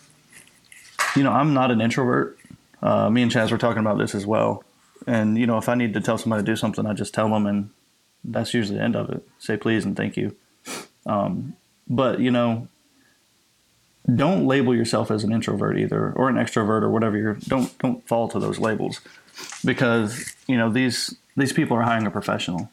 you 1.18 1.24
know, 1.24 1.32
I'm 1.32 1.53
not 1.53 1.72
an 1.72 1.82
introvert. 1.82 2.38
Uh, 2.82 3.09
me 3.09 3.24
and 3.24 3.32
Chaz 3.32 3.51
were 3.51 3.57
talking 3.57 3.80
about 3.80 3.97
this 3.97 4.13
as 4.13 4.26
well. 4.26 4.63
And, 5.07 5.38
you 5.38 5.47
know, 5.47 5.57
if 5.57 5.68
I 5.68 5.76
need 5.76 5.93
to 5.95 6.01
tell 6.01 6.18
somebody 6.18 6.43
to 6.43 6.45
do 6.45 6.55
something, 6.55 6.86
I 6.86 6.93
just 6.93 7.13
tell 7.13 7.30
them, 7.30 7.45
and 7.45 7.70
that's 8.24 8.53
usually 8.53 8.78
the 8.78 8.84
end 8.84 8.95
of 8.95 9.09
it. 9.09 9.28
Say 9.39 9.57
please 9.57 9.86
and 9.86 9.95
thank 9.95 10.18
you. 10.18 10.36
Um, 11.05 11.55
but, 11.88 12.20
you 12.20 12.30
know, 12.30 12.68
don't 14.13 14.45
label 14.47 14.76
yourself 14.76 15.11
as 15.11 15.24
an 15.24 15.34
introvert 15.34 15.78
either 15.78 16.13
or 16.13 16.30
an 16.30 16.36
extrovert 16.36 16.82
or 16.82 16.89
whatever 16.89 17.18
you're 17.18 17.34
don't 17.34 17.78
don't 17.80 18.07
fall 18.07 18.30
to 18.30 18.39
those 18.39 18.57
labels 18.57 19.01
because 19.65 20.34
you 20.47 20.55
know 20.55 20.72
these 20.72 21.15
these 21.36 21.51
people 21.51 21.76
are 21.76 21.82
hiring 21.82 22.07
a 22.07 22.11
professional 22.11 22.72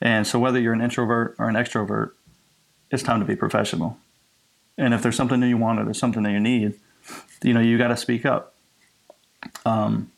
and 0.00 0.26
so 0.26 0.40
whether 0.40 0.58
you're 0.58 0.72
an 0.72 0.80
introvert 0.80 1.36
or 1.38 1.48
an 1.48 1.54
extrovert 1.54 2.10
it's 2.90 3.02
time 3.02 3.20
to 3.20 3.26
be 3.26 3.36
professional 3.36 3.96
and 4.76 4.92
if 4.92 5.02
there's 5.02 5.14
something 5.14 5.38
that 5.38 5.48
you 5.48 5.56
want 5.56 5.78
or 5.78 5.84
there's 5.84 6.00
something 6.00 6.24
that 6.24 6.32
you 6.32 6.40
need 6.40 6.74
you 7.42 7.52
know 7.52 7.60
you 7.60 7.78
got 7.78 7.88
to 7.88 7.96
speak 7.96 8.26
up. 8.26 8.54
Um, 9.64 10.10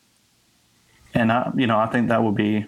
and 1.13 1.31
I 1.31 1.51
you 1.55 1.67
know 1.67 1.77
I 1.77 1.87
think 1.87 2.09
that 2.09 2.23
would 2.23 2.35
be 2.35 2.65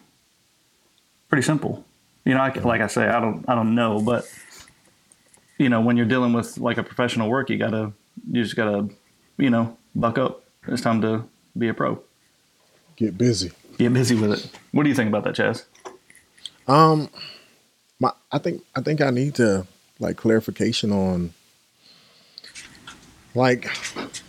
pretty 1.30 1.44
simple. 1.44 1.86
You 2.26 2.34
know 2.34 2.42
I, 2.42 2.54
like 2.60 2.82
I 2.82 2.88
say 2.88 3.08
I 3.08 3.20
don't 3.20 3.46
I 3.48 3.56
don't 3.56 3.76
know 3.76 4.02
but 4.02 4.32
you 5.58 5.70
know 5.70 5.82
when 5.82 5.98
you're 5.98 6.06
dealing 6.06 6.34
with 6.34 6.58
like 6.58 6.78
a 6.78 6.84
professional 6.84 7.30
work 7.30 7.50
you 7.50 7.58
gotta 7.58 7.94
you 8.32 8.44
just 8.44 8.56
gotta 8.56 8.90
you 9.38 9.50
know 9.50 9.78
buck 9.96 10.18
up. 10.18 10.44
It's 10.68 10.82
time 10.82 11.02
to 11.02 11.24
be 11.58 11.68
a 11.68 11.74
pro. 11.74 12.02
Get 12.96 13.18
busy. 13.18 13.52
get 13.78 13.94
busy 13.94 14.16
with 14.16 14.32
it. 14.32 14.52
What 14.72 14.84
do 14.84 14.90
you 14.90 14.96
think 14.96 15.08
about 15.08 15.24
that 15.24 15.36
chaz? 15.36 15.66
Um, 16.68 17.10
my 18.00 18.12
I 18.32 18.38
think 18.38 18.64
I 18.76 18.82
think 18.82 19.02
I 19.02 19.10
need 19.10 19.36
to 19.36 19.66
like 20.00 20.18
clarification 20.18 20.92
on 20.92 21.34
like 23.36 23.70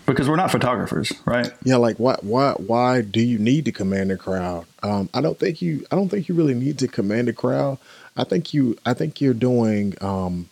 because 0.07 0.29
we're 0.29 0.37
not 0.37 0.51
photographers 0.51 1.13
right 1.25 1.51
yeah 1.65 1.77
like 1.77 1.97
why 1.97 2.17
why 2.23 2.53
why 2.53 3.01
do 3.01 3.21
you 3.21 3.39
need 3.39 3.65
to 3.65 3.73
command 3.73 4.11
the 4.11 4.17
crowd? 4.17 4.67
Um, 4.83 5.09
I 5.15 5.21
don't 5.21 5.39
think 5.39 5.63
you 5.63 5.87
I 5.91 5.97
don't 5.97 6.09
think 6.09 6.29
you 6.29 6.35
really 6.35 6.55
need 6.55 6.79
to 6.81 6.89
command 6.89 7.29
the 7.29 7.33
crowd. 7.33 7.79
I 8.17 8.25
think 8.25 8.53
you 8.55 8.77
I 8.85 8.95
think 8.95 9.21
you're 9.21 9.35
doing 9.35 9.95
um 10.01 10.49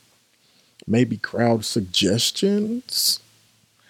maybe 0.87 1.17
crowd 1.17 1.65
suggestions. 1.65 3.21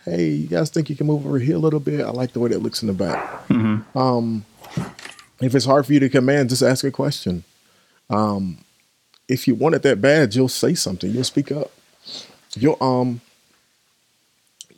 Hey, 0.04 0.28
you 0.28 0.48
guys 0.48 0.70
think 0.70 0.88
you 0.88 0.96
can 0.96 1.06
move 1.06 1.26
over 1.26 1.38
here 1.38 1.56
a 1.56 1.58
little 1.58 1.80
bit? 1.80 2.00
I 2.00 2.10
like 2.10 2.32
the 2.32 2.40
way 2.40 2.48
that 2.50 2.62
looks 2.62 2.82
in 2.82 2.88
the 2.88 2.94
back. 2.94 3.48
Um, 3.94 4.44
if 5.40 5.54
it's 5.54 5.66
hard 5.66 5.86
for 5.86 5.92
you 5.92 6.00
to 6.00 6.08
command, 6.08 6.48
just 6.48 6.62
ask 6.62 6.84
a 6.84 6.90
question. 6.90 7.44
Um, 8.08 8.58
if 9.28 9.46
you 9.46 9.54
want 9.54 9.74
it 9.74 9.82
that 9.82 10.00
bad, 10.00 10.34
you'll 10.34 10.48
say 10.48 10.74
something. 10.74 11.10
You'll 11.10 11.24
speak 11.24 11.52
up. 11.52 11.70
You'll 12.56 12.82
um, 12.82 13.20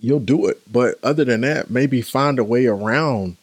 you'll 0.02 0.20
do 0.20 0.46
it. 0.48 0.60
But 0.70 0.98
other 1.02 1.24
than 1.24 1.40
that, 1.42 1.70
maybe 1.70 2.02
find 2.02 2.38
a 2.38 2.44
way 2.44 2.66
around 2.66 3.38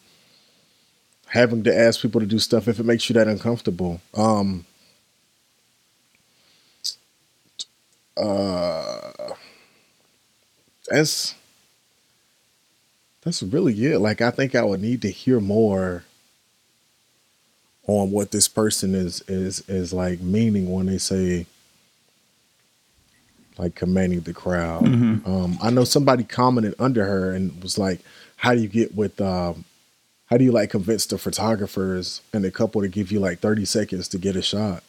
having 1.28 1.64
to 1.64 1.76
ask 1.76 2.00
people 2.02 2.20
to 2.20 2.26
do 2.26 2.38
stuff 2.38 2.68
if 2.68 2.78
it 2.78 2.86
makes 2.86 3.08
you 3.08 3.14
that 3.14 3.26
uncomfortable. 3.26 4.00
Um, 4.14 4.66
uh, 8.16 9.10
that's 10.88 11.34
that's 13.22 13.42
really 13.42 13.74
it. 13.86 13.98
Like 13.98 14.20
I 14.20 14.30
think 14.30 14.54
I 14.54 14.62
would 14.62 14.82
need 14.82 15.02
to 15.02 15.10
hear 15.10 15.40
more 15.40 16.04
on 17.86 18.10
what 18.10 18.30
this 18.30 18.48
person 18.48 18.94
is 18.94 19.22
is 19.28 19.66
is 19.68 19.92
like 19.92 20.20
meaning 20.20 20.70
when 20.70 20.86
they 20.86 20.98
say 20.98 21.46
like 23.58 23.74
commanding 23.74 24.20
the 24.20 24.32
crowd. 24.32 24.84
Um, 24.84 25.58
I 25.62 25.70
know 25.70 25.84
somebody 25.84 26.24
commented 26.24 26.74
under 26.78 27.04
her 27.04 27.32
and 27.32 27.62
was 27.62 27.78
like, 27.78 28.00
"How 28.36 28.54
do 28.54 28.60
you 28.60 28.68
get 28.68 28.94
with 28.94 29.20
um, 29.20 29.64
how 30.26 30.36
do 30.36 30.44
you 30.44 30.52
like 30.52 30.70
convince 30.70 31.06
the 31.06 31.18
photographers 31.18 32.22
and 32.32 32.44
the 32.44 32.50
couple 32.50 32.80
to 32.80 32.88
give 32.88 33.10
you 33.12 33.20
like 33.20 33.40
thirty 33.40 33.64
seconds 33.64 34.08
to 34.08 34.18
get 34.18 34.36
a 34.36 34.42
shot? 34.42 34.82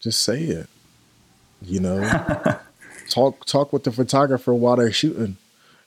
Just 0.00 0.20
say 0.20 0.42
it, 0.42 0.68
you 1.62 1.80
know. 1.80 2.00
talk 3.08 3.44
talk 3.46 3.72
with 3.72 3.84
the 3.84 3.92
photographer 3.92 4.54
while 4.54 4.76
they're 4.76 4.92
shooting. 4.92 5.36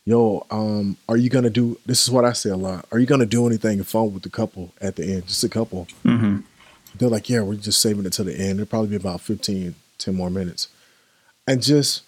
Yo, 0.03 0.45
um, 0.49 0.97
are 1.07 1.17
you 1.17 1.30
gonna 1.30 1.49
do? 1.49 1.80
This 1.86 2.03
is 2.03 2.11
what 2.11 2.26
I 2.26 2.34
say 2.34 2.49
a 2.49 2.57
lot. 2.57 2.86
Are 2.91 2.99
you 2.99 3.05
gonna 3.05 3.26
do 3.26 3.45
anything 3.45 3.82
fun 3.84 4.13
with 4.13 4.24
the 4.24 4.30
couple 4.30 4.74
at 4.82 4.95
the 4.95 5.05
end? 5.05 5.28
Just 5.28 5.43
a 5.43 5.49
couple. 5.49 5.88
mm-hmm. 6.03 6.39
They're 6.95 7.09
like, 7.09 7.30
yeah, 7.30 7.41
we're 7.41 7.55
just 7.55 7.80
saving 7.80 8.05
it 8.05 8.13
to 8.13 8.24
the 8.24 8.38
end. 8.38 8.59
It'll 8.59 8.65
probably 8.65 8.89
be 8.89 8.95
about 8.97 9.22
15, 9.22 9.76
10 9.97 10.13
more 10.13 10.30
minutes. 10.30 10.67
And 11.52 11.62
just 11.62 12.04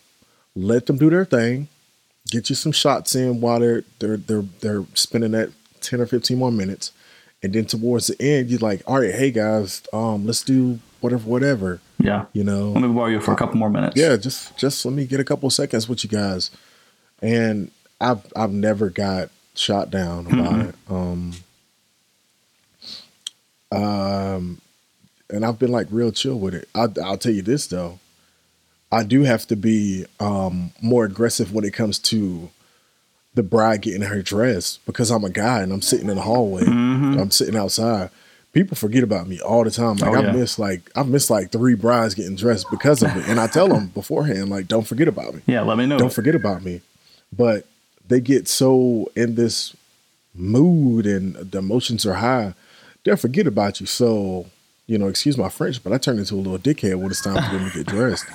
let 0.56 0.86
them 0.86 0.98
do 0.98 1.10
their 1.10 1.26
thing. 1.26 1.68
Get 2.30 2.50
you 2.50 2.56
some 2.56 2.72
shots 2.72 3.16
in 3.16 3.42
while 3.42 3.60
they're 3.60 3.84
they're 4.00 4.18
they're 4.18 4.46
they're 4.62 4.86
spending 4.94 5.32
that 5.32 5.50
10 5.82 6.00
or 6.02 6.06
15 6.06 6.38
more 6.38 6.52
minutes. 6.52 6.92
And 7.44 7.52
then 7.52 7.66
towards 7.66 8.08
the 8.08 8.16
end, 8.22 8.50
you're 8.50 8.60
like, 8.60 8.82
all 8.88 9.02
right, 9.02 9.14
hey 9.14 9.30
guys, 9.32 9.84
um, 9.92 10.26
let's 10.26 10.42
do 10.44 10.80
whatever, 11.02 11.24
whatever. 11.30 11.82
yeah 12.00 12.26
You 12.32 12.46
know. 12.46 12.72
let 12.72 12.82
me 12.82 12.88
borrow 12.94 13.08
you 13.08 13.20
for 13.20 13.34
a 13.34 13.36
couple 13.36 13.58
more 13.58 13.70
minutes 13.70 13.98
Yeah, 13.98 14.16
just 14.16 14.56
just 14.58 14.86
let 14.86 14.94
me 14.94 15.06
get 15.06 15.20
a 15.20 15.26
couple 15.26 15.50
seconds 15.50 15.90
with 15.90 16.04
you 16.06 16.10
guys. 16.10 16.50
And 17.22 17.70
I've 18.00 18.22
I've 18.36 18.54
never 18.54 18.90
got 18.90 19.30
shot 19.56 19.92
down 19.92 20.28
about 20.28 20.60
it. 20.68 20.76
Um 20.90 21.34
um 23.72 24.62
and 25.30 25.46
I've 25.46 25.60
been 25.60 25.72
like 25.72 25.88
real 25.90 26.12
chill 26.12 26.40
with 26.40 26.54
it. 26.56 26.70
I 26.74 26.88
I'll 27.04 27.18
tell 27.18 27.34
you 27.34 27.42
this 27.42 27.68
though. 27.68 28.00
I 28.94 29.04
do 29.04 29.24
have 29.24 29.46
to 29.48 29.56
be 29.56 30.06
um 30.20 30.72
more 30.82 31.04
aggressive 31.06 31.54
when 31.54 31.66
it 31.66 31.74
comes 31.74 32.00
to 32.00 32.50
the 33.36 33.44
bride 33.44 33.82
getting 33.82 34.04
her 34.04 34.22
dress 34.22 34.78
because 34.86 35.10
I'm 35.10 35.24
a 35.24 35.30
guy 35.30 35.62
and 35.62 35.74
I'm 35.74 35.82
sitting 35.82 36.08
in 36.10 36.16
the 36.18 36.22
hallway. 36.22 36.64
I'm 36.66 37.32
sitting 37.32 37.56
outside. 37.56 38.10
People 38.54 38.78
forget 38.78 39.02
about 39.04 39.28
me 39.28 39.40
all 39.42 39.64
the 39.64 39.72
time. 39.72 39.96
Like 39.98 40.12
Oh, 40.12 40.16
I 40.16 40.22
yeah. 40.22 40.32
miss 40.32 40.60
like 40.60 40.92
I've 40.96 41.08
missed 41.08 41.32
like 41.32 41.52
three 41.52 41.74
brides 41.74 42.14
getting 42.14 42.36
dressed 42.36 42.68
because 42.70 43.02
of 43.02 43.16
it. 43.18 43.28
And 43.28 43.40
I 43.40 43.48
tell 43.48 43.68
them 43.68 43.88
beforehand, 43.88 44.50
like, 44.50 44.68
don't 44.68 44.86
forget 44.86 45.08
about 45.08 45.34
me. 45.34 45.42
yeah 45.48 45.62
let 45.62 45.78
me 45.80 45.88
know 45.88 45.98
Don't 45.98 46.14
forget 46.14 46.36
about 46.36 46.64
me. 46.64 46.82
But 47.36 47.66
they 48.08 48.20
get 48.20 48.48
so 48.48 49.10
in 49.16 49.34
this 49.34 49.76
mood 50.36 51.06
and 51.08 51.36
the 51.36 51.58
emotions 51.58 52.06
are 52.06 52.16
high, 52.16 52.54
they'll 53.04 53.16
forget 53.16 53.48
about 53.48 53.80
you. 53.80 53.88
So, 53.88 54.46
you 54.88 54.98
know, 54.98 55.08
excuse 55.08 55.38
my 55.38 55.50
French, 55.50 55.84
but 55.84 55.94
I 55.94 55.98
turn 55.98 56.20
into 56.20 56.36
a 56.36 56.38
little 56.38 56.60
dickhead 56.60 56.96
when 56.96 57.10
it's 57.12 57.22
time 57.22 57.36
for 57.42 57.58
them 57.58 57.70
to 57.72 57.78
get 57.78 57.88
dressed. 57.88 58.26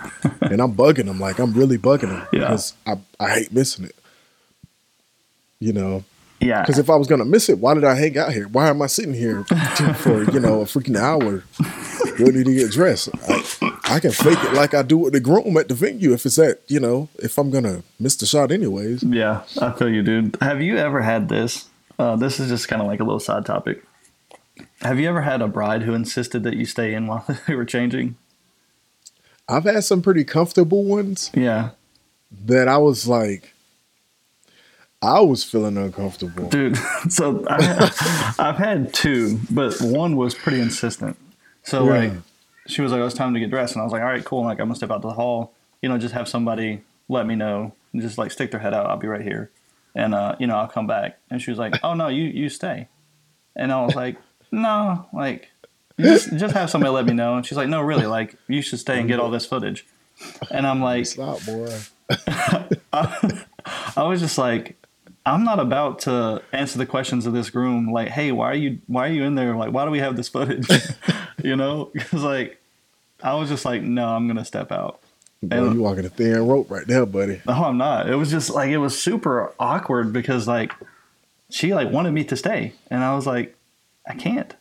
and 0.41 0.61
I'm 0.63 0.75
bugging 0.75 1.07
them, 1.07 1.21
like 1.21 1.39
I'm 1.39 1.53
really 1.53 1.77
bugging 1.79 2.09
them 2.09 2.27
Yeah. 2.33 2.41
because 2.41 2.75
I, 2.87 2.95
I 3.21 3.29
hate 3.31 3.53
missing 3.53 3.85
it. 3.85 3.95
You 5.61 5.73
know, 5.73 6.05
yeah 6.41 6.61
because 6.63 6.79
if 6.79 6.89
I 6.89 6.95
was 6.95 7.09
gonna 7.09 7.25
miss 7.25 7.49
it, 7.49 7.59
why 7.59 7.75
did 7.75 7.83
I 7.85 7.97
hang 7.97 8.17
out 8.17 8.33
here? 8.33 8.47
Why 8.47 8.69
am 8.69 8.81
I 8.81 8.87
sitting 8.87 9.13
here 9.13 9.43
for 9.97 10.23
you 10.31 10.39
know 10.39 10.61
a 10.61 10.65
freaking 10.67 10.97
hour 10.97 11.43
ready 12.21 12.45
to 12.45 12.55
get 12.55 12.71
dressed? 12.71 13.09
I, 13.29 13.73
I 13.97 13.99
can 14.01 14.13
fake 14.13 14.39
it 14.45 14.55
like 14.55 14.73
I 14.73 14.83
do 14.83 14.99
with 14.99 15.15
the 15.15 15.21
groom 15.21 15.57
at 15.57 15.67
the 15.69 15.75
venue 15.75 16.13
if 16.13 16.25
it's 16.27 16.39
at 16.39 16.61
you 16.69 16.79
know 16.79 17.09
if 17.19 17.39
I'm 17.39 17.51
gonna 17.51 17.83
miss 17.99 18.15
the 18.15 18.25
shot 18.27 18.53
anyways. 18.53 19.03
Yeah, 19.03 19.43
I 19.61 19.73
feel 19.73 19.89
you, 19.89 20.03
dude. 20.05 20.37
Have 20.41 20.63
you 20.63 20.77
ever 20.79 21.01
had 21.03 21.29
this? 21.29 21.69
Uh, 21.99 22.15
this 22.15 22.39
is 22.39 22.49
just 22.49 22.69
kind 22.69 22.81
of 22.81 22.87
like 22.87 23.01
a 23.01 23.05
little 23.05 23.19
side 23.19 23.45
topic. 23.45 23.83
Have 24.83 24.99
you 25.01 25.09
ever 25.09 25.23
had 25.23 25.43
a 25.43 25.49
bride 25.49 25.83
who 25.83 25.95
insisted 25.95 26.43
that 26.45 26.57
you 26.57 26.65
stay 26.67 26.95
in 26.95 27.07
while 27.07 27.25
they 27.47 27.55
were 27.55 27.65
changing? 27.65 28.17
I've 29.49 29.65
had 29.65 29.85
some 29.85 30.03
pretty 30.03 30.25
comfortable 30.25 30.85
ones. 30.85 31.31
Yeah. 31.35 31.43
Yeah, 31.43 31.63
like 31.63 31.71
Like 31.71 32.47
that 32.47 32.69
I 32.69 32.77
was 32.79 33.09
like, 33.09 33.55
I 35.01 35.21
was 35.21 35.45
feeling 35.45 35.77
uncomfortable. 35.77 36.49
dude. 36.49 36.77
So 37.11 37.45
I, 37.49 38.35
I've 38.39 38.57
had 38.57 38.93
two, 38.93 39.39
but 39.51 39.81
one 39.81 40.17
was 40.17 40.35
pretty 40.35 40.61
insistent. 40.61 41.17
So 41.63 41.85
Yeah. 41.87 41.99
like, 42.01 42.13
she 42.67 42.83
was 42.83 42.93
like, 42.93 43.01
"Oh, 43.01 43.07
"It's 43.07 43.15
time 43.15 43.33
to 43.33 43.41
get 43.41 43.49
dressed," 43.49 43.75
and 43.75 43.81
I 43.81 43.85
was 43.85 43.93
like, 43.93 44.03
"All 44.03 44.09
right, 44.09 44.23
cool." 44.23 44.43
Like, 44.45 44.59
I'm 44.61 44.67
gonna 44.67 44.75
step 44.75 44.91
out 44.91 45.01
to 45.01 45.09
the 45.09 45.15
hall. 45.15 45.55
You 45.81 45.89
know, 45.89 45.97
just 45.97 46.13
have 46.13 46.29
somebody 46.29 46.83
let 47.09 47.27
me 47.27 47.35
know. 47.35 47.73
and 47.95 48.03
Just 48.03 48.19
like 48.19 48.31
stick 48.31 48.51
their 48.51 48.61
head 48.61 48.75
out. 48.75 48.85
I'll 48.87 48.99
be 48.99 49.07
right 49.09 49.23
here, 49.23 49.51
and 49.95 50.15
uh, 50.15 50.37
you 50.39 50.47
know, 50.47 50.57
I'll 50.57 50.69
come 50.69 50.87
back. 50.87 51.19
And 51.31 51.41
she 51.41 51.51
was 51.51 51.59
like, 51.59 51.83
"Oh 51.83 51.95
no, 51.95 52.09
you 52.09 52.25
you 52.25 52.51
stay," 52.51 52.89
and 53.57 53.73
I 53.73 53.83
was 53.87 53.95
like, 53.95 54.17
"No, 54.51 55.07
like." 55.13 55.49
Just, 56.01 56.37
just 56.37 56.55
have 56.55 56.71
somebody 56.71 56.93
let 56.93 57.07
me 57.07 57.13
know. 57.13 57.35
And 57.35 57.45
she's 57.45 57.59
like, 57.59 57.69
no, 57.69 57.81
really, 57.81 58.07
like, 58.07 58.37
you 58.47 58.63
should 58.63 58.79
stay 58.79 59.01
and 59.01 59.09
get 59.09 59.19
all 59.19 59.33
this 59.33 59.45
footage. 59.45 59.85
And 60.49 60.65
I'm 60.65 60.81
like, 60.81 61.07
Stop, 61.07 61.45
boy. 61.45 61.77
I 62.93 64.03
was 64.05 64.21
just 64.21 64.39
like, 64.39 64.77
I'm 65.27 65.45
not 65.45 65.59
about 65.61 66.01
to 66.01 66.43
answer 66.53 66.79
the 66.79 66.87
questions 66.87 67.27
of 67.27 67.33
this 67.33 67.51
groom. 67.51 67.93
Like, 67.93 68.09
hey, 68.09 68.33
why 68.33 68.47
are 68.51 68.55
you 68.55 68.79
why 68.87 69.09
are 69.09 69.13
you 69.13 69.25
in 69.25 69.35
there? 69.35 69.55
Like, 69.57 69.73
why 69.73 69.85
do 69.85 69.91
we 69.91 69.99
have 69.99 70.17
this 70.17 70.29
footage? 70.29 70.67
you 71.43 71.57
know, 71.57 71.91
because 71.93 72.23
like, 72.23 72.61
I 73.23 73.35
was 73.35 73.49
just 73.49 73.65
like, 73.65 73.83
no, 73.83 74.09
I'm 74.09 74.27
gonna 74.27 74.45
step 74.45 74.73
out. 74.73 75.01
Boy, 75.43 75.57
And- 75.57 75.75
you 75.75 75.83
walking 75.83 76.05
a 76.05 76.09
thin 76.09 76.47
rope 76.47 76.71
right 76.71 76.87
there, 76.87 77.07
buddy. 77.07 77.43
No, 77.47 77.55
I'm 77.65 77.77
not. 77.77 78.09
It 78.09 78.15
was 78.17 78.31
just 78.31 78.51
like 78.51 78.71
it 78.71 78.79
was 78.79 78.99
super 78.99 79.53
awkward 79.59 80.13
because 80.13 80.49
like 80.49 80.73
she 81.51 81.75
like 81.75 81.91
wanted 81.91 82.13
me 82.13 82.25
to 82.25 82.37
stay, 82.37 82.73
and 82.91 83.03
I 83.05 83.15
was 83.15 83.27
like, 83.27 83.55
I 84.09 84.15
can't. 84.15 84.55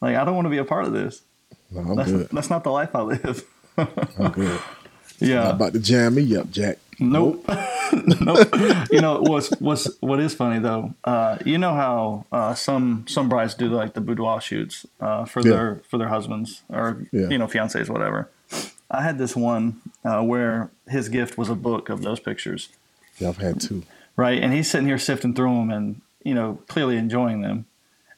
Like, 0.00 0.16
I 0.16 0.24
don't 0.24 0.34
want 0.34 0.46
to 0.46 0.50
be 0.50 0.58
a 0.58 0.64
part 0.64 0.84
of 0.84 0.92
this. 0.92 1.22
No, 1.70 1.80
I'm 1.80 1.96
That's 1.96 2.10
good. 2.10 2.28
that's 2.32 2.50
not 2.50 2.64
the 2.64 2.70
life 2.70 2.94
I 2.94 3.02
live. 3.02 3.44
I'm 3.76 4.32
good. 4.32 4.60
yeah. 5.18 5.44
Not 5.44 5.54
about 5.54 5.72
to 5.74 5.80
jam 5.80 6.14
me 6.14 6.36
up, 6.36 6.50
Jack. 6.50 6.78
Nope. 6.98 7.44
nope. 7.92 8.48
You 8.90 9.00
know 9.02 9.20
what's 9.20 9.50
what's 9.60 9.88
what 10.00 10.18
is 10.20 10.32
funny 10.34 10.58
though. 10.60 10.94
Uh, 11.04 11.36
you 11.44 11.58
know 11.58 11.74
how 11.74 12.24
uh, 12.32 12.54
some 12.54 13.04
some 13.06 13.28
brides 13.28 13.54
do 13.54 13.68
like 13.68 13.92
the 13.94 14.00
boudoir 14.00 14.40
shoots 14.40 14.86
uh, 15.00 15.24
for 15.26 15.40
Yeah. 15.40 15.50
their 15.50 15.74
for 15.90 15.98
their 15.98 16.08
husbands 16.08 16.62
or 16.70 17.06
Yeah. 17.12 17.28
you 17.28 17.36
know 17.38 17.46
fiancés 17.46 17.90
whatever. 17.90 18.30
I 18.90 19.02
had 19.02 19.18
this 19.18 19.34
one 19.36 19.80
uh, 20.04 20.22
where 20.22 20.70
his 20.88 21.08
gift 21.08 21.36
was 21.36 21.48
a 21.50 21.54
book 21.56 21.88
of 21.90 22.02
those 22.02 22.20
pictures, 22.20 22.68
Yeah, 23.18 23.30
I've 23.30 23.38
had 23.38 23.60
two. 23.60 23.82
right? 24.16 24.40
And 24.40 24.52
he's 24.54 24.70
sitting 24.70 24.86
here 24.86 24.98
sifting 24.98 25.34
through 25.34 25.54
them 25.54 25.70
and 25.70 26.00
you 26.24 26.34
know 26.34 26.60
clearly 26.68 26.96
enjoying 26.96 27.42
them, 27.42 27.66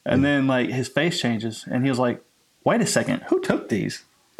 and 0.05 0.23
then 0.23 0.47
like 0.47 0.69
his 0.69 0.87
face 0.87 1.19
changes 1.19 1.65
and 1.69 1.83
he 1.83 1.89
was 1.89 1.99
like, 1.99 2.21
"Wait 2.63 2.81
a 2.81 2.85
second, 2.85 3.21
who 3.29 3.39
took 3.41 3.69
these?" 3.69 4.03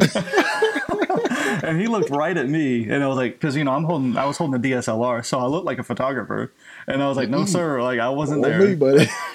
and 1.62 1.80
he 1.80 1.86
looked 1.86 2.10
right 2.10 2.36
at 2.36 2.48
me, 2.48 2.88
and 2.88 3.02
I 3.02 3.06
was 3.06 3.16
like, 3.16 3.34
because 3.34 3.56
you 3.56 3.64
know 3.64 3.72
I'm 3.72 3.84
holding, 3.84 4.16
I 4.16 4.24
was 4.24 4.36
holding 4.38 4.54
a 4.56 4.62
DSLR, 4.62 5.24
so 5.24 5.38
I 5.38 5.46
looked 5.46 5.66
like 5.66 5.78
a 5.78 5.82
photographer, 5.84 6.52
and 6.86 7.02
I 7.02 7.08
was 7.08 7.16
like, 7.16 7.28
no 7.28 7.44
sir, 7.44 7.82
like 7.82 8.00
I 8.00 8.08
wasn't 8.08 8.42
there, 8.42 8.60
me, 8.60 8.74
buddy. 8.74 9.06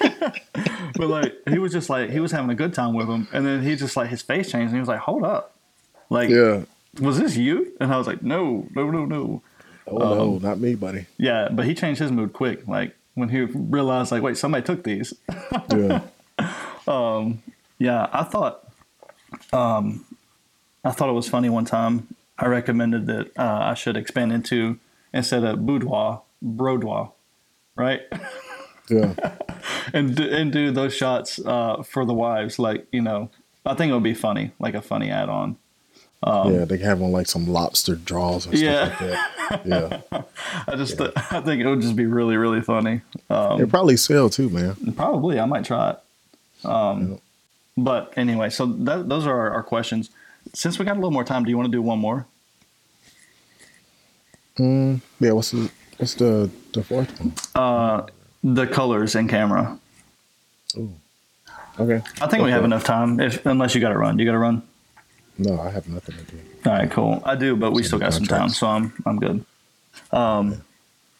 but 0.96 1.08
like 1.08 1.34
he 1.48 1.58
was 1.58 1.72
just 1.72 1.88
like 1.90 2.10
he 2.10 2.20
was 2.20 2.32
having 2.32 2.50
a 2.50 2.54
good 2.54 2.74
time 2.74 2.94
with 2.94 3.08
him, 3.08 3.28
and 3.32 3.46
then 3.46 3.62
he 3.62 3.76
just 3.76 3.96
like 3.96 4.08
his 4.08 4.22
face 4.22 4.50
changed, 4.50 4.68
and 4.68 4.74
he 4.74 4.80
was 4.80 4.88
like, 4.88 5.00
hold 5.00 5.24
up, 5.24 5.54
like 6.10 6.30
yeah. 6.30 6.64
was 7.00 7.18
this 7.18 7.36
you? 7.36 7.72
And 7.80 7.92
I 7.92 7.98
was 7.98 8.06
like, 8.06 8.22
no, 8.22 8.66
no, 8.74 8.90
no, 8.90 9.04
no, 9.04 9.42
Oh 9.88 9.96
Um, 10.00 10.18
no, 10.18 10.48
not 10.48 10.58
me, 10.58 10.74
buddy. 10.74 11.06
yeah, 11.16 11.48
but 11.50 11.64
he 11.64 11.74
changed 11.74 12.00
his 12.00 12.10
mood 12.10 12.32
quick, 12.32 12.66
like 12.66 12.96
when 13.14 13.28
he 13.28 13.42
realized 13.42 14.10
like, 14.10 14.22
wait, 14.22 14.36
somebody 14.36 14.64
took 14.64 14.82
these. 14.84 15.14
Yeah. 15.72 16.00
Yeah, 16.86 18.08
I 18.12 18.22
thought, 18.24 18.66
um, 19.52 20.04
I 20.84 20.90
thought 20.92 21.08
it 21.08 21.12
was 21.12 21.28
funny 21.28 21.48
one 21.50 21.64
time. 21.64 22.08
I 22.38 22.46
recommended 22.46 23.06
that 23.06 23.26
uh, 23.38 23.58
I 23.62 23.74
should 23.74 23.96
expand 23.96 24.32
into 24.32 24.78
instead 25.12 25.44
of 25.44 25.64
boudoir, 25.66 26.22
broudoir, 26.44 27.12
right? 27.76 28.02
Yeah. 28.88 29.14
and 29.92 30.14
do, 30.14 30.22
and 30.22 30.52
do 30.52 30.70
those 30.70 30.94
shots 30.94 31.40
uh, 31.44 31.82
for 31.82 32.04
the 32.04 32.14
wives. 32.14 32.60
Like 32.60 32.86
you 32.92 33.02
know, 33.02 33.30
I 33.64 33.74
think 33.74 33.90
it 33.90 33.94
would 33.94 34.04
be 34.04 34.14
funny, 34.14 34.52
like 34.60 34.74
a 34.74 34.80
funny 34.80 35.10
add-on. 35.10 35.56
yeah. 36.24 36.64
They 36.64 36.76
have 36.78 37.02
on 37.02 37.10
like 37.10 37.26
some 37.26 37.48
lobster 37.48 37.96
draws 37.96 38.46
and 38.46 38.54
Um, 38.54 38.60
Yeah. 38.62 38.86
stuff 38.86 39.00
like 39.00 39.64
that. 39.64 40.02
Yeah. 40.12 40.22
I 40.68 40.76
just 40.76 41.00
I 41.00 41.40
think 41.40 41.62
it 41.62 41.66
would 41.66 41.80
just 41.80 41.96
be 41.96 42.06
really 42.06 42.36
really 42.36 42.60
funny. 42.60 43.00
Um, 43.28 43.58
They 43.58 43.66
probably 43.66 43.96
sell 43.96 44.30
too, 44.30 44.48
man. 44.50 44.76
Probably, 44.96 45.40
I 45.40 45.46
might 45.46 45.64
try 45.64 45.90
it. 45.90 45.98
Um, 46.66 47.20
But 47.78 48.14
anyway, 48.16 48.48
so 48.50 48.64
that, 48.66 49.08
those 49.08 49.26
are 49.26 49.38
our, 49.38 49.50
our 49.50 49.62
questions. 49.62 50.08
Since 50.54 50.78
we 50.78 50.84
got 50.86 50.92
a 50.92 51.00
little 51.00 51.10
more 51.10 51.24
time, 51.24 51.44
do 51.44 51.50
you 51.50 51.58
want 51.58 51.66
to 51.70 51.76
do 51.76 51.82
one 51.82 51.98
more? 51.98 52.24
Mm, 54.58 55.00
yeah. 55.20 55.32
What's 55.32 55.50
the 55.50 55.70
what's 55.98 56.14
the 56.14 56.48
the 56.72 56.82
fourth 56.82 57.20
one? 57.20 57.34
Uh, 57.54 58.06
the 58.42 58.66
colors 58.66 59.14
in 59.14 59.28
camera. 59.28 59.78
Okay. 61.78 62.02
I 62.22 62.26
think 62.28 62.42
we 62.44 62.50
have 62.50 62.64
enough 62.64 62.84
time, 62.84 63.20
if 63.20 63.44
unless 63.44 63.74
you 63.74 63.80
got 63.82 63.90
to 63.90 63.98
run. 63.98 64.18
You 64.18 64.24
got 64.24 64.32
to 64.32 64.38
run. 64.38 64.62
No, 65.36 65.60
I 65.60 65.68
have 65.70 65.86
nothing 65.88 66.16
to 66.16 66.24
do. 66.24 66.38
All 66.64 66.72
right, 66.72 66.90
cool. 66.90 67.20
I 67.26 67.36
do, 67.36 67.54
but 67.56 67.72
we 67.72 67.82
still 67.82 67.98
got 67.98 68.14
some 68.14 68.24
time, 68.24 68.48
so 68.48 68.66
I'm 68.66 68.94
I'm 69.04 69.18
good. 69.18 69.44
Um, 70.10 70.62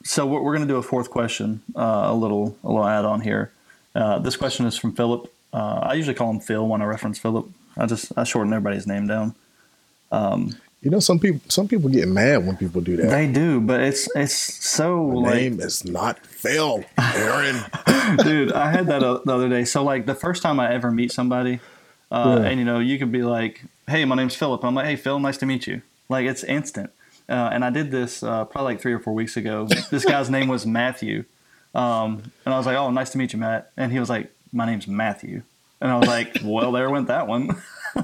so 0.04 0.24
we're, 0.24 0.40
we're 0.40 0.56
going 0.56 0.66
to 0.66 0.72
do 0.72 0.78
a 0.78 0.82
fourth 0.82 1.10
question, 1.10 1.60
uh, 1.74 2.06
a 2.06 2.14
little 2.14 2.56
a 2.64 2.68
little 2.68 2.86
add 2.86 3.04
on 3.04 3.20
here. 3.20 3.52
Uh, 3.94 4.18
this 4.18 4.36
question 4.36 4.64
is 4.64 4.78
from 4.78 4.92
Philip. 4.94 5.30
Uh, 5.52 5.80
I 5.82 5.94
usually 5.94 6.14
call 6.14 6.30
him 6.30 6.40
Phil 6.40 6.66
when 6.66 6.82
I 6.82 6.84
reference 6.84 7.18
Philip. 7.18 7.46
I 7.76 7.86
just 7.86 8.12
I 8.16 8.24
shorten 8.24 8.52
everybody's 8.52 8.86
name 8.86 9.06
down. 9.06 9.34
You 10.82 10.90
know, 10.90 11.00
some 11.00 11.18
people 11.18 11.40
some 11.48 11.66
people 11.66 11.88
get 11.90 12.06
mad 12.06 12.46
when 12.46 12.56
people 12.56 12.80
do 12.80 12.96
that. 12.98 13.08
They 13.10 13.26
do, 13.26 13.60
but 13.60 13.80
it's 13.80 14.08
it's 14.14 14.34
so 14.34 15.06
My 15.08 15.30
like 15.30 15.34
name 15.34 15.60
is 15.60 15.84
not 15.84 16.24
Phil, 16.24 16.84
Aaron. 16.98 17.56
dude 18.18 18.52
i 18.52 18.70
had 18.70 18.86
that 18.86 19.02
uh, 19.02 19.18
the 19.24 19.34
other 19.34 19.48
day 19.48 19.64
so 19.64 19.82
like 19.82 20.06
the 20.06 20.14
first 20.14 20.40
time 20.40 20.60
i 20.60 20.72
ever 20.72 20.92
meet 20.92 21.10
somebody 21.10 21.58
uh, 22.12 22.38
Yeah. 22.40 22.48
and 22.50 22.60
you 22.60 22.64
know 22.64 22.78
you 22.78 23.00
could 23.00 23.10
be 23.10 23.24
like 23.24 23.62
hey 23.88 24.04
my 24.04 24.14
name's 24.14 24.36
philip 24.36 24.64
i'm 24.64 24.76
like 24.76 24.86
hey 24.86 24.94
phil 24.94 25.18
nice 25.18 25.36
to 25.38 25.46
meet 25.46 25.66
you 25.66 25.82
like 26.08 26.24
it's 26.24 26.44
instant 26.44 26.90
uh, 27.28 27.50
and 27.52 27.64
i 27.64 27.70
did 27.70 27.90
this 27.90 28.22
uh, 28.22 28.44
probably 28.44 28.74
like 28.74 28.80
three 28.80 28.92
or 28.92 29.00
four 29.00 29.12
weeks 29.12 29.36
ago 29.36 29.66
this 29.90 30.04
guy's 30.04 30.30
name 30.30 30.46
was 30.46 30.64
matthew 30.64 31.24
um, 31.74 32.22
and 32.44 32.54
i 32.54 32.56
was 32.56 32.64
like 32.66 32.76
oh 32.76 32.90
nice 32.92 33.10
to 33.10 33.18
meet 33.18 33.32
you 33.32 33.40
matt 33.40 33.72
and 33.76 33.90
he 33.90 33.98
was 33.98 34.08
like 34.08 34.30
my 34.56 34.66
name's 34.66 34.88
matthew 34.88 35.42
and 35.80 35.90
i 35.90 35.98
was 35.98 36.08
like 36.08 36.38
well 36.44 36.72
there 36.72 36.90
went 36.90 37.08
that 37.08 37.26
one 37.26 37.48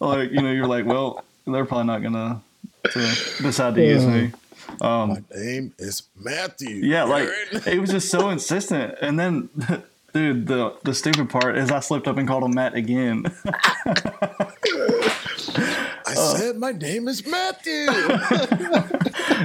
like 0.00 0.30
you 0.30 0.40
know 0.42 0.52
you're 0.52 0.66
like 0.66 0.84
well 0.86 1.24
they're 1.46 1.64
probably 1.64 1.86
not 1.86 2.02
gonna 2.02 2.40
decide 3.42 3.74
to 3.74 3.84
use 3.84 4.06
me 4.06 4.30
um, 4.80 5.08
My 5.10 5.22
name 5.34 5.74
is 5.78 6.04
Matthew. 6.16 6.76
yeah, 6.76 7.04
like 7.04 7.28
it 7.66 7.80
was 7.80 7.90
just 7.90 8.08
so 8.10 8.30
insistent. 8.34 8.94
And 9.00 9.18
then, 9.18 9.48
dude, 10.12 10.46
the 10.46 10.76
the 10.84 10.94
stupid 10.94 11.28
part 11.28 11.58
is 11.58 11.70
I 11.70 11.80
slipped 11.80 12.08
up 12.08 12.16
and 12.16 12.26
called 12.26 12.44
him 12.44 12.54
Matt 12.54 12.74
again. 12.74 13.24
I 16.06 16.14
uh, 16.16 16.34
said 16.36 16.56
my 16.56 16.72
name 16.72 17.08
is 17.08 17.26
Matthew. 17.26 17.86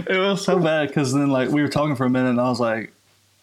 it 0.08 0.18
was 0.20 0.46
so 0.46 0.60
bad 0.60 0.88
because 0.88 1.14
then 1.14 1.30
like 1.30 1.50
we 1.50 1.62
were 1.62 1.68
talking 1.68 1.96
for 1.96 2.06
a 2.06 2.10
minute 2.10 2.30
and 2.30 2.40
I 2.42 2.50
was 2.50 2.60
like, 2.60 2.94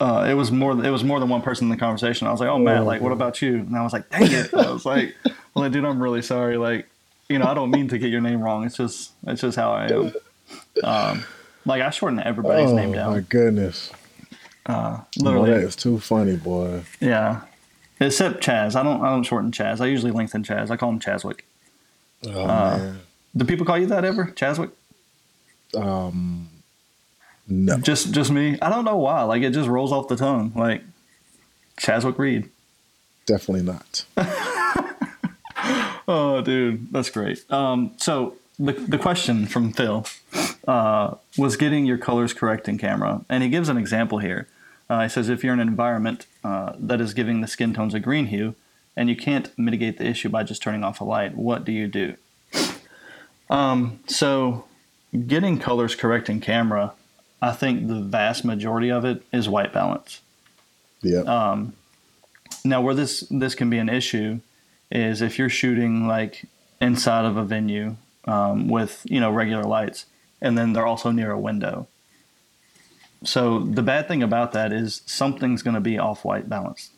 uh, 0.03 0.25
it 0.29 0.35
was 0.35 0.51
more 0.51 0.73
it 0.85 0.91
was 0.91 1.05
more 1.05 1.21
than 1.21 1.29
one 1.29 1.43
person 1.43 1.67
in 1.67 1.71
the 1.71 1.77
conversation. 1.77 2.27
I 2.27 2.33
was 2.33 2.41
like, 2.41 2.49
oh 2.49 2.59
Matt, 2.59 2.85
like 2.85 3.01
what 3.01 3.13
about 3.13 3.41
you? 3.41 3.55
And 3.57 3.77
I 3.77 3.83
was 3.83 3.93
like, 3.93 4.09
dang 4.11 4.31
it. 4.33 4.53
I 4.53 4.71
was 4.73 4.85
like, 4.85 5.15
well, 5.55 5.69
dude, 5.71 5.85
I'm 5.85 6.03
really 6.03 6.23
sorry. 6.23 6.57
Like, 6.57 6.89
you 7.29 7.39
know, 7.39 7.47
I 7.47 7.55
don't 7.55 7.71
mean 7.71 7.89
to 7.89 7.99
get 7.99 8.11
your 8.11 8.21
name 8.21 8.41
wrong. 8.41 8.65
It's 8.65 8.77
just 8.77 9.13
it's 9.27 9.41
just 9.43 9.57
how 9.57 9.71
I 9.73 9.87
am. 9.87 10.13
Um, 10.83 11.25
like 11.65 11.83
I 11.83 11.91
shorten 11.91 12.19
everybody's 12.21 12.71
oh 12.71 12.77
name 12.77 12.93
down. 12.93 13.11
Oh 13.11 13.15
my 13.17 13.21
goodness. 13.21 13.93
Uh, 14.67 14.99
Oh, 15.01 15.05
literally, 15.25 15.51
that 15.51 15.61
is 15.63 15.77
too 15.77 15.99
funny, 15.99 16.37
boy. 16.37 16.83
yeah. 17.01 17.43
Except 18.01 18.43
Chaz. 18.43 18.75
I 18.75 18.83
don't 18.83 19.01
I 19.03 19.09
don't 19.11 19.23
shorten 19.25 19.51
Chaz. 19.53 19.81
I 19.81 19.87
usually 19.87 20.11
lengthen 20.13 20.43
Chaz. 20.43 20.71
I 20.71 20.77
call 20.77 20.91
him 20.91 20.99
Chazwick. 21.01 21.41
Oh 22.27 22.45
Uh, 22.45 22.79
man. 22.79 23.01
Do 23.37 23.45
people 23.45 23.65
call 23.67 23.79
you 23.79 23.87
that 23.87 24.05
ever, 24.05 24.27
Chazwick? 24.35 24.71
Um 25.77 26.49
no. 27.47 27.79
Just 27.79 28.13
just 28.13 28.31
me? 28.31 28.59
I 28.61 28.71
don't 28.71 28.85
know 28.85 28.97
why. 28.97 29.23
Like 29.23 29.43
it 29.43 29.51
just 29.51 29.69
rolls 29.69 29.93
off 29.93 30.09
the 30.09 30.17
tongue. 30.17 30.53
Like 30.55 30.83
Chazwick 31.79 32.19
Reed. 32.19 32.51
Definitely 33.27 33.63
not. 33.63 34.05
Oh, 36.09 36.41
dude, 36.43 36.93
that's 36.93 37.11
great. 37.11 37.51
Um, 37.51 37.93
so 37.97 38.37
the 38.59 38.73
the 38.73 38.99
question 38.99 39.47
from 39.47 39.73
Phil 39.73 40.07
uh, 40.67 41.15
was 41.39 41.57
getting 41.57 41.87
your 41.87 41.99
colors 41.99 42.33
correct 42.33 42.69
in 42.69 42.79
camera, 42.79 43.25
and 43.29 43.43
he 43.43 43.49
gives 43.49 43.69
an 43.69 43.77
example 43.77 44.19
here. 44.19 44.49
Uh, 44.91 45.03
he 45.03 45.09
says 45.09 45.29
if 45.29 45.43
you're 45.43 45.55
in 45.55 45.61
an 45.61 45.69
environment 45.69 46.27
uh, 46.45 46.73
that 46.79 47.01
is 47.01 47.15
giving 47.15 47.41
the 47.41 47.47
skin 47.47 47.73
tones 47.73 47.95
a 47.95 48.01
green 48.01 48.27
hue, 48.27 48.55
and 48.97 49.09
you 49.09 49.17
can't 49.17 49.57
mitigate 49.59 49.99
the 49.99 50.07
issue 50.07 50.29
by 50.29 50.43
just 50.43 50.63
turning 50.63 50.85
off 50.85 51.01
a 51.01 51.05
light, 51.05 51.37
what 51.37 51.65
do 51.65 51.73
you 51.73 51.87
do? 51.87 52.15
Um, 53.49 54.01
so 54.07 54.65
getting 55.27 55.59
colors 55.59 55.95
correct 55.95 56.29
in 56.29 56.41
camera, 56.41 56.93
I 57.43 57.51
think 57.51 57.89
the 57.89 58.01
vast 58.01 58.45
majority 58.45 58.91
of 58.91 59.05
it 59.05 59.25
is 59.33 59.49
white 59.49 59.73
balance. 59.73 60.21
Yeah. 61.03 61.23
Um, 61.23 61.75
now, 62.65 62.81
where 62.81 62.95
this 62.95 63.27
this 63.29 63.57
can 63.57 63.69
be 63.69 63.79
an 63.79 63.89
issue 63.89 64.39
is 64.93 65.21
if 65.21 65.39
you're 65.39 65.49
shooting 65.49 66.07
like 66.07 66.45
inside 66.81 67.25
of 67.25 67.37
a 67.37 67.45
venue 67.45 67.97
um, 68.27 68.69
with 68.69 69.05
you 69.11 69.19
know 69.19 69.33
regular 69.33 69.65
lights, 69.65 70.07
and 70.41 70.57
then 70.57 70.73
they're 70.73 70.87
also 70.87 71.11
near 71.11 71.33
a 71.33 71.39
window. 71.39 71.89
So 73.25 73.59
the 73.59 73.83
bad 73.83 74.07
thing 74.07 74.23
about 74.23 74.53
that 74.53 74.73
is 74.73 75.03
something's 75.07 75.63
going 75.63 75.75
to 75.75 75.81
be 75.81 75.99
off 75.99 76.25
white 76.25 76.49
balance, 76.49 76.91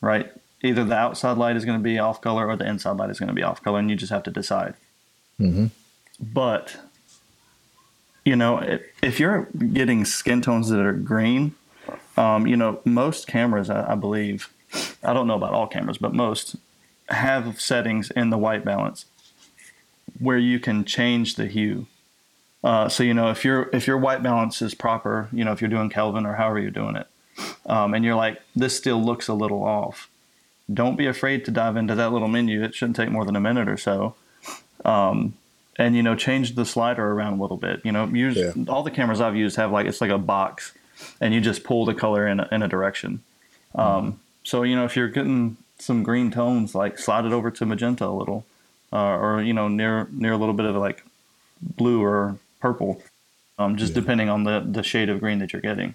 right? 0.00 0.30
Either 0.62 0.84
the 0.84 0.94
outside 0.94 1.38
light 1.38 1.56
is 1.56 1.64
going 1.64 1.78
to 1.78 1.82
be 1.82 1.98
off 1.98 2.20
color 2.20 2.48
or 2.48 2.56
the 2.56 2.68
inside 2.68 2.96
light 2.96 3.10
is 3.10 3.18
going 3.18 3.28
to 3.28 3.34
be 3.34 3.42
off 3.42 3.62
color, 3.62 3.80
and 3.80 3.90
you 3.90 3.96
just 3.96 4.12
have 4.12 4.22
to 4.24 4.30
decide. 4.30 4.74
Mm-hmm. 5.40 5.66
But 6.20 6.76
you 8.28 8.36
know, 8.36 8.78
if, 9.02 9.18
you're 9.18 9.48
getting 9.72 10.04
skin 10.04 10.42
tones 10.42 10.68
that 10.68 10.80
are 10.80 10.92
green, 10.92 11.54
um, 12.18 12.46
you 12.46 12.58
know, 12.58 12.78
most 12.84 13.26
cameras, 13.26 13.70
I, 13.70 13.92
I 13.92 13.94
believe, 13.94 14.52
I 15.02 15.14
don't 15.14 15.26
know 15.26 15.34
about 15.34 15.54
all 15.54 15.66
cameras, 15.66 15.96
but 15.96 16.12
most 16.12 16.56
have 17.08 17.58
settings 17.58 18.10
in 18.10 18.28
the 18.28 18.36
white 18.36 18.66
balance 18.66 19.06
where 20.18 20.36
you 20.36 20.60
can 20.60 20.84
change 20.84 21.36
the 21.36 21.46
hue. 21.46 21.86
Uh, 22.62 22.88
so 22.90 23.02
you 23.02 23.14
know 23.14 23.30
if 23.30 23.44
your 23.44 23.70
if 23.72 23.86
your 23.86 23.96
white 23.96 24.22
balance 24.22 24.60
is 24.60 24.74
proper, 24.74 25.28
you 25.32 25.44
know 25.44 25.52
if 25.52 25.62
you're 25.62 25.70
doing 25.70 25.88
Kelvin 25.88 26.26
or 26.26 26.34
however 26.34 26.58
you're 26.58 26.70
doing 26.70 26.96
it, 26.96 27.06
um, 27.64 27.94
and 27.94 28.04
you're 28.04 28.16
like 28.16 28.42
this 28.54 28.76
still 28.76 29.02
looks 29.02 29.28
a 29.28 29.32
little 29.32 29.62
off, 29.62 30.10
don't 30.70 30.96
be 30.96 31.06
afraid 31.06 31.44
to 31.46 31.50
dive 31.50 31.76
into 31.76 31.94
that 31.94 32.12
little 32.12 32.28
menu. 32.28 32.62
It 32.62 32.74
shouldn't 32.74 32.96
take 32.96 33.10
more 33.10 33.24
than 33.24 33.36
a 33.36 33.40
minute 33.40 33.68
or 33.68 33.78
so, 33.78 34.16
um, 34.84 35.34
and 35.78 35.94
you 35.96 36.02
know 36.02 36.14
change 36.14 36.54
the 36.54 36.64
slider 36.64 37.10
around 37.12 37.38
a 37.38 37.42
little 37.42 37.56
bit. 37.56 37.80
You 37.84 37.92
know 37.92 38.06
use 38.06 38.36
Yeah. 38.36 38.52
all 38.68 38.82
the 38.82 38.90
cameras 38.90 39.20
I've 39.20 39.36
used 39.36 39.56
have 39.56 39.70
like 39.70 39.86
it's 39.86 40.00
like 40.00 40.10
a 40.10 40.18
box, 40.18 40.72
and 41.20 41.32
you 41.32 41.40
just 41.40 41.64
pull 41.64 41.84
the 41.84 41.94
color 41.94 42.26
in 42.26 42.40
a, 42.40 42.48
in 42.50 42.62
a 42.62 42.68
direction. 42.68 43.20
Um, 43.74 44.20
so 44.44 44.62
you 44.62 44.74
know 44.76 44.84
if 44.84 44.96
you're 44.96 45.08
getting 45.08 45.56
some 45.78 46.02
green 46.02 46.30
tones, 46.30 46.74
like 46.74 46.98
slide 46.98 47.24
it 47.24 47.32
over 47.32 47.50
to 47.52 47.64
magenta 47.66 48.06
a 48.06 48.10
little, 48.10 48.44
uh, 48.92 48.96
or 49.16 49.42
you 49.42 49.52
know 49.52 49.68
near 49.68 50.08
near 50.10 50.32
a 50.32 50.36
little 50.36 50.54
bit 50.54 50.66
of 50.66 50.74
like 50.76 51.04
blue 51.60 52.02
or 52.02 52.38
purple, 52.60 53.02
um, 53.58 53.76
just 53.76 53.94
Yeah. 53.94 54.00
depending 54.00 54.28
on 54.28 54.44
the 54.44 54.60
the 54.66 54.82
shade 54.82 55.08
of 55.08 55.20
green 55.20 55.38
that 55.38 55.52
you're 55.52 55.62
getting. 55.62 55.94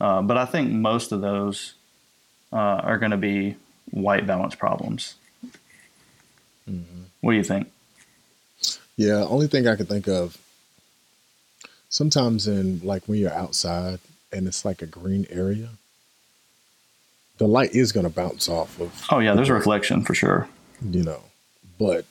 Uh, 0.00 0.20
but 0.20 0.36
I 0.36 0.44
think 0.46 0.70
most 0.72 1.12
of 1.12 1.20
those 1.20 1.74
uh, 2.52 2.56
are 2.56 2.98
going 2.98 3.12
to 3.12 3.16
be 3.16 3.56
white 3.92 4.26
balance 4.26 4.54
problems. 4.54 5.14
What 7.20 7.32
do 7.32 7.36
you 7.36 7.44
think? 7.44 7.70
Yeah, 8.96 9.24
only 9.24 9.46
thing 9.46 9.66
I 9.66 9.76
can 9.76 9.86
think 9.86 10.06
of 10.08 10.36
sometimes 11.88 12.46
in 12.46 12.80
like 12.82 13.04
when 13.06 13.18
you're 13.18 13.32
outside 13.32 13.98
and 14.32 14.46
it's 14.46 14.64
like 14.64 14.82
a 14.82 14.86
green 14.86 15.26
area, 15.30 15.68
the 17.38 17.46
light 17.46 17.74
is 17.74 17.92
going 17.92 18.04
to 18.04 18.10
bounce 18.12 18.48
off 18.48 18.80
of, 18.80 19.04
Oh 19.10 19.18
yeah, 19.18 19.34
there's 19.34 19.48
a 19.48 19.54
reflection 19.54 20.02
for 20.02 20.14
sure. 20.14 20.48
you 20.90 21.02
know, 21.02 21.20
but 21.78 22.04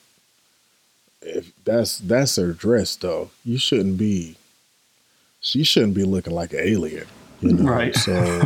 if 1.20 1.52
that's 1.64 1.98
that's 1.98 2.36
her 2.36 2.52
dress 2.52 2.96
though, 2.96 3.30
you 3.44 3.58
shouldn't 3.58 3.96
be 3.98 4.36
she 5.40 5.64
shouldn't 5.64 5.94
be 5.94 6.04
looking 6.04 6.34
like 6.34 6.52
an 6.52 6.60
alien, 6.62 7.06
you 7.40 7.52
know. 7.52 7.70
Right. 7.70 7.94
So 7.94 8.42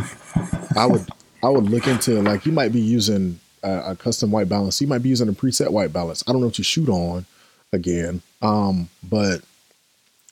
I 0.75 0.85
would 0.85 1.07
I 1.43 1.49
would 1.49 1.69
look 1.69 1.87
into 1.87 2.21
like 2.21 2.45
you 2.45 2.51
might 2.51 2.71
be 2.71 2.79
using 2.81 3.39
a, 3.63 3.91
a 3.91 3.95
custom 3.95 4.31
white 4.31 4.47
balance. 4.49 4.79
You 4.81 4.87
might 4.87 5.03
be 5.03 5.09
using 5.09 5.27
a 5.27 5.33
preset 5.33 5.69
white 5.69 5.91
balance. 5.91 6.23
I 6.27 6.31
don't 6.31 6.41
know 6.41 6.47
what 6.47 6.57
you 6.57 6.63
shoot 6.63 6.89
on 6.89 7.25
again. 7.73 8.21
Um, 8.41 8.89
but 9.03 9.41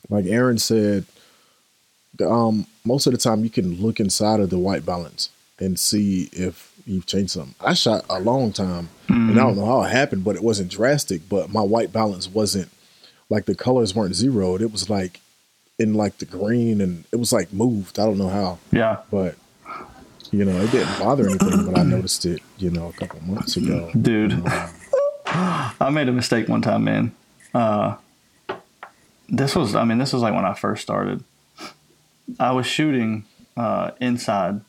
like 0.09 0.25
Aaron 0.25 0.57
said, 0.57 1.05
um, 2.25 2.65
most 2.85 3.07
of 3.07 3.13
the 3.13 3.17
time 3.19 3.43
you 3.43 3.49
can 3.49 3.81
look 3.81 3.99
inside 3.99 4.39
of 4.39 4.49
the 4.49 4.59
white 4.59 4.85
balance 4.85 5.29
and 5.59 5.79
see 5.79 6.29
if 6.31 6.71
you've 6.85 7.05
changed 7.05 7.31
something. 7.31 7.55
I 7.59 7.73
shot 7.73 8.05
a 8.09 8.19
long 8.19 8.53
time 8.53 8.89
and 9.07 9.31
I 9.39 9.43
don't 9.43 9.55
know 9.57 9.65
how 9.65 9.81
it 9.83 9.91
happened, 9.91 10.23
but 10.23 10.35
it 10.35 10.43
wasn't 10.43 10.69
drastic. 10.71 11.27
But 11.27 11.49
my 11.51 11.61
white 11.61 11.91
balance 11.91 12.27
wasn't 12.29 12.69
like 13.29 13.45
the 13.45 13.55
colors 13.55 13.95
weren't 13.95 14.15
zeroed. 14.15 14.61
It 14.61 14.71
was 14.71 14.89
like 14.89 15.19
in 15.79 15.93
like 15.93 16.19
the 16.19 16.25
green 16.25 16.79
and 16.81 17.05
it 17.11 17.15
was 17.17 17.33
like 17.33 17.51
moved. 17.51 17.99
I 17.99 18.05
don't 18.05 18.17
know 18.17 18.29
how, 18.29 18.59
Yeah, 18.71 18.97
but 19.11 19.35
you 20.31 20.45
know, 20.45 20.61
it 20.61 20.71
didn't 20.71 20.99
bother 20.99 21.27
anything. 21.27 21.65
But 21.65 21.79
I 21.79 21.83
noticed 21.95 22.25
it, 22.25 22.41
you 22.57 22.69
know, 22.69 22.89
a 22.89 22.93
couple 22.93 23.21
months 23.23 23.57
ago. 23.57 23.91
dude. 23.99 24.41
I 25.27 25.89
made 25.91 26.07
a 26.07 26.13
mistake 26.13 26.47
one 26.47 26.61
time, 26.61 26.83
man. 26.83 27.13
Uh, 27.55 27.95
this 29.29 29.55
was, 29.55 29.75
I 29.75 29.85
mean, 29.85 29.97
this 29.97 30.11
was 30.11 30.21
like 30.21 30.35
when 30.35 30.45
I 30.45 30.53
first 30.53 30.81
started. 30.83 31.23
I 32.37 32.51
was 32.51 32.67
shooting 32.67 33.23
uh, 33.55 33.91
inside, 34.01 34.59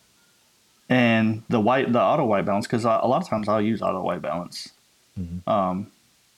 and 0.89 1.43
the 1.49 1.59
white, 1.59 1.93
the 1.93 2.01
auto 2.01 2.25
white 2.25 2.45
balance, 2.45 2.67
because 2.67 2.85
a 2.85 2.89
lot 2.89 3.23
of 3.23 3.29
times 3.29 3.49
I'll 3.49 3.61
use 3.61 3.83
auto 3.83 4.03
white 4.03 4.23
balance, 4.23 4.71
um, 5.49 5.91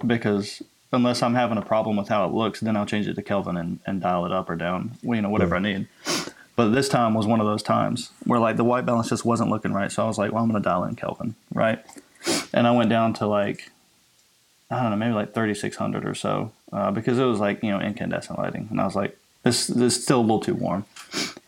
because 0.06 0.62
unless 0.90 1.22
I'm 1.22 1.34
having 1.34 1.58
a 1.58 1.62
problem 1.62 1.96
with 1.96 2.08
how 2.08 2.24
it 2.24 2.32
looks, 2.32 2.60
then 2.60 2.76
I'll 2.76 2.86
change 2.86 3.06
it 3.08 3.14
to 3.14 3.22
Kelvin 3.22 3.58
and, 3.58 3.80
and 3.86 4.00
dial 4.00 4.24
it 4.24 4.32
up 4.32 4.48
or 4.48 4.56
down, 4.56 4.92
you 5.02 5.20
know, 5.20 5.28
whatever 5.28 5.56
I 5.56 5.58
need. 5.58 5.86
But 6.56 6.70
this 6.70 6.88
time 6.88 7.12
was 7.12 7.26
one 7.26 7.40
of 7.40 7.46
those 7.46 7.62
times 7.62 8.10
where 8.24 8.40
like 8.40 8.56
the 8.56 8.64
white 8.64 8.86
balance 8.86 9.10
just 9.10 9.24
wasn't 9.24 9.50
looking 9.50 9.74
right, 9.74 9.92
so 9.92 10.02
I 10.02 10.06
was 10.06 10.16
like, 10.16 10.32
well, 10.32 10.42
I'm 10.42 10.50
gonna 10.50 10.64
dial 10.64 10.84
in 10.84 10.96
Kelvin, 10.96 11.34
right? 11.52 11.84
And 12.54 12.66
I 12.66 12.70
went 12.70 12.88
down 12.88 13.12
to 13.14 13.26
like 13.26 13.70
I 14.70 14.82
don't 14.82 14.90
know, 14.90 14.96
maybe 14.96 15.14
like 15.14 15.32
3600 15.32 16.06
or 16.06 16.14
so, 16.14 16.52
uh, 16.72 16.90
because 16.90 17.18
it 17.18 17.24
was 17.24 17.40
like, 17.40 17.62
you 17.62 17.70
know, 17.70 17.80
incandescent 17.80 18.38
lighting. 18.38 18.68
And 18.70 18.80
I 18.80 18.84
was 18.84 18.94
like, 18.94 19.18
this, 19.42 19.66
this 19.66 19.96
is 19.96 20.02
still 20.02 20.20
a 20.20 20.22
little 20.22 20.40
too 20.40 20.54
warm. 20.54 20.84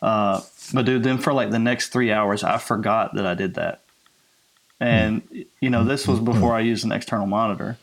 Uh, 0.01 0.41
but 0.73 0.87
dude, 0.87 1.03
then 1.03 1.19
for 1.19 1.33
like 1.33 1.51
the 1.51 1.59
next 1.59 1.89
three 1.89 2.11
hours, 2.11 2.43
I 2.43 2.57
forgot 2.59 3.15
that 3.15 3.27
I 3.27 3.35
did 3.35 3.55
that. 3.55 3.83
And, 4.79 5.23
you 5.61 5.69
know, 5.69 5.85
this 5.85 6.09
was 6.09 6.21
before 6.21 6.55
I 6.55 6.61
used 6.61 6.85
an 6.85 6.93
external 6.93 7.27
monitor. 7.27 7.77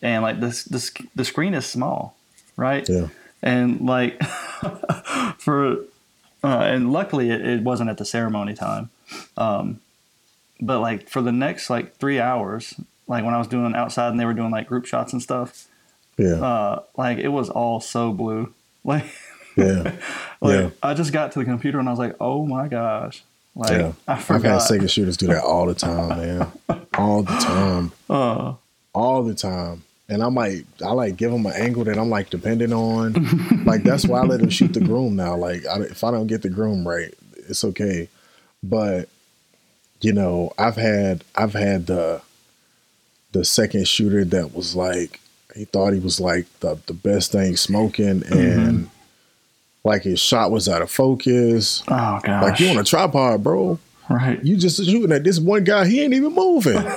And 0.00 0.22
like 0.22 0.38
this, 0.38 0.62
this, 0.64 0.92
the 1.16 1.24
screen 1.24 1.54
is 1.54 1.66
small, 1.66 2.16
right? 2.56 2.88
Yeah. 2.88 3.08
And 3.42 3.80
like 3.80 4.22
for, 5.38 5.78
uh, 6.44 6.58
and 6.60 6.92
luckily 6.92 7.30
it, 7.30 7.44
it 7.44 7.62
wasn't 7.62 7.90
at 7.90 7.98
the 7.98 8.04
ceremony 8.04 8.54
time. 8.54 8.90
Um, 9.36 9.80
but 10.60 10.78
like 10.80 11.08
for 11.08 11.20
the 11.20 11.32
next 11.32 11.68
like 11.68 11.96
three 11.96 12.20
hours, 12.20 12.74
like 13.06 13.24
when 13.24 13.34
I 13.34 13.38
was 13.38 13.48
doing 13.48 13.74
outside 13.74 14.08
and 14.10 14.18
they 14.20 14.24
were 14.24 14.34
doing 14.34 14.50
like 14.50 14.66
group 14.68 14.86
shots 14.86 15.12
and 15.12 15.22
stuff, 15.22 15.66
Yeah. 16.18 16.34
uh, 16.44 16.82
like 16.96 17.18
it 17.18 17.28
was 17.28 17.50
all 17.50 17.80
so 17.80 18.12
blue. 18.12 18.52
Like, 18.86 19.06
yeah. 19.56 19.92
like 20.42 20.60
Yeah. 20.60 20.70
I 20.82 20.92
just 20.92 21.10
got 21.12 21.32
to 21.32 21.38
the 21.38 21.44
computer 21.46 21.78
and 21.78 21.88
I 21.88 21.92
was 21.92 21.98
like, 21.98 22.16
oh 22.20 22.44
my 22.46 22.68
gosh, 22.68 23.22
like 23.56 23.70
yeah. 23.70 23.92
I 24.06 24.18
forgot. 24.20 24.36
I've 24.36 24.42
had 24.52 24.58
second 24.62 24.90
shooters 24.90 25.16
do 25.16 25.28
that 25.28 25.42
all 25.42 25.64
the 25.66 25.74
time, 25.74 26.08
man. 26.08 26.52
All 26.98 27.22
the 27.22 27.32
time. 27.32 27.92
Uh, 28.10 28.54
all 28.94 29.22
the 29.22 29.34
time. 29.34 29.82
And 30.08 30.22
I 30.22 30.28
might, 30.28 30.66
I 30.84 30.92
like 30.92 31.16
give 31.16 31.32
them 31.32 31.46
an 31.46 31.52
angle 31.54 31.82
that 31.84 31.96
I'm 31.98 32.10
like 32.10 32.28
dependent 32.28 32.74
on. 32.74 33.64
like 33.64 33.82
that's 33.84 34.06
why 34.06 34.20
I 34.20 34.24
let 34.24 34.40
them 34.40 34.50
shoot 34.50 34.74
the 34.74 34.80
groom 34.80 35.16
now. 35.16 35.34
Like 35.36 35.64
I, 35.66 35.78
if 35.80 36.04
I 36.04 36.10
don't 36.10 36.26
get 36.26 36.42
the 36.42 36.50
groom 36.50 36.86
right, 36.86 37.12
it's 37.48 37.64
okay. 37.64 38.08
But 38.62 39.08
you 40.02 40.12
know, 40.12 40.52
I've 40.58 40.76
had, 40.76 41.24
I've 41.34 41.54
had 41.54 41.86
the, 41.86 42.20
the 43.34 43.44
second 43.44 43.86
shooter 43.86 44.24
that 44.24 44.54
was 44.54 44.74
like, 44.74 45.20
he 45.54 45.66
thought 45.66 45.92
he 45.92 46.00
was 46.00 46.18
like 46.20 46.46
the 46.60 46.78
the 46.86 46.94
best 46.94 47.30
thing 47.32 47.56
smoking, 47.56 48.22
and 48.32 48.88
like 49.84 50.02
his 50.02 50.18
shot 50.20 50.50
was 50.50 50.68
out 50.68 50.80
of 50.82 50.90
focus. 50.90 51.82
oh 51.88 52.18
gosh, 52.24 52.42
Like 52.42 52.58
you 52.60 52.68
on 52.70 52.78
a 52.78 52.84
tripod, 52.84 53.42
bro. 53.44 53.78
right? 54.08 54.42
You 54.42 54.56
just 54.56 54.82
shooting 54.84 55.12
at 55.12 55.22
this 55.24 55.38
one 55.38 55.64
guy. 55.64 55.86
He 55.86 56.00
ain't 56.02 56.14
even 56.14 56.34
moving. 56.34 56.82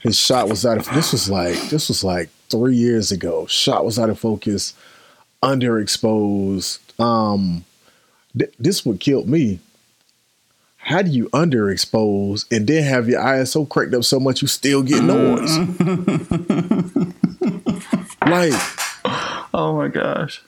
His 0.00 0.16
shot 0.18 0.48
was 0.48 0.64
out 0.64 0.78
of. 0.78 0.88
This 0.94 1.10
was 1.10 1.28
like 1.28 1.58
this 1.70 1.88
was 1.88 2.04
like 2.04 2.28
three 2.48 2.76
years 2.76 3.10
ago. 3.10 3.46
Shot 3.46 3.84
was 3.84 3.98
out 3.98 4.08
of 4.10 4.18
focus, 4.20 4.72
underexposed. 5.42 6.78
Um, 7.00 7.64
th- 8.38 8.52
this 8.58 8.84
would 8.86 9.00
kill 9.00 9.24
me. 9.26 9.58
How 10.86 11.02
do 11.02 11.10
you 11.10 11.28
underexpose 11.30 12.46
and 12.50 12.66
then 12.66 12.82
have 12.84 13.08
your 13.08 13.20
ISO 13.20 13.68
cranked 13.68 13.92
up 13.94 14.04
so 14.04 14.20
much 14.20 14.40
you 14.40 14.46
still 14.48 14.82
get 14.84 15.02
noise? 15.02 15.58
like, 18.26 18.52
Oh 19.52 19.74
my 19.76 19.88
gosh. 19.88 20.42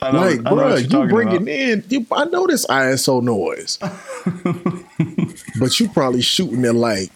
I 0.00 0.10
know, 0.10 0.20
like, 0.20 0.40
I 0.40 0.42
know 0.42 0.54
what 0.56 0.64
bruh, 0.64 0.68
you're 0.70 0.78
you 0.80 0.88
talking 0.88 1.08
bringing 1.10 1.36
about. 1.36 1.48
in. 1.48 1.84
You, 1.88 2.06
I 2.10 2.24
know 2.24 2.46
this 2.48 2.66
ISO 2.66 3.22
noise, 3.22 3.78
but 5.60 5.78
you 5.78 5.88
probably 5.90 6.22
shooting 6.22 6.64
at 6.64 6.74
like 6.74 7.12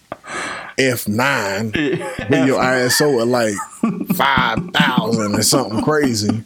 F 0.78 1.08
nine 1.08 1.66
with 1.74 2.46
your 2.46 2.60
ISO 2.60 3.20
at 3.22 3.26
like 3.26 3.54
five 4.16 4.70
thousand 4.72 5.34
or 5.34 5.42
something 5.42 5.82
crazy. 5.82 6.44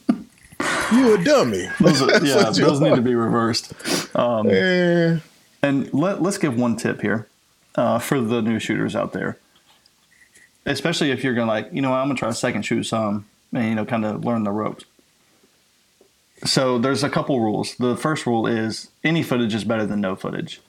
You 0.93 1.15
a 1.21 1.25
dummy. 1.25 1.69
Those 1.79 2.01
are- 2.03 2.25
yeah, 2.25 2.51
those 2.51 2.81
need 2.81 2.95
to 2.97 3.03
be 3.03 3.15
reversed. 3.15 3.75
Um, 4.17 4.49
Eh, 4.49 5.19
And 5.63 5.93
let, 5.93 6.23
let's 6.23 6.39
give 6.39 6.57
one 6.57 6.77
tip 6.77 7.03
here 7.03 7.29
uh, 7.75 7.99
for 7.99 8.21
the 8.21 8.41
new 8.41 8.59
shooters 8.59 8.97
out 8.97 9.13
there, 9.13 9.39
especially 10.65 11.11
if 11.11 11.23
you're 11.23 11.35
gonna 11.35 11.51
like, 11.51 11.69
you 11.73 11.83
know, 11.83 11.93
I'm 11.93 12.09
gonna 12.09 12.19
try 12.19 12.29
to 12.29 12.35
second 12.35 12.63
shoot 12.63 12.85
some 12.85 13.27
and 13.53 13.69
you 13.69 13.75
know, 13.75 13.85
kind 13.85 14.05
of 14.05 14.25
learn 14.25 14.45
the 14.45 14.53
ropes. 14.53 14.85
So 16.45 16.79
there's 16.79 17.03
a 17.03 17.11
couple 17.11 17.39
rules. 17.41 17.75
The 17.77 17.97
first 17.97 18.27
rule 18.27 18.47
is 18.47 18.91
any 19.05 19.23
footage 19.23 19.55
is 19.55 19.65
better 19.65 19.85
than 19.85 20.01
no 20.01 20.17
footage. 20.17 20.61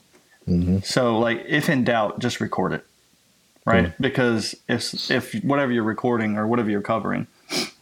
So 0.84 1.18
like, 1.18 1.46
if 1.48 1.70
in 1.70 1.84
doubt, 1.86 2.20
just 2.20 2.42
record 2.42 2.74
it, 2.74 2.86
right? 3.66 3.86
Yeah. 3.86 3.92
Because 4.00 4.56
if 4.68 5.10
if 5.10 5.34
whatever 5.44 5.72
you're 5.72 5.84
recording 5.84 6.38
or 6.38 6.46
whatever 6.48 6.70
you're 6.70 6.82
covering, 6.82 7.28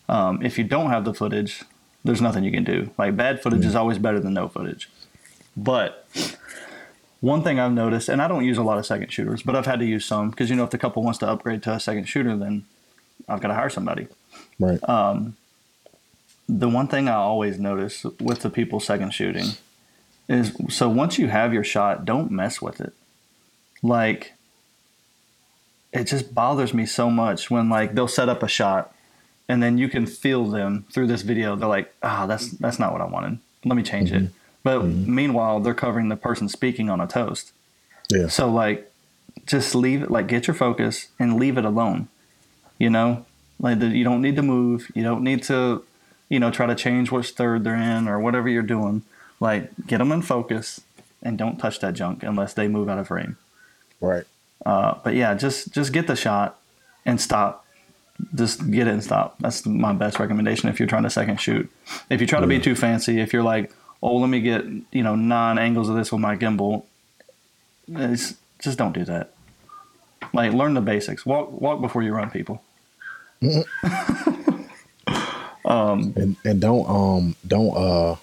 um, 0.08 0.44
if 0.44 0.58
you 0.60 0.64
don't 0.64 0.90
have 0.92 1.04
the 1.06 1.14
footage, 1.14 1.64
there's 2.04 2.22
nothing 2.22 2.44
you 2.44 2.52
can 2.52 2.64
do. 2.64 2.92
Like 2.98 3.16
bad 3.16 3.42
footage 3.42 3.66
is 3.66 3.76
always 3.76 3.98
better 3.98 4.20
than 4.20 4.34
no 4.34 4.48
footage. 4.48 4.90
But 5.58 6.06
one 7.22 7.44
thing 7.44 7.60
I've 7.60 7.74
noticed, 7.74 8.10
and 8.10 8.22
I 8.22 8.28
don't 8.28 8.46
use 8.46 8.58
a 8.58 8.64
lot 8.64 8.78
of 8.78 8.86
second 8.86 9.12
shooters, 9.12 9.42
but 9.42 9.56
I've 9.56 9.66
had 9.66 9.80
to 9.80 9.86
use 9.86 10.06
some 10.06 10.30
because 10.30 10.50
you 10.50 10.56
know 10.56 10.64
if 10.64 10.70
the 10.70 10.78
couple 10.78 11.04
wants 11.04 11.20
to 11.20 11.28
upgrade 11.28 11.64
to 11.64 11.74
a 11.74 11.80
second 11.80 12.06
shooter, 12.06 12.36
then 12.38 12.66
I've 13.28 13.42
got 13.42 13.50
to 13.50 13.54
hire 13.54 13.70
somebody. 13.70 14.08
Right. 14.60 14.80
The 16.52 16.68
one 16.68 16.88
thing 16.88 17.08
I 17.08 17.14
always 17.14 17.60
notice 17.60 18.04
with 18.20 18.40
the 18.40 18.50
people 18.50 18.80
second 18.80 19.14
shooting 19.14 19.46
is 20.28 20.56
so 20.70 20.90
once 20.90 21.20
you 21.20 21.28
have 21.28 21.54
your 21.54 21.64
shot, 21.64 22.06
don't 22.06 22.32
mess 22.32 22.62
with 22.62 22.82
it. 22.82 22.94
Like 23.84 24.34
it 25.92 26.06
just 26.06 26.34
bothers 26.34 26.74
me 26.74 26.86
so 26.86 27.10
much 27.10 27.52
when 27.52 27.70
like 27.70 27.94
they'll 27.94 28.08
set 28.08 28.30
up 28.30 28.42
a 28.42 28.48
shot 28.48 28.96
and 29.48 29.62
then 29.62 29.78
you 29.78 29.90
can 29.90 30.06
feel 30.06 30.46
them 30.46 30.86
through 30.92 31.08
this 31.08 31.22
video. 31.22 31.56
They're 31.56 31.68
like, 31.70 31.94
ah, 32.02 32.26
that's 32.26 32.52
that's 32.52 32.80
not 32.80 32.94
what 32.94 33.02
I 33.02 33.06
wanted. 33.06 33.40
Let 33.66 33.76
me 33.76 33.84
change 33.84 34.12
it. 34.12 34.32
But 34.78 34.86
meanwhile, 34.86 35.60
they're 35.60 35.74
covering 35.74 36.10
the 36.10 36.16
person 36.16 36.50
speaking 36.50 36.90
on 36.90 37.02
a 37.02 37.08
toast. 37.08 37.54
yeah. 38.10 38.28
So 38.28 38.50
like, 38.52 38.92
just 39.46 39.74
leave 39.74 40.04
it. 40.04 40.12
Like, 40.12 40.28
get 40.28 40.48
your 40.48 40.54
focus 40.54 41.08
and 41.18 41.40
leave 41.40 41.58
it 41.58 41.66
alone. 41.66 42.08
You 42.78 42.90
know, 42.90 43.26
like 43.60 43.80
the, 43.80 43.88
you 43.88 44.04
don't 44.04 44.22
need 44.22 44.36
to 44.36 44.42
move. 44.42 44.92
You 44.94 45.04
don't 45.04 45.24
need 45.24 45.44
to, 45.44 45.84
you 46.30 46.40
know, 46.40 46.52
try 46.52 46.66
to 46.66 46.76
change 46.76 47.12
which 47.12 47.32
third 47.32 47.64
they're 47.64 47.76
in 47.76 48.08
or 48.08 48.20
whatever 48.20 48.48
you're 48.48 48.62
doing. 48.64 49.04
Like, 49.40 49.72
get 49.88 49.98
them 49.98 50.12
in 50.12 50.22
focus 50.22 50.82
and 51.22 51.38
don't 51.38 51.58
touch 51.58 51.80
that 51.80 51.94
junk 51.94 52.24
unless 52.24 52.54
they 52.54 52.68
move 52.68 52.90
out 52.90 52.98
of 53.00 53.08
frame. 53.08 53.38
Right. 54.00 54.24
Uh, 54.66 54.96
but 55.04 55.16
yeah, 55.16 55.34
just 55.34 55.74
just 55.74 55.94
get 55.94 56.08
the 56.08 56.16
shot 56.16 56.60
and 57.06 57.20
stop. 57.20 57.66
Just 58.36 58.70
get 58.70 58.88
it 58.88 58.92
and 58.92 59.04
stop. 59.04 59.38
That's 59.40 59.66
my 59.66 59.94
best 59.94 60.20
recommendation 60.20 60.70
if 60.70 60.80
you're 60.80 60.88
trying 60.90 61.04
to 61.04 61.10
second 61.10 61.40
shoot. 61.40 61.72
If 62.10 62.20
you 62.20 62.28
try 62.28 62.42
to 62.42 62.48
be 62.48 62.60
too 62.60 62.76
fancy, 62.76 63.22
if 63.22 63.32
you're 63.32 63.44
like, 63.44 63.72
oh, 64.02 64.18
let 64.18 64.30
me 64.30 64.42
get 64.42 64.66
you 64.92 65.04
know 65.04 65.16
nine 65.16 65.58
angles 65.58 65.90
of 65.90 65.96
this 65.96 66.12
with 66.12 66.22
my 66.22 66.36
gimbal, 66.36 66.84
it's, 67.88 68.36
just 68.60 68.78
don't 68.78 68.94
do 68.94 69.06
that. 69.06 69.34
Like 70.34 70.54
learn 70.54 70.74
the 70.74 70.82
basics. 70.82 71.26
Walk 71.26 71.52
walk 71.52 71.82
before 71.82 72.04
you 72.04 72.14
run, 72.14 72.30
people. 72.30 72.62
and 75.70 76.36
and 76.44 76.60
don't 76.60 76.90
um 76.90 77.36
don't 77.48 77.76
uh 77.76 78.16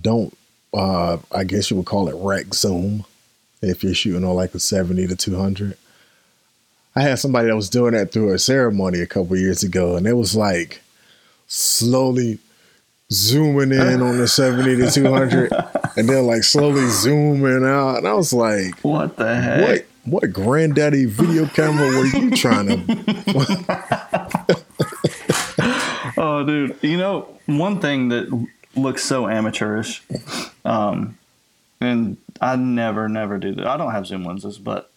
don't 0.00 0.36
uh 0.72 1.18
I 1.32 1.44
guess 1.44 1.70
you 1.70 1.76
would 1.76 1.86
call 1.86 2.08
it 2.08 2.14
rack 2.16 2.54
zoom 2.54 3.04
if 3.60 3.82
you're 3.82 3.94
shooting 3.94 4.24
on 4.24 4.36
like 4.36 4.54
a 4.54 4.60
70 4.60 5.08
to 5.08 5.16
200. 5.16 5.76
I 6.94 7.02
had 7.02 7.18
somebody 7.18 7.48
that 7.48 7.56
was 7.56 7.68
doing 7.70 7.94
that 7.94 8.12
through 8.12 8.32
a 8.32 8.38
ceremony 8.38 9.00
a 9.00 9.06
couple 9.06 9.36
years 9.36 9.62
ago 9.62 9.96
and 9.96 10.06
it 10.06 10.14
was 10.14 10.36
like 10.36 10.82
slowly 11.48 12.38
zooming 13.10 13.72
in 13.72 14.02
on 14.02 14.18
the 14.18 14.28
70 14.28 14.76
to 14.76 14.90
200 14.90 15.50
and 15.96 16.08
then 16.08 16.26
like 16.26 16.44
slowly 16.44 16.86
zooming 16.88 17.64
out 17.64 17.96
and 17.96 18.06
I 18.06 18.12
was 18.12 18.32
like 18.32 18.78
What 18.80 19.16
the 19.16 19.34
heck? 19.40 19.66
what 19.66 19.86
what 20.04 20.32
granddaddy 20.32 21.06
video 21.06 21.46
camera 21.46 21.86
were 21.88 22.06
you 22.06 22.30
trying 22.32 22.66
to 22.66 24.56
Oh, 26.16 26.44
dude. 26.44 26.76
You 26.82 26.96
know, 26.96 27.28
one 27.46 27.80
thing 27.80 28.08
that 28.08 28.48
looks 28.74 29.04
so 29.04 29.28
amateurish, 29.28 30.02
um, 30.64 31.16
and 31.80 32.16
I 32.40 32.56
never, 32.56 33.08
never 33.08 33.38
do 33.38 33.54
that. 33.54 33.66
I 33.66 33.76
don't 33.76 33.92
have 33.92 34.06
zoom 34.06 34.24
lenses, 34.24 34.58
but 34.58 34.90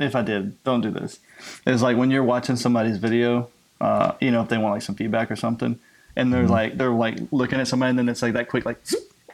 if 0.00 0.16
I 0.16 0.22
did, 0.22 0.62
don't 0.64 0.80
do 0.80 0.90
this. 0.90 1.20
Is 1.64 1.80
like 1.82 1.96
when 1.96 2.10
you're 2.10 2.24
watching 2.24 2.56
somebody's 2.56 2.96
video, 2.98 3.50
uh, 3.80 4.12
you 4.20 4.30
know, 4.32 4.42
if 4.42 4.48
they 4.48 4.58
want 4.58 4.74
like 4.74 4.82
some 4.82 4.96
feedback 4.96 5.30
or 5.30 5.36
something, 5.36 5.78
and 6.16 6.32
they're 6.32 6.46
like 6.48 6.76
they're 6.78 6.90
like 6.90 7.18
looking 7.30 7.60
at 7.60 7.68
somebody, 7.68 7.90
and 7.90 7.98
then 7.98 8.08
it's 8.08 8.22
like 8.22 8.34
that 8.34 8.48
quick, 8.48 8.64
like 8.64 8.78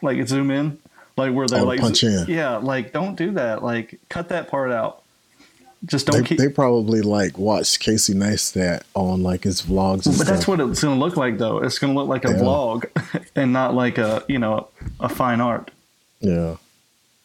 like 0.01 0.25
zoom 0.27 0.51
in, 0.51 0.77
like 1.17 1.33
where 1.33 1.47
they're 1.47 1.61
Oh, 1.61 1.65
like 1.65 1.79
punch 1.81 2.03
in. 2.03 2.25
yeah, 2.27 2.57
like 2.57 2.93
don't 2.93 3.15
do 3.15 3.31
that. 3.31 3.63
Like 3.63 3.99
cut 4.09 4.29
that 4.29 4.47
part 4.49 4.71
out. 4.71 5.03
Just 5.85 6.07
don't 6.07 6.21
they, 6.21 6.27
keep. 6.27 6.37
they 6.37 6.49
probably 6.49 7.01
like 7.01 7.37
watched 7.37 7.79
Casey 7.79 8.13
Neistat 8.13 8.83
on 8.95 9.23
like 9.23 9.45
his 9.45 9.61
vlogs 9.61 10.05
and 10.05 10.17
But 10.17 10.25
stuff. 10.25 10.27
that's 10.27 10.45
what 10.47 10.59
it's 10.59 10.81
going 10.81 10.99
to 10.99 11.05
look 11.05 11.15
like, 11.15 11.37
though. 11.37 11.59
It's 11.59 11.79
going 11.79 11.93
to 11.93 11.97
look 11.99 12.09
like 12.09 12.25
a 12.25 12.31
Yeah. 12.31 12.39
vlog, 12.43 13.25
and 13.35 13.53
not 13.53 13.73
like 13.75 13.97
a 13.97 14.23
you 14.27 14.39
know 14.39 14.67
a 14.99 15.07
fine 15.07 15.39
art. 15.39 15.71
yeah. 16.19 16.57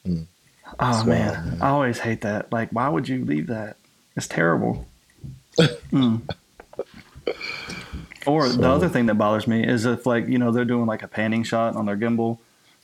Oh 0.06 0.80
wild, 0.80 1.06
man. 1.08 1.48
man. 1.48 1.58
I 1.62 1.68
always 1.70 1.98
hate 1.98 2.20
that. 2.22 2.52
Like, 2.52 2.70
why 2.70 2.88
would 2.88 3.08
you 3.08 3.24
leave 3.24 3.46
that? 3.48 3.76
It's 4.16 4.28
terrible. 4.28 4.86
Mm. 5.92 6.22
Or 8.26 8.48
the 8.48 8.68
other 8.68 8.88
thing 8.88 9.06
that 9.06 9.14
bothers 9.14 9.46
me 9.46 9.64
is 9.66 9.84
if 9.86 10.06
like 10.06 10.26
you 10.28 10.38
know 10.38 10.50
they're 10.52 10.64
doing 10.64 10.86
like 10.86 11.02
a 11.02 11.08
panning 11.08 11.42
shot 11.44 11.76
on 11.76 11.86
their 11.86 11.96
gimbal, 11.96 12.38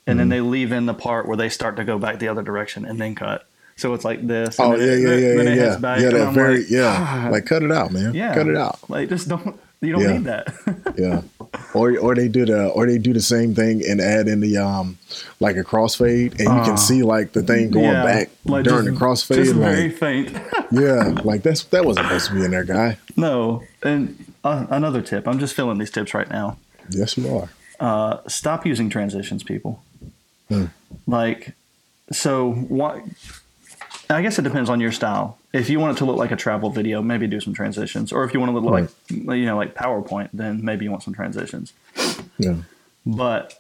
and 0.06 0.18
then 0.18 0.26
Mm-hmm. 0.26 0.30
they 0.30 0.40
leave 0.40 0.72
in 0.72 0.86
the 0.86 0.94
part 0.94 1.26
where 1.28 1.36
they 1.36 1.48
start 1.48 1.76
to 1.76 1.84
go 1.84 1.98
back 1.98 2.18
the 2.18 2.28
other 2.28 2.42
direction 2.42 2.84
and 2.84 3.00
then 3.00 3.14
cut. 3.14 3.46
So 3.76 3.94
it's 3.94 4.04
like 4.04 4.26
this. 4.26 4.58
Oh 4.60 4.72
yeah, 4.76 4.86
then- 4.86 5.00
yeah, 5.02 5.08
yeah, 5.08 5.34
then 5.36 5.46
yeah, 5.46 5.54
yeah. 5.72 5.76
back, 5.78 6.00
yeah, 6.00 6.10
that 6.10 6.34
very 6.34 6.58
like, 6.58 6.70
yeah. 6.70 7.28
Like 7.30 7.46
cut 7.46 7.62
it 7.62 7.72
out, 7.72 7.92
man. 7.92 8.12
yeah, 8.14 8.34
Cut 8.34 8.46
it 8.48 8.56
out. 8.56 8.78
Like 8.90 9.08
just 9.08 9.28
don't. 9.28 9.58
You 9.82 9.92
don't 9.92 10.02
Yeah. 10.02 10.12
need 10.12 10.24
that. 10.24 10.94
Yeah. 10.98 11.22
Or 11.72 11.96
or 11.98 12.14
they 12.14 12.28
do 12.28 12.44
the 12.44 12.66
or 12.68 12.86
they 12.86 12.98
do 12.98 13.14
the 13.14 13.22
same 13.22 13.54
thing 13.54 13.82
and 13.88 13.98
add 14.00 14.28
in 14.28 14.40
the 14.40 14.58
um 14.58 14.98
like 15.40 15.56
a 15.56 15.64
crossfade 15.64 16.32
and 16.32 16.40
you 16.40 16.48
Ah. 16.50 16.64
can 16.66 16.76
see 16.76 17.02
like 17.02 17.32
the 17.32 17.42
thing 17.42 17.70
going 17.70 17.86
Yeah, 17.86 18.04
back 18.04 18.30
like 18.44 18.64
during 18.64 18.84
just- 18.84 18.98
the 18.98 19.04
crossfade. 19.06 19.44
Just 19.44 19.54
very 19.54 19.88
faint. 19.88 20.32
yeah, 20.70 21.14
like 21.24 21.42
that's 21.42 21.64
that 21.64 21.86
wasn't 21.86 22.06
supposed 22.08 22.28
to 22.28 22.34
be 22.34 22.44
in 22.44 22.50
there, 22.50 22.64
guy. 22.64 22.98
No, 23.16 23.62
and 23.82 24.22
uh, 24.44 24.66
another 24.70 25.02
tip. 25.02 25.26
I'm 25.28 25.38
just 25.38 25.54
filling 25.54 25.78
these 25.78 25.90
tips 25.90 26.14
right 26.14 26.28
now. 26.28 26.58
Yes, 26.88 27.16
you 27.16 27.36
are. 27.36 27.48
Uh, 27.78 28.18
stop 28.28 28.66
using 28.66 28.90
transitions, 28.90 29.42
people. 29.42 29.82
Hmm. 30.48 30.66
Like, 31.06 31.52
so 32.12 32.52
what? 32.52 33.02
I 34.08 34.22
guess 34.22 34.38
it 34.38 34.42
depends 34.42 34.68
on 34.68 34.80
your 34.80 34.90
style. 34.90 35.38
If 35.52 35.70
you 35.70 35.78
want 35.78 35.96
it 35.96 35.98
to 36.00 36.04
look 36.04 36.16
like 36.16 36.32
a 36.32 36.36
travel 36.36 36.70
video, 36.70 37.00
maybe 37.00 37.26
do 37.28 37.40
some 37.40 37.54
transitions. 37.54 38.12
Or 38.12 38.24
if 38.24 38.34
you 38.34 38.40
want 38.40 38.50
to 38.50 38.58
look 38.58 38.64
like, 38.70 38.90
you 39.08 39.44
know, 39.44 39.56
like 39.56 39.74
PowerPoint, 39.74 40.30
then 40.32 40.64
maybe 40.64 40.84
you 40.84 40.90
want 40.90 41.04
some 41.04 41.14
transitions. 41.14 41.72
Yeah. 42.38 42.56
But 43.06 43.58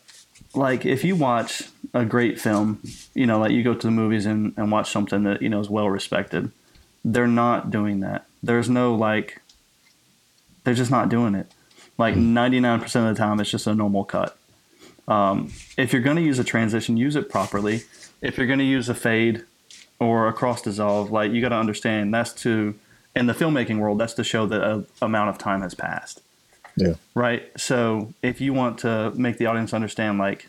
like, 0.54 0.84
if 0.84 1.04
you 1.04 1.14
watch 1.14 1.62
a 1.94 2.04
great 2.04 2.40
film, 2.40 2.82
you 3.14 3.26
know, 3.26 3.38
like 3.38 3.52
you 3.52 3.62
go 3.62 3.74
to 3.74 3.86
the 3.86 3.92
movies 3.92 4.26
and, 4.26 4.52
and 4.56 4.72
watch 4.72 4.90
something 4.90 5.22
that 5.22 5.40
you 5.40 5.48
know 5.48 5.60
is 5.60 5.70
well 5.70 5.88
respected, 5.88 6.50
they're 7.04 7.26
not 7.28 7.70
doing 7.70 8.00
that. 8.00 8.26
There's 8.42 8.68
no 8.68 8.94
like, 8.94 9.40
they're 10.64 10.74
just 10.74 10.90
not 10.90 11.08
doing 11.08 11.34
it. 11.34 11.46
Like 11.98 12.14
99% 12.14 12.82
of 12.82 13.14
the 13.14 13.18
time, 13.18 13.40
it's 13.40 13.50
just 13.50 13.66
a 13.66 13.74
normal 13.74 14.04
cut. 14.04 14.36
Um, 15.08 15.52
if 15.76 15.92
you're 15.92 16.02
going 16.02 16.16
to 16.16 16.22
use 16.22 16.38
a 16.38 16.44
transition, 16.44 16.96
use 16.96 17.16
it 17.16 17.28
properly. 17.28 17.82
If 18.22 18.38
you're 18.38 18.46
going 18.46 18.58
to 18.60 18.64
use 18.64 18.88
a 18.88 18.94
fade 18.94 19.44
or 19.98 20.28
a 20.28 20.32
cross 20.32 20.62
dissolve, 20.62 21.10
like 21.10 21.32
you 21.32 21.40
got 21.40 21.50
to 21.50 21.56
understand 21.56 22.14
that's 22.14 22.32
to, 22.42 22.74
in 23.16 23.26
the 23.26 23.32
filmmaking 23.32 23.78
world, 23.78 23.98
that's 23.98 24.14
to 24.14 24.24
show 24.24 24.46
that 24.46 24.62
a 24.62 24.84
amount 25.02 25.30
of 25.30 25.38
time 25.38 25.62
has 25.62 25.74
passed 25.74 26.22
Yeah. 26.76 26.94
right? 27.14 27.50
So 27.58 28.14
if 28.22 28.40
you 28.40 28.52
want 28.54 28.78
to 28.80 29.12
make 29.16 29.36
the 29.38 29.46
audience 29.46 29.74
understand 29.74 30.18
like 30.18 30.48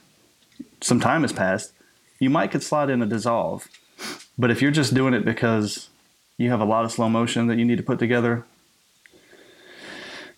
some 0.79 0.99
time 0.99 1.23
has 1.23 1.33
passed, 1.33 1.73
you 2.19 2.29
might 2.29 2.51
could 2.51 2.63
slide 2.63 2.89
in 2.89 3.01
a 3.01 3.05
dissolve. 3.05 3.67
But 4.37 4.51
if 4.51 4.61
you're 4.61 4.71
just 4.71 4.93
doing 4.93 5.13
it 5.13 5.25
because 5.25 5.89
you 6.37 6.49
have 6.49 6.59
a 6.61 6.65
lot 6.65 6.85
of 6.85 6.91
slow 6.91 7.09
motion 7.09 7.47
that 7.47 7.57
you 7.57 7.65
need 7.65 7.77
to 7.77 7.83
put 7.83 7.99
together, 7.99 8.45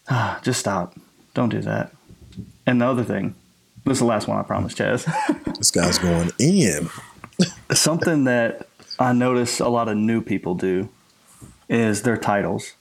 Ah, 0.09 0.39
just 0.43 0.59
stop. 0.59 0.95
Don't 1.33 1.49
do 1.49 1.61
that. 1.61 1.91
And 2.65 2.81
the 2.81 2.85
other 2.85 3.03
thing, 3.03 3.35
this 3.85 3.93
is 3.93 3.99
the 3.99 4.05
last 4.05 4.27
one 4.27 4.37
I 4.37 4.43
promise, 4.43 4.73
Chaz. 4.73 5.11
This 5.57 5.71
guy's 5.71 5.97
going 5.97 6.31
in. 6.39 6.89
Something 7.71 8.25
that 8.25 8.67
I 8.99 9.13
notice 9.13 9.59
a 9.59 9.69
lot 9.69 9.87
of 9.87 9.95
new 9.95 10.21
people 10.21 10.55
do 10.55 10.89
is 11.69 12.01
their 12.01 12.17
titles. 12.17 12.73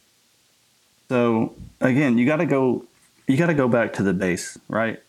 So 1.09 1.55
again, 1.81 2.19
you 2.19 2.27
got 2.27 2.37
to 2.37 2.47
go 2.47 2.85
you 3.29 3.37
got 3.37 3.47
to 3.47 3.55
go 3.55 3.69
back 3.69 3.93
to 3.95 4.03
the 4.03 4.13
base, 4.13 4.59
right? 4.69 5.01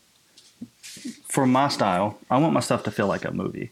For 1.27 1.47
my 1.47 1.67
style, 1.69 2.19
I 2.29 2.37
want 2.37 2.53
my 2.53 2.59
stuff 2.59 2.83
to 2.83 2.91
feel 2.91 3.07
like 3.07 3.25
a 3.25 3.31
movie. 3.31 3.71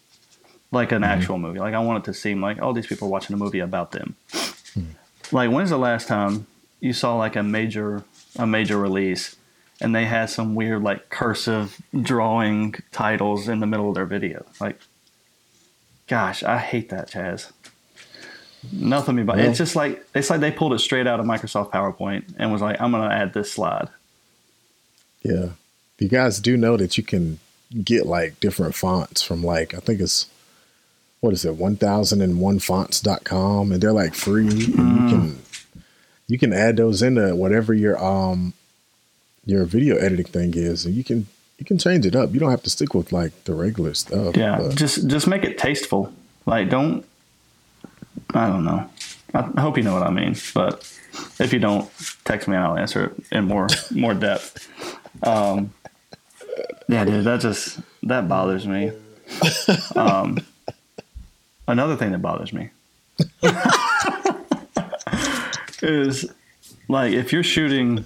Like 0.72 0.92
an 0.92 1.04
mm-hmm. 1.04 1.12
actual 1.12 1.38
movie. 1.38 1.60
Like 1.60 1.74
I 1.74 1.80
want 1.80 2.04
it 2.04 2.12
to 2.12 2.14
seem 2.14 2.42
like 2.42 2.58
oh 2.62 2.74
these 2.74 2.88
people 2.88 3.08
are 3.08 3.12
watching 3.12 3.34
a 3.34 3.38
movie 3.38 3.60
about 3.60 3.92
them. 3.92 4.16
Hmm. 4.74 4.92
Like 5.32 5.52
when's 5.52 5.70
the 5.70 5.78
last 5.78 6.08
time 6.08 6.48
you 6.80 6.94
saw 6.94 7.16
like 7.18 7.36
a 7.36 7.44
major 7.44 8.04
a 8.38 8.48
major 8.48 8.78
release 8.78 9.36
and 9.80 9.96
they 9.96 10.06
had 10.06 10.30
some 10.30 10.56
weird 10.56 10.84
like 10.84 11.10
cursive 11.10 11.82
drawing 12.02 12.76
titles 12.92 13.48
in 13.48 13.60
the 13.60 13.68
middle 13.68 13.90
of 13.90 13.96
their 13.96 14.06
video? 14.06 14.46
Like 14.60 14.80
Gosh, 16.12 16.44
I 16.44 16.58
hate 16.58 16.90
that, 16.90 17.10
Chaz. 17.10 17.54
Nothing 18.70 19.18
about 19.20 19.38
Well- 19.38 19.48
it's 19.48 19.58
just 19.58 19.78
like 19.78 20.06
it's 20.14 20.30
like 20.30 20.42
they 20.42 20.52
pulled 20.52 20.74
it 20.74 20.80
straight 20.80 21.08
out 21.08 21.22
of 21.22 21.26
Microsoft 21.26 21.72
PowerPoint 21.72 22.26
and 22.38 22.52
was 22.52 22.62
like, 22.62 22.82
I'm 22.82 22.92
gonna 22.92 23.14
add 23.14 23.34
this 23.34 23.50
slide. 23.50 23.88
Yeah. 25.24 25.52
You 26.00 26.10
guys 26.10 26.42
do 26.42 26.58
know 26.58 26.76
that 26.76 26.98
you 26.98 27.04
can 27.04 27.40
get 27.82 28.06
like 28.06 28.42
different 28.42 28.76
fonts 28.76 29.22
from 29.22 29.42
like 29.42 29.74
I 29.74 29.78
think 29.78 30.02
it's 30.02 30.28
what 31.22 31.34
is 31.34 31.46
it, 31.46 31.58
1001fonts.com 31.58 33.72
and 33.72 33.82
they're 33.82 33.94
like 33.94 34.14
free 34.14 34.48
and 34.48 34.62
you 34.62 34.68
mm-hmm. 34.68 35.10
can 35.10 35.40
you 36.32 36.40
can 36.40 36.54
add 36.54 36.78
those 36.78 37.02
into 37.02 37.36
whatever 37.36 37.74
your 37.74 38.02
um 38.02 38.54
your 39.46 39.66
video 39.66 39.98
editing 39.98 40.26
thing 40.26 40.54
is, 40.56 40.86
and 40.86 40.96
you 40.96 41.04
can 41.04 41.28
you 41.58 41.66
can 41.66 41.78
change 41.78 42.06
it 42.06 42.16
up. 42.16 42.34
You 42.34 42.40
don't 42.40 42.52
have 42.52 42.64
to 42.64 42.70
stick 42.70 42.94
with 42.94 43.12
like 43.12 43.34
the 43.44 43.54
regular 43.54 43.94
stuff. 43.94 44.38
Yeah, 44.38 44.58
but- 44.58 44.76
just 44.76 45.08
just 45.08 45.28
make 45.28 45.44
it 45.44 45.58
tasteful. 45.58 46.14
Like, 46.46 46.70
don't. 46.70 47.06
I 48.34 48.48
don't 48.48 48.64
know. 48.64 48.90
I 49.34 49.62
hope 49.62 49.78
you 49.78 49.84
know 49.84 49.94
what 49.94 50.04
I 50.04 50.10
mean, 50.10 50.36
but 50.54 50.72
if 51.40 51.52
you 51.52 51.60
don't, 51.60 51.90
text 52.24 52.48
me 52.48 52.56
and 52.56 52.64
I'll 52.64 52.78
answer 52.78 53.06
it 53.06 53.12
in 53.32 53.46
more 53.46 53.68
more 53.94 54.14
depth. 54.14 54.70
Um, 55.24 55.74
yeah, 56.88 57.04
dude, 57.04 57.26
that 57.26 57.42
just 57.42 57.80
that 58.04 58.28
bothers 58.30 58.66
me. 58.66 58.92
Um, 59.96 60.38
another 61.68 61.96
thing 61.98 62.12
that 62.14 62.22
bothers 62.22 62.52
me 62.54 62.70
is 65.84 66.26
like 66.88 67.14
if 67.14 67.32
you're 67.34 67.44
shooting, 67.44 68.06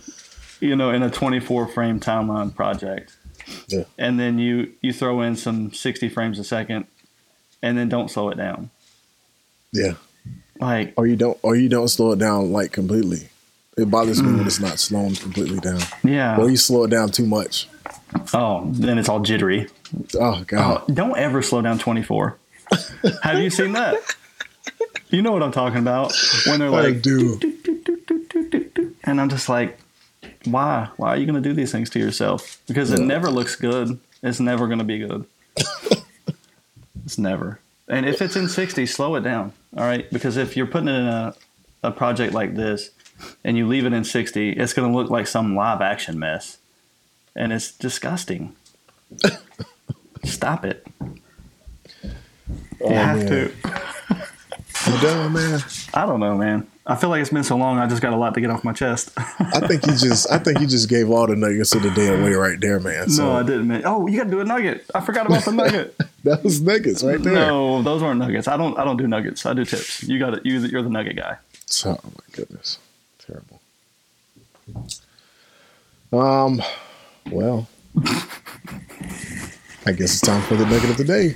you 0.59 0.75
know, 0.75 0.91
in 0.91 1.03
a 1.03 1.09
24 1.09 1.67
frame 1.67 1.99
timeline 1.99 2.53
project, 2.55 3.15
Yeah. 3.67 3.83
and 3.97 4.19
then 4.19 4.39
you 4.39 4.71
you 4.81 4.93
throw 4.93 5.21
in 5.21 5.35
some 5.35 5.71
60 5.73 6.09
frames 6.09 6.39
a 6.39 6.43
second, 6.43 6.85
and 7.61 7.77
then 7.77 7.89
don't 7.89 8.09
slow 8.09 8.29
it 8.29 8.37
down. 8.37 8.69
yeah. 9.71 9.93
Like, 10.59 10.93
Or 10.95 11.05
you 11.05 11.17
don't 11.17 11.37
or 11.41 11.55
you 11.57 11.67
don't 11.67 11.89
slow 11.89 12.13
it 12.13 12.19
down 12.19 12.51
like 12.53 12.71
completely. 12.71 13.27
It 13.77 13.91
bothers 13.91 14.23
me 14.23 14.31
when 14.31 14.43
mm. 14.43 14.45
it's 14.47 14.61
not 14.61 14.79
slowing 14.79 15.15
completely 15.15 15.59
down. 15.59 15.81
yeah. 16.01 16.37
Or 16.39 16.49
you 16.49 16.55
slow 16.55 16.85
it 16.85 16.91
down 16.91 17.09
too 17.09 17.25
much. 17.25 17.67
Oh, 18.33 18.65
then 18.71 18.97
it's 18.97 19.09
all 19.09 19.19
jittery. 19.19 19.67
Oh 20.17 20.43
god. 20.47 20.83
Oh, 20.87 20.93
don't 20.93 21.17
ever 21.17 21.41
slow 21.41 21.61
down 21.61 21.77
24. 21.77 22.37
Have 23.23 23.39
you 23.41 23.49
seen 23.49 23.73
that? 23.73 23.95
You 25.09 25.21
know 25.21 25.31
what 25.31 25.43
I'm 25.43 25.51
talking 25.51 25.77
about 25.77 26.11
when 26.47 26.59
they're 26.59 26.73
I 26.73 26.89
like, 26.89 27.01
do. 27.03 27.37
And 29.05 29.21
I'm 29.21 29.29
just 29.29 29.47
like, 29.49 29.79
why? 30.45 30.89
Why 30.97 31.09
are 31.09 31.17
you 31.17 31.25
going 31.25 31.41
to 31.41 31.47
do 31.49 31.53
these 31.53 31.71
things 31.71 31.89
to 31.91 31.99
yourself? 31.99 32.61
Because 32.67 32.91
it 32.91 32.99
never 32.99 33.29
looks 33.29 33.55
good. 33.55 33.99
It's 34.23 34.39
never 34.39 34.67
going 34.67 34.79
to 34.79 34.85
be 34.85 34.99
good. 34.99 35.25
it's 37.05 37.17
never. 37.17 37.59
And 37.87 38.05
if 38.07 38.21
it's 38.21 38.35
in 38.35 38.49
60, 38.49 38.85
slow 38.87 39.15
it 39.15 39.21
down. 39.21 39.53
All 39.77 39.83
right. 39.83 40.09
Because 40.11 40.37
if 40.37 40.57
you're 40.57 40.65
putting 40.65 40.87
it 40.87 40.99
in 40.99 41.05
a, 41.07 41.35
a 41.83 41.91
project 41.91 42.33
like 42.33 42.55
this 42.55 42.89
and 43.43 43.55
you 43.57 43.67
leave 43.67 43.85
it 43.85 43.93
in 43.93 44.03
60, 44.03 44.51
it's 44.51 44.73
going 44.73 44.91
to 44.91 44.97
look 44.97 45.09
like 45.09 45.27
some 45.27 45.55
live 45.55 45.81
action 45.81 46.17
mess. 46.17 46.57
And 47.35 47.53
it's 47.53 47.71
disgusting. 47.71 48.55
Stop 50.23 50.65
it. 50.65 50.85
Oh, 52.81 52.89
You 52.89 52.95
have 52.95 53.17
man. 53.17 53.27
to. 53.27 53.51
Done, 54.85 55.33
man. 55.33 55.59
I 55.93 56.05
don't 56.05 56.19
know, 56.19 56.37
man. 56.37 56.67
I 56.85 56.95
feel 56.95 57.09
like 57.09 57.19
it's 57.21 57.31
been 57.31 57.43
so 57.43 57.57
long. 57.57 57.79
I 57.79 57.87
just 57.87 58.01
got 58.03 58.13
a 58.13 58.15
lot 58.15 58.35
to 58.35 58.41
get 58.41 58.51
off 58.51 58.63
my 58.63 58.71
chest. 58.73 59.11
I 59.17 59.67
think 59.67 59.85
you 59.87 59.93
just 59.93 60.31
I 60.31 60.37
think 60.37 60.59
you 60.59 60.67
just 60.67 60.87
gave 60.87 61.09
all 61.09 61.25
the 61.25 61.35
nuggets 61.35 61.73
of 61.73 61.81
the 61.81 61.89
day 61.89 62.07
away 62.07 62.33
right 62.33 62.59
there, 62.61 62.79
man. 62.79 63.09
So 63.09 63.25
no, 63.25 63.31
I 63.33 63.41
didn't. 63.43 63.67
Man. 63.67 63.81
Oh, 63.85 64.05
you 64.07 64.17
got 64.17 64.25
to 64.25 64.29
do 64.29 64.39
a 64.41 64.45
nugget. 64.45 64.85
I 64.93 65.01
forgot 65.01 65.25
about 65.25 65.43
the 65.43 65.51
nugget. 65.63 65.97
that 66.23 66.43
was 66.43 66.61
nuggets 66.61 67.03
right 67.03 67.19
there. 67.21 67.33
No, 67.33 67.81
those 67.81 68.03
weren't 68.03 68.19
nuggets. 68.19 68.47
I 68.47 68.57
don't. 68.57 68.77
I 68.77 68.83
don't 68.85 68.97
do 68.97 69.07
nuggets. 69.07 69.43
I 69.45 69.53
do 69.53 69.65
tips. 69.65 70.03
You 70.03 70.19
got 70.19 70.35
it. 70.35 70.45
You, 70.45 70.59
you're 70.59 70.83
the 70.83 70.89
nugget 70.91 71.15
guy. 71.15 71.37
So, 71.65 71.91
oh 71.91 72.09
my 72.15 72.23
goodness. 72.31 72.77
Terrible. 73.19 73.59
Um 76.13 76.61
well 77.31 77.67
I 79.87 79.91
guess 79.91 80.11
it's 80.13 80.21
time 80.21 80.41
for 80.43 80.55
the 80.55 80.65
nugget 80.65 80.91
of 80.91 80.97
the 80.97 81.03
day. 81.03 81.35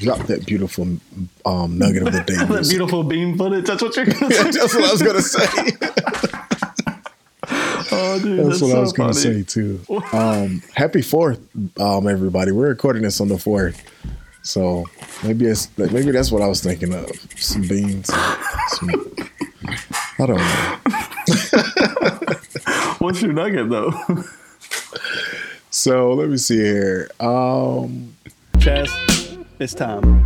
Drop 0.00 0.26
that 0.26 0.46
beautiful 0.46 0.84
um, 1.46 1.78
nugget 1.78 2.02
of 2.06 2.12
the 2.12 2.20
day. 2.26 2.34
that 2.34 2.66
beautiful 2.68 3.04
beam 3.04 3.36
footage. 3.38 3.66
That's 3.66 3.82
what 3.82 3.94
you're 3.96 4.06
gonna 4.06 4.30
say. 4.34 4.50
that's 4.50 4.74
what 4.74 4.84
I 4.84 4.92
was 4.92 5.02
gonna 5.02 5.22
say. 5.22 5.46
Oh, 7.92 8.20
dude, 8.20 8.38
That's, 8.38 8.60
that's, 8.60 8.62
what 8.62 8.70
so 8.70 8.76
I 8.76 8.80
was 8.80 8.92
gonna 8.92 9.14
say 9.14 9.42
too. 9.42 9.80
Um, 10.12 10.62
happy 10.74 11.02
Fourth, 11.02 11.40
um, 11.80 12.06
everybody. 12.06 12.52
We're 12.52 12.68
recording 12.68 13.02
this 13.02 13.20
on 13.20 13.26
the 13.28 13.36
fourth, 13.36 13.82
so 14.42 14.86
maybe 15.24 15.46
it's 15.46 15.68
maybe 15.76 16.12
that's 16.12 16.30
what 16.30 16.40
I 16.40 16.46
was 16.46 16.62
thinking 16.62 16.94
of. 16.94 17.10
Some 17.36 17.62
beans. 17.62 18.06
Some, 18.68 18.90
I 20.20 20.26
don't 20.26 20.36
know. 20.36 20.78
What's 23.00 23.22
your 23.22 23.32
nugget 23.32 23.68
though? 23.70 23.92
So 25.70 26.12
let 26.14 26.28
me 26.28 26.36
see 26.36 26.58
here. 26.58 27.10
Um, 27.18 28.14
Chaz, 28.58 28.88
it's 29.60 29.74
time. 29.74 30.24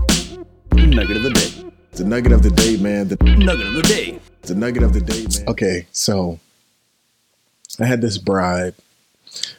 Nugget 0.72 1.16
of 1.16 1.22
the 1.24 1.30
day. 1.30 1.70
the 1.92 2.04
nugget 2.04 2.32
of 2.32 2.42
the 2.42 2.50
day, 2.50 2.76
man. 2.76 3.08
The, 3.08 3.16
Nugget 3.16 3.66
of 3.66 3.74
the 3.74 3.82
day. 3.82 4.20
the 4.42 4.54
nugget 4.54 4.82
of 4.82 4.92
the 4.92 5.00
day, 5.00 5.26
man. 5.38 5.48
Okay, 5.48 5.86
so 5.92 6.38
I 7.80 7.86
had 7.86 8.00
this 8.00 8.18
bride. 8.18 8.74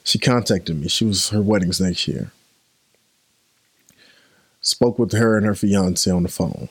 She 0.04 0.18
contacted 0.18 0.80
me. 0.80 0.88
She 0.88 1.04
was 1.06 1.30
her 1.30 1.42
wedding's 1.42 1.82
next 1.82 2.08
year. 2.08 2.32
Spoke 4.62 4.98
with 4.98 5.12
her 5.12 5.38
and 5.38 5.46
her 5.46 5.56
fiance 5.56 6.10
on 6.10 6.24
the 6.24 6.30
phone. 6.30 6.70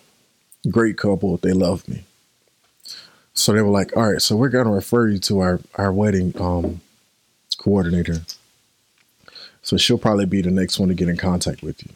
Great 0.70 0.96
couple. 0.96 1.36
They 1.36 1.52
love 1.52 1.86
me. 1.86 2.04
So 3.34 3.52
they 3.52 3.60
were 3.60 3.68
like, 3.70 3.94
"All 3.96 4.12
right, 4.12 4.22
so 4.22 4.34
we're 4.36 4.48
gonna 4.48 4.72
refer 4.72 5.08
you 5.08 5.18
to 5.20 5.40
our 5.40 5.60
our 5.74 5.92
wedding 5.92 6.32
um, 6.40 6.80
coordinator. 7.58 8.22
So 9.62 9.76
she'll 9.76 9.98
probably 9.98 10.26
be 10.26 10.40
the 10.40 10.50
next 10.50 10.78
one 10.78 10.88
to 10.88 10.94
get 10.94 11.08
in 11.08 11.16
contact 11.16 11.62
with 11.62 11.84
you." 11.84 11.92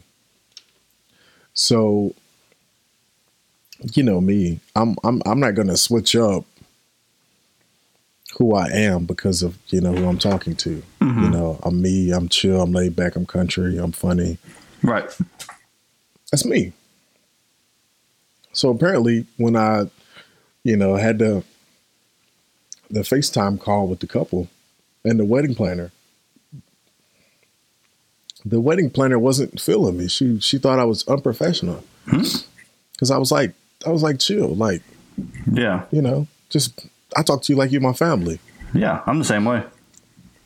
So 1.59 2.15
you 3.93 4.05
know 4.05 4.21
me. 4.21 4.61
I'm 4.77 4.95
I'm 5.03 5.21
I'm 5.27 5.41
not 5.41 5.57
gonna 5.57 5.77
switch 5.77 6.15
up 6.15 6.45
who 8.37 8.55
I 8.55 8.69
am 8.69 9.07
because 9.07 9.43
of 9.43 9.59
you 9.67 9.81
know 9.81 9.93
who 9.93 10.07
I'm 10.07 10.19
talking 10.19 10.55
to. 10.55 10.71
You 10.71 10.83
mm-hmm. 11.01 11.31
know, 11.33 11.59
I'm 11.65 11.83
me. 11.83 12.13
I'm 12.13 12.29
chill. 12.29 12.63
I'm 12.63 12.71
laid 12.71 12.95
back. 12.95 13.17
I'm 13.17 13.27
country. 13.27 13.77
I'm 13.77 13.91
funny. 13.91 14.39
Right. 14.85 15.13
That's 16.31 16.45
me. 16.45 16.73
So 18.53 18.71
apparently, 18.71 19.27
when 19.37 19.57
I, 19.57 19.91
you 20.63 20.77
know, 20.77 20.95
had 20.95 21.19
the 21.19 21.43
the 22.89 23.01
FaceTime 23.01 23.61
call 23.61 23.89
with 23.89 23.99
the 23.99 24.07
couple 24.07 24.47
and 25.05 25.19
the 25.19 25.25
wedding 25.25 25.57
planner, 25.57 25.91
the 28.49 28.61
wedding 28.61 28.91
planner 28.91 29.19
wasn't 29.19 29.61
feeling 29.61 29.97
me. 29.99 30.09
She 30.09 30.41
she 30.41 30.59
thought 30.59 30.79
I 30.79 30.85
was 30.85 31.07
unprofessional 31.09 31.85
because 32.07 33.11
I 33.11 33.19
was 33.19 33.31
like 33.31 33.53
I 33.87 33.91
was 33.91 34.03
like 34.03 34.19
chill, 34.19 34.55
like 34.55 34.83
Yeah. 35.53 35.85
you 35.91 36.03
know, 36.03 36.27
just 36.51 36.87
I 37.17 37.23
talk 37.23 37.43
to 37.43 37.53
you 37.53 37.57
like 37.59 37.71
you're 37.73 37.81
my 37.81 37.93
family. 37.93 38.39
Yeah. 38.75 39.03
I'm 39.07 39.19
the 39.19 39.25
same 39.25 39.45
way. 39.45 39.63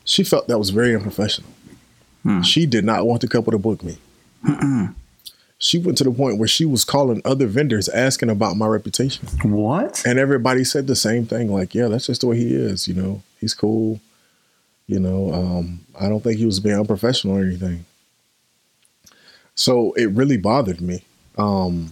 She 0.05 0.23
felt 0.23 0.47
that 0.47 0.59
was 0.59 0.69
very 0.71 0.95
unprofessional. 0.95 1.49
She 2.43 2.65
did 2.65 2.85
not 2.85 3.05
want 3.05 3.19
the 3.21 3.27
couple 3.27 3.51
to 3.51 3.57
book 3.57 3.83
me. 3.83 3.97
She 5.57 5.77
went 5.77 5.97
to 5.99 6.03
the 6.03 6.11
point 6.11 6.37
where 6.39 6.47
she 6.47 6.65
was 6.65 6.83
calling 6.83 7.21
other 7.23 7.47
vendors 7.47 7.87
asking 7.89 8.29
about 8.29 8.57
my 8.57 8.65
reputation. 8.67 9.27
What? 9.43 10.03
And 10.05 10.19
everybody 10.19 10.63
said 10.65 10.87
the 10.87 10.95
same 10.95 11.25
thing 11.25 11.51
like, 11.53 11.73
yeah, 11.73 11.87
that's 11.87 12.07
just 12.07 12.21
the 12.21 12.27
way 12.27 12.37
he 12.37 12.53
is. 12.53 12.87
You 12.87 12.95
know, 12.95 13.23
he's 13.39 13.53
cool. 13.53 14.01
You 14.87 14.99
know, 14.99 15.33
um, 15.33 15.81
I 15.99 16.09
don't 16.09 16.21
think 16.21 16.37
he 16.37 16.45
was 16.45 16.59
being 16.59 16.77
unprofessional 16.77 17.37
or 17.37 17.41
anything. 17.43 17.85
So 19.55 19.93
it 19.93 20.09
really 20.11 20.37
bothered 20.37 20.81
me. 20.81 21.03
Um, 21.37 21.91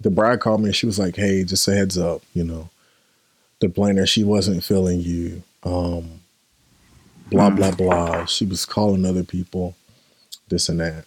the 0.00 0.10
bride 0.10 0.40
called 0.40 0.60
me 0.60 0.66
and 0.66 0.76
she 0.76 0.86
was 0.86 0.98
like, 0.98 1.16
hey, 1.16 1.44
just 1.44 1.66
a 1.68 1.74
heads 1.74 1.96
up, 1.96 2.22
you 2.34 2.44
know, 2.44 2.68
the 3.60 3.68
planner, 3.68 4.06
she 4.06 4.22
wasn't 4.24 4.62
feeling 4.62 5.00
you. 5.00 5.42
Um, 5.62 6.20
blah, 7.30 7.50
blah, 7.50 7.70
blah. 7.70 8.24
She 8.26 8.44
was 8.44 8.66
calling 8.66 9.04
other 9.06 9.24
people, 9.24 9.74
this 10.48 10.68
and 10.68 10.80
that. 10.80 11.04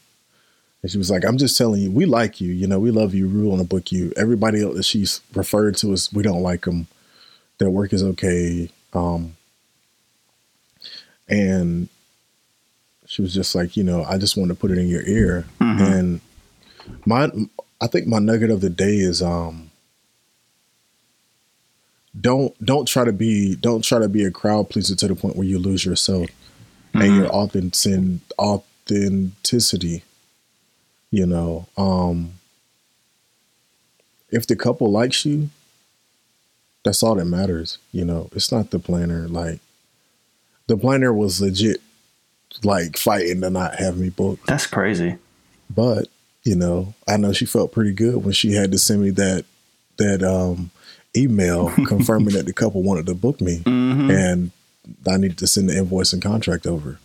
And 0.82 0.92
she 0.92 0.98
was 0.98 1.12
like, 1.12 1.26
I'm 1.26 1.38
just 1.38 1.58
telling 1.58 1.82
you, 1.82 1.92
we 1.92 2.06
like 2.06 2.42
you. 2.42 2.52
You 2.52 2.68
know, 2.68 2.80
we 2.80 2.92
love 2.92 3.14
you. 3.14 3.28
We 3.28 3.48
want 3.48 3.62
to 3.62 3.68
book 3.68 3.92
you. 3.92 4.14
Everybody 4.16 4.64
else 4.64 4.76
that 4.78 4.84
she's 4.84 5.22
referred 5.34 5.78
to 5.78 5.94
us, 5.94 6.12
we 6.12 6.24
don't 6.24 6.42
like 6.42 6.66
them. 6.66 6.88
Their 7.58 7.70
work 7.70 7.92
is 7.94 8.04
okay. 8.04 8.70
Um, 8.94 9.36
and 11.28 11.90
she 13.10 13.24
was 13.24 13.34
just 13.34 13.56
like, 13.56 13.76
you 13.76 13.84
know, 13.84 14.04
I 14.04 14.20
just 14.20 14.38
want 14.38 14.50
to 14.50 14.56
put 14.56 14.70
it 14.70 14.78
in 14.78 14.88
your 14.88 15.02
ear. 15.02 15.46
And 15.82 16.22
my, 17.08 17.32
I 17.82 17.88
think 17.88 18.06
my 18.06 18.20
nugget 18.20 18.52
of 18.52 18.62
the 18.62 18.70
day 18.70 18.98
is, 18.98 19.24
um, 19.24 19.72
don't 22.20 22.54
don't 22.64 22.88
try 22.88 23.04
to 23.04 23.12
be 23.12 23.56
don't 23.56 23.84
try 23.84 23.98
to 24.00 24.10
be 24.10 24.24
a 24.26 24.32
crowd 24.32 24.70
pleaser 24.70 24.96
to 24.96 25.08
the 25.08 25.16
point 25.16 25.36
where 25.36 25.46
you 25.48 25.58
lose 25.60 25.86
yourself 25.86 26.30
and 26.94 27.16
your 27.16 27.28
authentic 27.28 28.20
authenticity 28.40 30.04
you 31.12 31.26
know 31.26 31.68
um 31.78 32.34
if 34.32 34.48
the 34.48 34.56
couple 34.56 34.92
likes 34.92 35.24
you 35.24 35.50
that's 36.84 37.04
all 37.04 37.14
that 37.14 37.26
matters 37.26 37.78
you 37.92 38.04
know 38.04 38.28
it's 38.34 38.52
not 38.52 38.72
the 38.72 38.80
planner 38.80 39.28
like 39.28 39.60
the 40.66 40.76
planner 40.76 41.14
was 41.14 41.40
legit 41.40 41.80
like 42.64 42.98
fighting 42.98 43.42
to 43.42 43.50
not 43.50 43.76
have 43.76 43.98
me 43.98 44.10
booked 44.10 44.46
That's 44.48 44.66
crazy. 44.68 45.18
but 45.70 46.08
you 46.44 46.56
know 46.56 46.94
i 47.08 47.16
know 47.18 47.32
she 47.34 47.46
felt 47.46 47.72
pretty 47.72 47.92
good 47.94 48.24
when 48.24 48.34
she 48.34 48.54
had 48.54 48.72
to 48.72 48.78
send 48.80 49.02
me 49.02 49.10
that 49.12 49.46
that 49.98 50.24
um 50.24 50.72
email 51.16 51.70
confirming 51.88 52.34
that 52.36 52.46
the 52.46 52.54
couple 52.54 52.82
wanted 52.84 53.06
to 53.06 53.14
book 53.14 53.40
me 53.42 53.58
Mm-hmm. 53.66 54.12
and 54.12 54.52
I 55.08 55.18
needed 55.18 55.38
to 55.40 55.48
send 55.48 55.70
the 55.70 55.78
invoice 55.78 56.14
and 56.14 56.22
contract 56.24 56.66
over. 56.66 56.98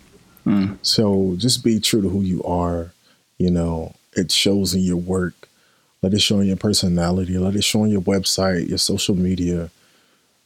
So 0.83 1.35
just 1.37 1.63
be 1.63 1.81
true 1.81 2.01
to 2.03 2.09
who 2.09 2.23
you 2.23 2.43
are. 2.45 2.93
You 3.39 3.51
know, 3.51 3.95
it 4.15 4.31
shows 4.33 4.75
in 4.75 4.81
your 4.81 4.97
work. 4.97 5.49
Let 6.01 6.15
it 6.15 6.21
show 6.21 6.41
in 6.41 6.47
your 6.47 6.57
personality. 6.57 7.37
Let 7.37 7.57
it 7.57 7.65
show 7.65 7.83
on 7.83 7.91
your 7.91 8.01
website, 8.01 8.69
your 8.69 8.79
social 8.79 9.15
media. 9.15 9.71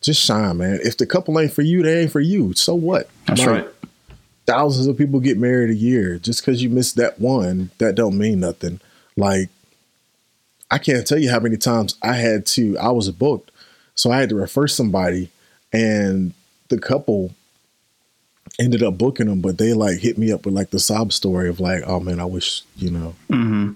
Just 0.01 0.25
shine, 0.25 0.57
man. 0.59 0.81
If 0.83 0.97
the 0.97 1.07
couple 1.07 1.39
ain't 1.39 1.53
for 1.53 1.63
you, 1.63 1.83
they 1.83 2.03
ain't 2.03 2.13
for 2.13 2.21
you. 2.21 2.55
So 2.55 2.75
what? 2.75 3.09
That's 3.27 3.41
Like, 3.41 3.49
right. 3.49 3.69
Thousands 4.49 4.87
of 4.87 4.97
people 4.97 5.21
get 5.21 5.37
married 5.39 5.71
a 5.71 5.75
year 5.75 6.19
just 6.19 6.41
because 6.41 6.63
you 6.63 6.69
missed 6.71 6.97
that 6.97 7.21
one 7.21 7.71
that 7.79 7.95
don't 7.95 8.17
mean 8.17 8.41
nothing 8.41 8.81
like 9.17 9.49
i 10.71 10.79
can't 10.79 11.07
tell 11.07 11.19
you 11.19 11.31
how 11.31 11.39
many 11.39 11.57
times 11.57 11.97
i 12.03 12.15
had 12.15 12.47
to 12.47 12.77
i 12.79 12.89
was 12.91 13.11
booked 13.11 13.51
so 13.95 14.11
i 14.11 14.19
had 14.19 14.29
to 14.31 14.35
refer 14.35 14.67
somebody 14.67 15.29
and 15.73 16.33
the 16.71 16.79
couple 16.79 17.35
ended 18.59 18.83
up 18.83 18.97
booking 18.99 19.27
them 19.27 19.41
but 19.41 19.59
they 19.59 19.73
like 19.73 19.99
hit 19.99 20.17
me 20.19 20.33
up 20.33 20.45
with 20.47 20.55
like 20.55 20.71
the 20.71 20.79
sob 20.79 21.13
story 21.13 21.49
of 21.49 21.61
like 21.61 21.83
oh 21.87 22.01
man 22.01 22.19
i 22.19 22.25
wish 22.25 22.63
you 22.77 22.91
know 22.91 23.15
Mm-hmm. 23.29 23.73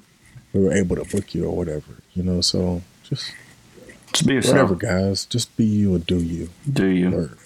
we 0.54 0.60
were 0.64 0.72
able 0.72 0.96
to 0.96 1.04
book 1.14 1.34
you 1.34 1.44
or 1.46 1.54
whatever 1.56 1.92
you 2.14 2.22
know 2.22 2.40
so 2.40 2.82
just 3.04 3.32
Just 4.12 4.26
be 4.26 4.34
yourself. 4.34 4.54
whatever 4.70 4.74
guys 4.74 5.24
just 5.26 5.54
be 5.56 5.64
you 5.64 5.94
and 5.94 6.06
do 6.06 6.16
you 6.18 6.48
Do 6.72 6.86
you? 6.86 7.14
Or- 7.14 7.36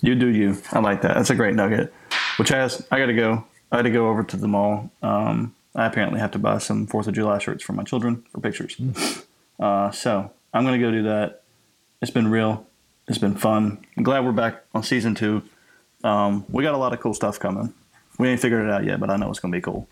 You 0.00 0.14
do 0.14 0.28
you. 0.28 0.56
I 0.72 0.78
like 0.78 1.02
that. 1.02 1.14
That's 1.14 1.30
a 1.30 1.34
great 1.34 1.54
nugget. 1.56 1.92
Well, 2.38 2.46
Chaz, 2.46 2.86
I 2.90 2.98
got 2.98 3.06
to 3.06 3.14
go. 3.14 3.44
I 3.72 3.76
had 3.76 3.82
to 3.82 3.90
go 3.90 4.08
over 4.08 4.22
to 4.22 4.36
the 4.36 4.48
mall. 4.48 4.90
Um, 5.02 5.54
I 5.74 5.86
apparently 5.86 6.20
have 6.20 6.30
to 6.32 6.38
buy 6.38 6.58
some 6.58 6.86
Fourth 6.86 7.06
of 7.06 7.14
July 7.14 7.38
shirts 7.38 7.62
for 7.62 7.72
my 7.72 7.82
children 7.82 8.24
for 8.32 8.40
pictures. 8.40 8.80
Uh, 9.60 9.90
so 9.90 10.30
I'm 10.54 10.64
gonna 10.64 10.78
go 10.78 10.90
do 10.90 11.02
that. 11.04 11.42
It's 12.00 12.10
been 12.10 12.28
real. 12.28 12.66
It's 13.08 13.18
been 13.18 13.34
fun. 13.34 13.84
I'm 13.96 14.02
glad 14.02 14.24
we're 14.24 14.32
back 14.32 14.64
on 14.74 14.82
season 14.82 15.14
two. 15.14 15.42
Um, 16.04 16.46
we 16.48 16.62
got 16.62 16.74
a 16.74 16.78
lot 16.78 16.92
of 16.92 17.00
cool 17.00 17.14
stuff 17.14 17.38
coming. 17.38 17.74
We 18.18 18.28
ain't 18.28 18.40
figured 18.40 18.64
it 18.66 18.70
out 18.70 18.84
yet, 18.84 19.00
but 19.00 19.10
I 19.10 19.16
know 19.16 19.28
it's 19.30 19.40
gonna 19.40 19.52
be 19.52 19.60
cool. 19.60 19.88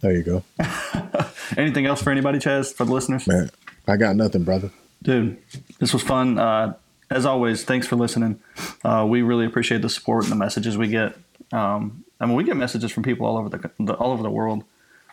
there 0.00 0.12
you 0.12 0.22
go 0.22 0.42
Anything 1.56 1.86
else 1.86 2.02
for 2.02 2.10
anybody, 2.10 2.38
Chaz, 2.38 2.72
for 2.72 2.84
the 2.84 2.92
listeners? 2.92 3.26
man 3.26 3.50
i 3.86 3.96
got 3.96 4.16
nothing 4.16 4.42
brother 4.44 4.70
Dude, 5.02 5.36
this 5.80 5.92
was 5.92 6.02
fun. 6.02 6.38
Uh, 6.38 6.74
as 7.10 7.26
always, 7.26 7.64
thanks 7.64 7.86
for 7.88 7.96
listening. 7.96 8.40
Uh, 8.84 9.04
we 9.08 9.22
really 9.22 9.44
appreciate 9.44 9.82
the 9.82 9.88
support 9.88 10.22
and 10.24 10.30
the 10.32 10.36
messages 10.36 10.78
we 10.78 10.86
get. 10.88 11.16
Um, 11.52 12.04
I 12.20 12.26
mean, 12.26 12.36
we 12.36 12.44
get 12.44 12.56
messages 12.56 12.90
from 12.90 13.02
people 13.02 13.26
all 13.26 13.36
over 13.36 13.48
the, 13.48 13.70
the 13.78 13.94
all 13.94 14.12
over 14.12 14.22
the 14.22 14.30
world, 14.30 14.64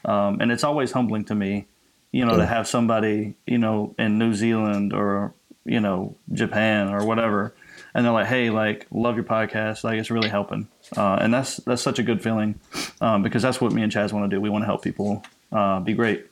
um, 0.06 0.40
and 0.42 0.52
it's 0.52 0.64
always 0.64 0.92
humbling 0.92 1.26
to 1.26 1.36
me, 1.36 1.66
you 2.12 2.26
know, 2.26 2.38
to 2.38 2.46
have 2.46 2.68
somebody, 2.68 3.36
you 3.46 3.58
know, 3.58 3.94
in 4.00 4.18
New 4.18 4.34
Zealand 4.34 4.94
or 4.94 5.34
you 5.66 5.80
know 5.80 6.16
Japan 6.32 6.90
or 6.90 7.06
whatever, 7.06 7.54
and 7.94 8.06
they're 8.06 8.14
like, 8.14 8.28
"Hey, 8.28 8.50
like, 8.50 8.88
love 8.92 9.16
your 9.16 9.26
podcast. 9.26 9.84
Like, 9.84 10.00
it's 10.00 10.12
really 10.12 10.30
helping." 10.30 10.68
Uh, 10.96 11.18
and 11.22 11.34
that's 11.34 11.58
that's 11.58 11.82
such 11.82 12.00
a 12.00 12.04
good 12.04 12.22
feeling 12.22 12.60
um, 13.02 13.24
because 13.24 13.42
that's 13.42 13.60
what 13.60 13.72
me 13.72 13.82
and 13.82 13.92
Chaz 13.92 14.14
want 14.14 14.30
to 14.30 14.36
do. 14.36 14.40
We 14.40 14.50
want 14.50 14.62
to 14.62 14.68
help 14.68 14.84
people 14.84 15.24
uh, 15.52 15.80
be 15.80 15.94
great. 15.94 16.26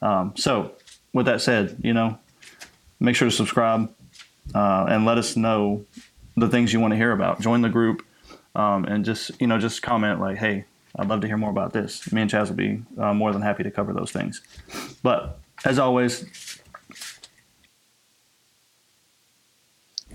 Um, 0.00 0.34
so, 0.36 0.72
with 1.12 1.26
that 1.26 1.40
said, 1.40 1.78
you 1.82 1.94
know, 1.94 2.18
make 3.00 3.16
sure 3.16 3.28
to 3.28 3.34
subscribe 3.34 3.92
uh, 4.54 4.86
and 4.88 5.04
let 5.04 5.18
us 5.18 5.36
know 5.36 5.84
the 6.36 6.48
things 6.48 6.72
you 6.72 6.80
want 6.80 6.92
to 6.92 6.96
hear 6.96 7.12
about. 7.12 7.40
Join 7.40 7.62
the 7.62 7.68
group 7.68 8.04
um, 8.54 8.84
and 8.84 9.04
just 9.04 9.30
you 9.40 9.46
know 9.46 9.58
just 9.58 9.82
comment 9.82 10.20
like, 10.20 10.38
"Hey, 10.38 10.64
I'd 10.96 11.08
love 11.08 11.20
to 11.22 11.26
hear 11.26 11.36
more 11.36 11.50
about 11.50 11.72
this." 11.72 12.10
Me 12.12 12.22
and 12.22 12.30
Chaz 12.30 12.48
will 12.48 12.56
be 12.56 12.82
uh, 12.98 13.14
more 13.14 13.32
than 13.32 13.42
happy 13.42 13.62
to 13.62 13.70
cover 13.70 13.92
those 13.92 14.10
things. 14.12 14.42
But 15.02 15.38
as 15.64 15.78
always, 15.78 16.60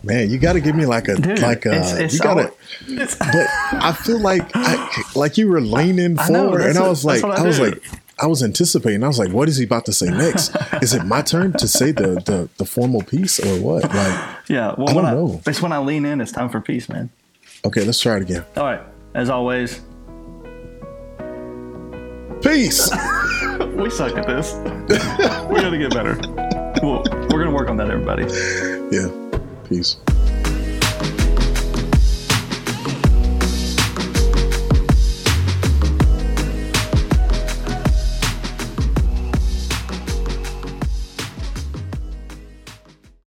man 0.03 0.29
you 0.29 0.38
got 0.38 0.53
to 0.53 0.59
give 0.59 0.75
me 0.75 0.85
like 0.85 1.07
a 1.07 1.15
dude, 1.15 1.39
like 1.39 1.65
a 1.65 1.77
it's, 1.77 1.91
it's 1.93 2.13
you 2.15 2.19
gotta 2.19 2.53
it's- 2.88 3.15
but 3.19 3.47
I 3.83 3.93
feel 3.93 4.19
like 4.19 4.49
I, 4.53 5.03
like 5.15 5.38
you 5.38 5.49
were 5.49 5.61
leaning 5.61 6.17
I 6.19 6.29
know, 6.29 6.43
forward, 6.43 6.61
that's 6.61 6.77
and 6.77 6.85
I 6.85 6.89
was 6.89 7.03
like, 7.05 7.23
I 7.23 7.29
I, 7.29 7.41
was 7.41 7.59
like, 7.59 7.81
I 8.19 8.27
was 8.27 8.41
anticipating. 8.43 9.03
I 9.03 9.07
was 9.07 9.19
like, 9.19 9.31
what 9.31 9.47
is 9.49 9.57
he 9.57 9.65
about 9.65 9.85
to 9.85 9.93
say 9.93 10.09
next? 10.09 10.55
is 10.81 10.93
it 10.93 11.03
my 11.05 11.21
turn 11.21 11.53
to 11.53 11.67
say 11.67 11.91
the 11.91 12.21
the, 12.25 12.49
the 12.57 12.65
formal 12.65 13.01
piece 13.03 13.39
or 13.39 13.59
what? 13.61 13.83
Like, 13.83 14.29
yeah. 14.47 14.73
Well, 14.77 14.89
I 14.89 14.93
don't 14.93 15.05
I, 15.05 15.11
know. 15.13 15.41
it's 15.45 15.61
when 15.61 15.71
I 15.71 15.79
lean 15.79 16.05
in. 16.05 16.21
It's 16.21 16.31
time 16.31 16.49
for 16.49 16.61
peace, 16.61 16.89
man. 16.89 17.09
Okay, 17.66 17.84
let's 17.84 17.99
try 17.99 18.18
it 18.18 18.22
again. 18.24 18.45
All 18.55 18.64
right. 18.64 18.82
As 19.14 19.30
always, 19.30 19.82
Peace. 22.41 22.89
we 23.76 23.89
suck 23.89 24.16
at 24.16 24.28
this. 24.28 24.53
we 25.49 25.60
got 25.60 25.72
to 25.72 25.78
get 25.78 25.91
better. 25.91 26.16
Well, 26.84 27.03
we're 27.30 27.43
gonna 27.43 27.51
work 27.51 27.70
on 27.70 27.78
that, 27.78 27.89
everybody. 27.89 28.24
yeah, 28.95 29.10
peace. 29.68 29.97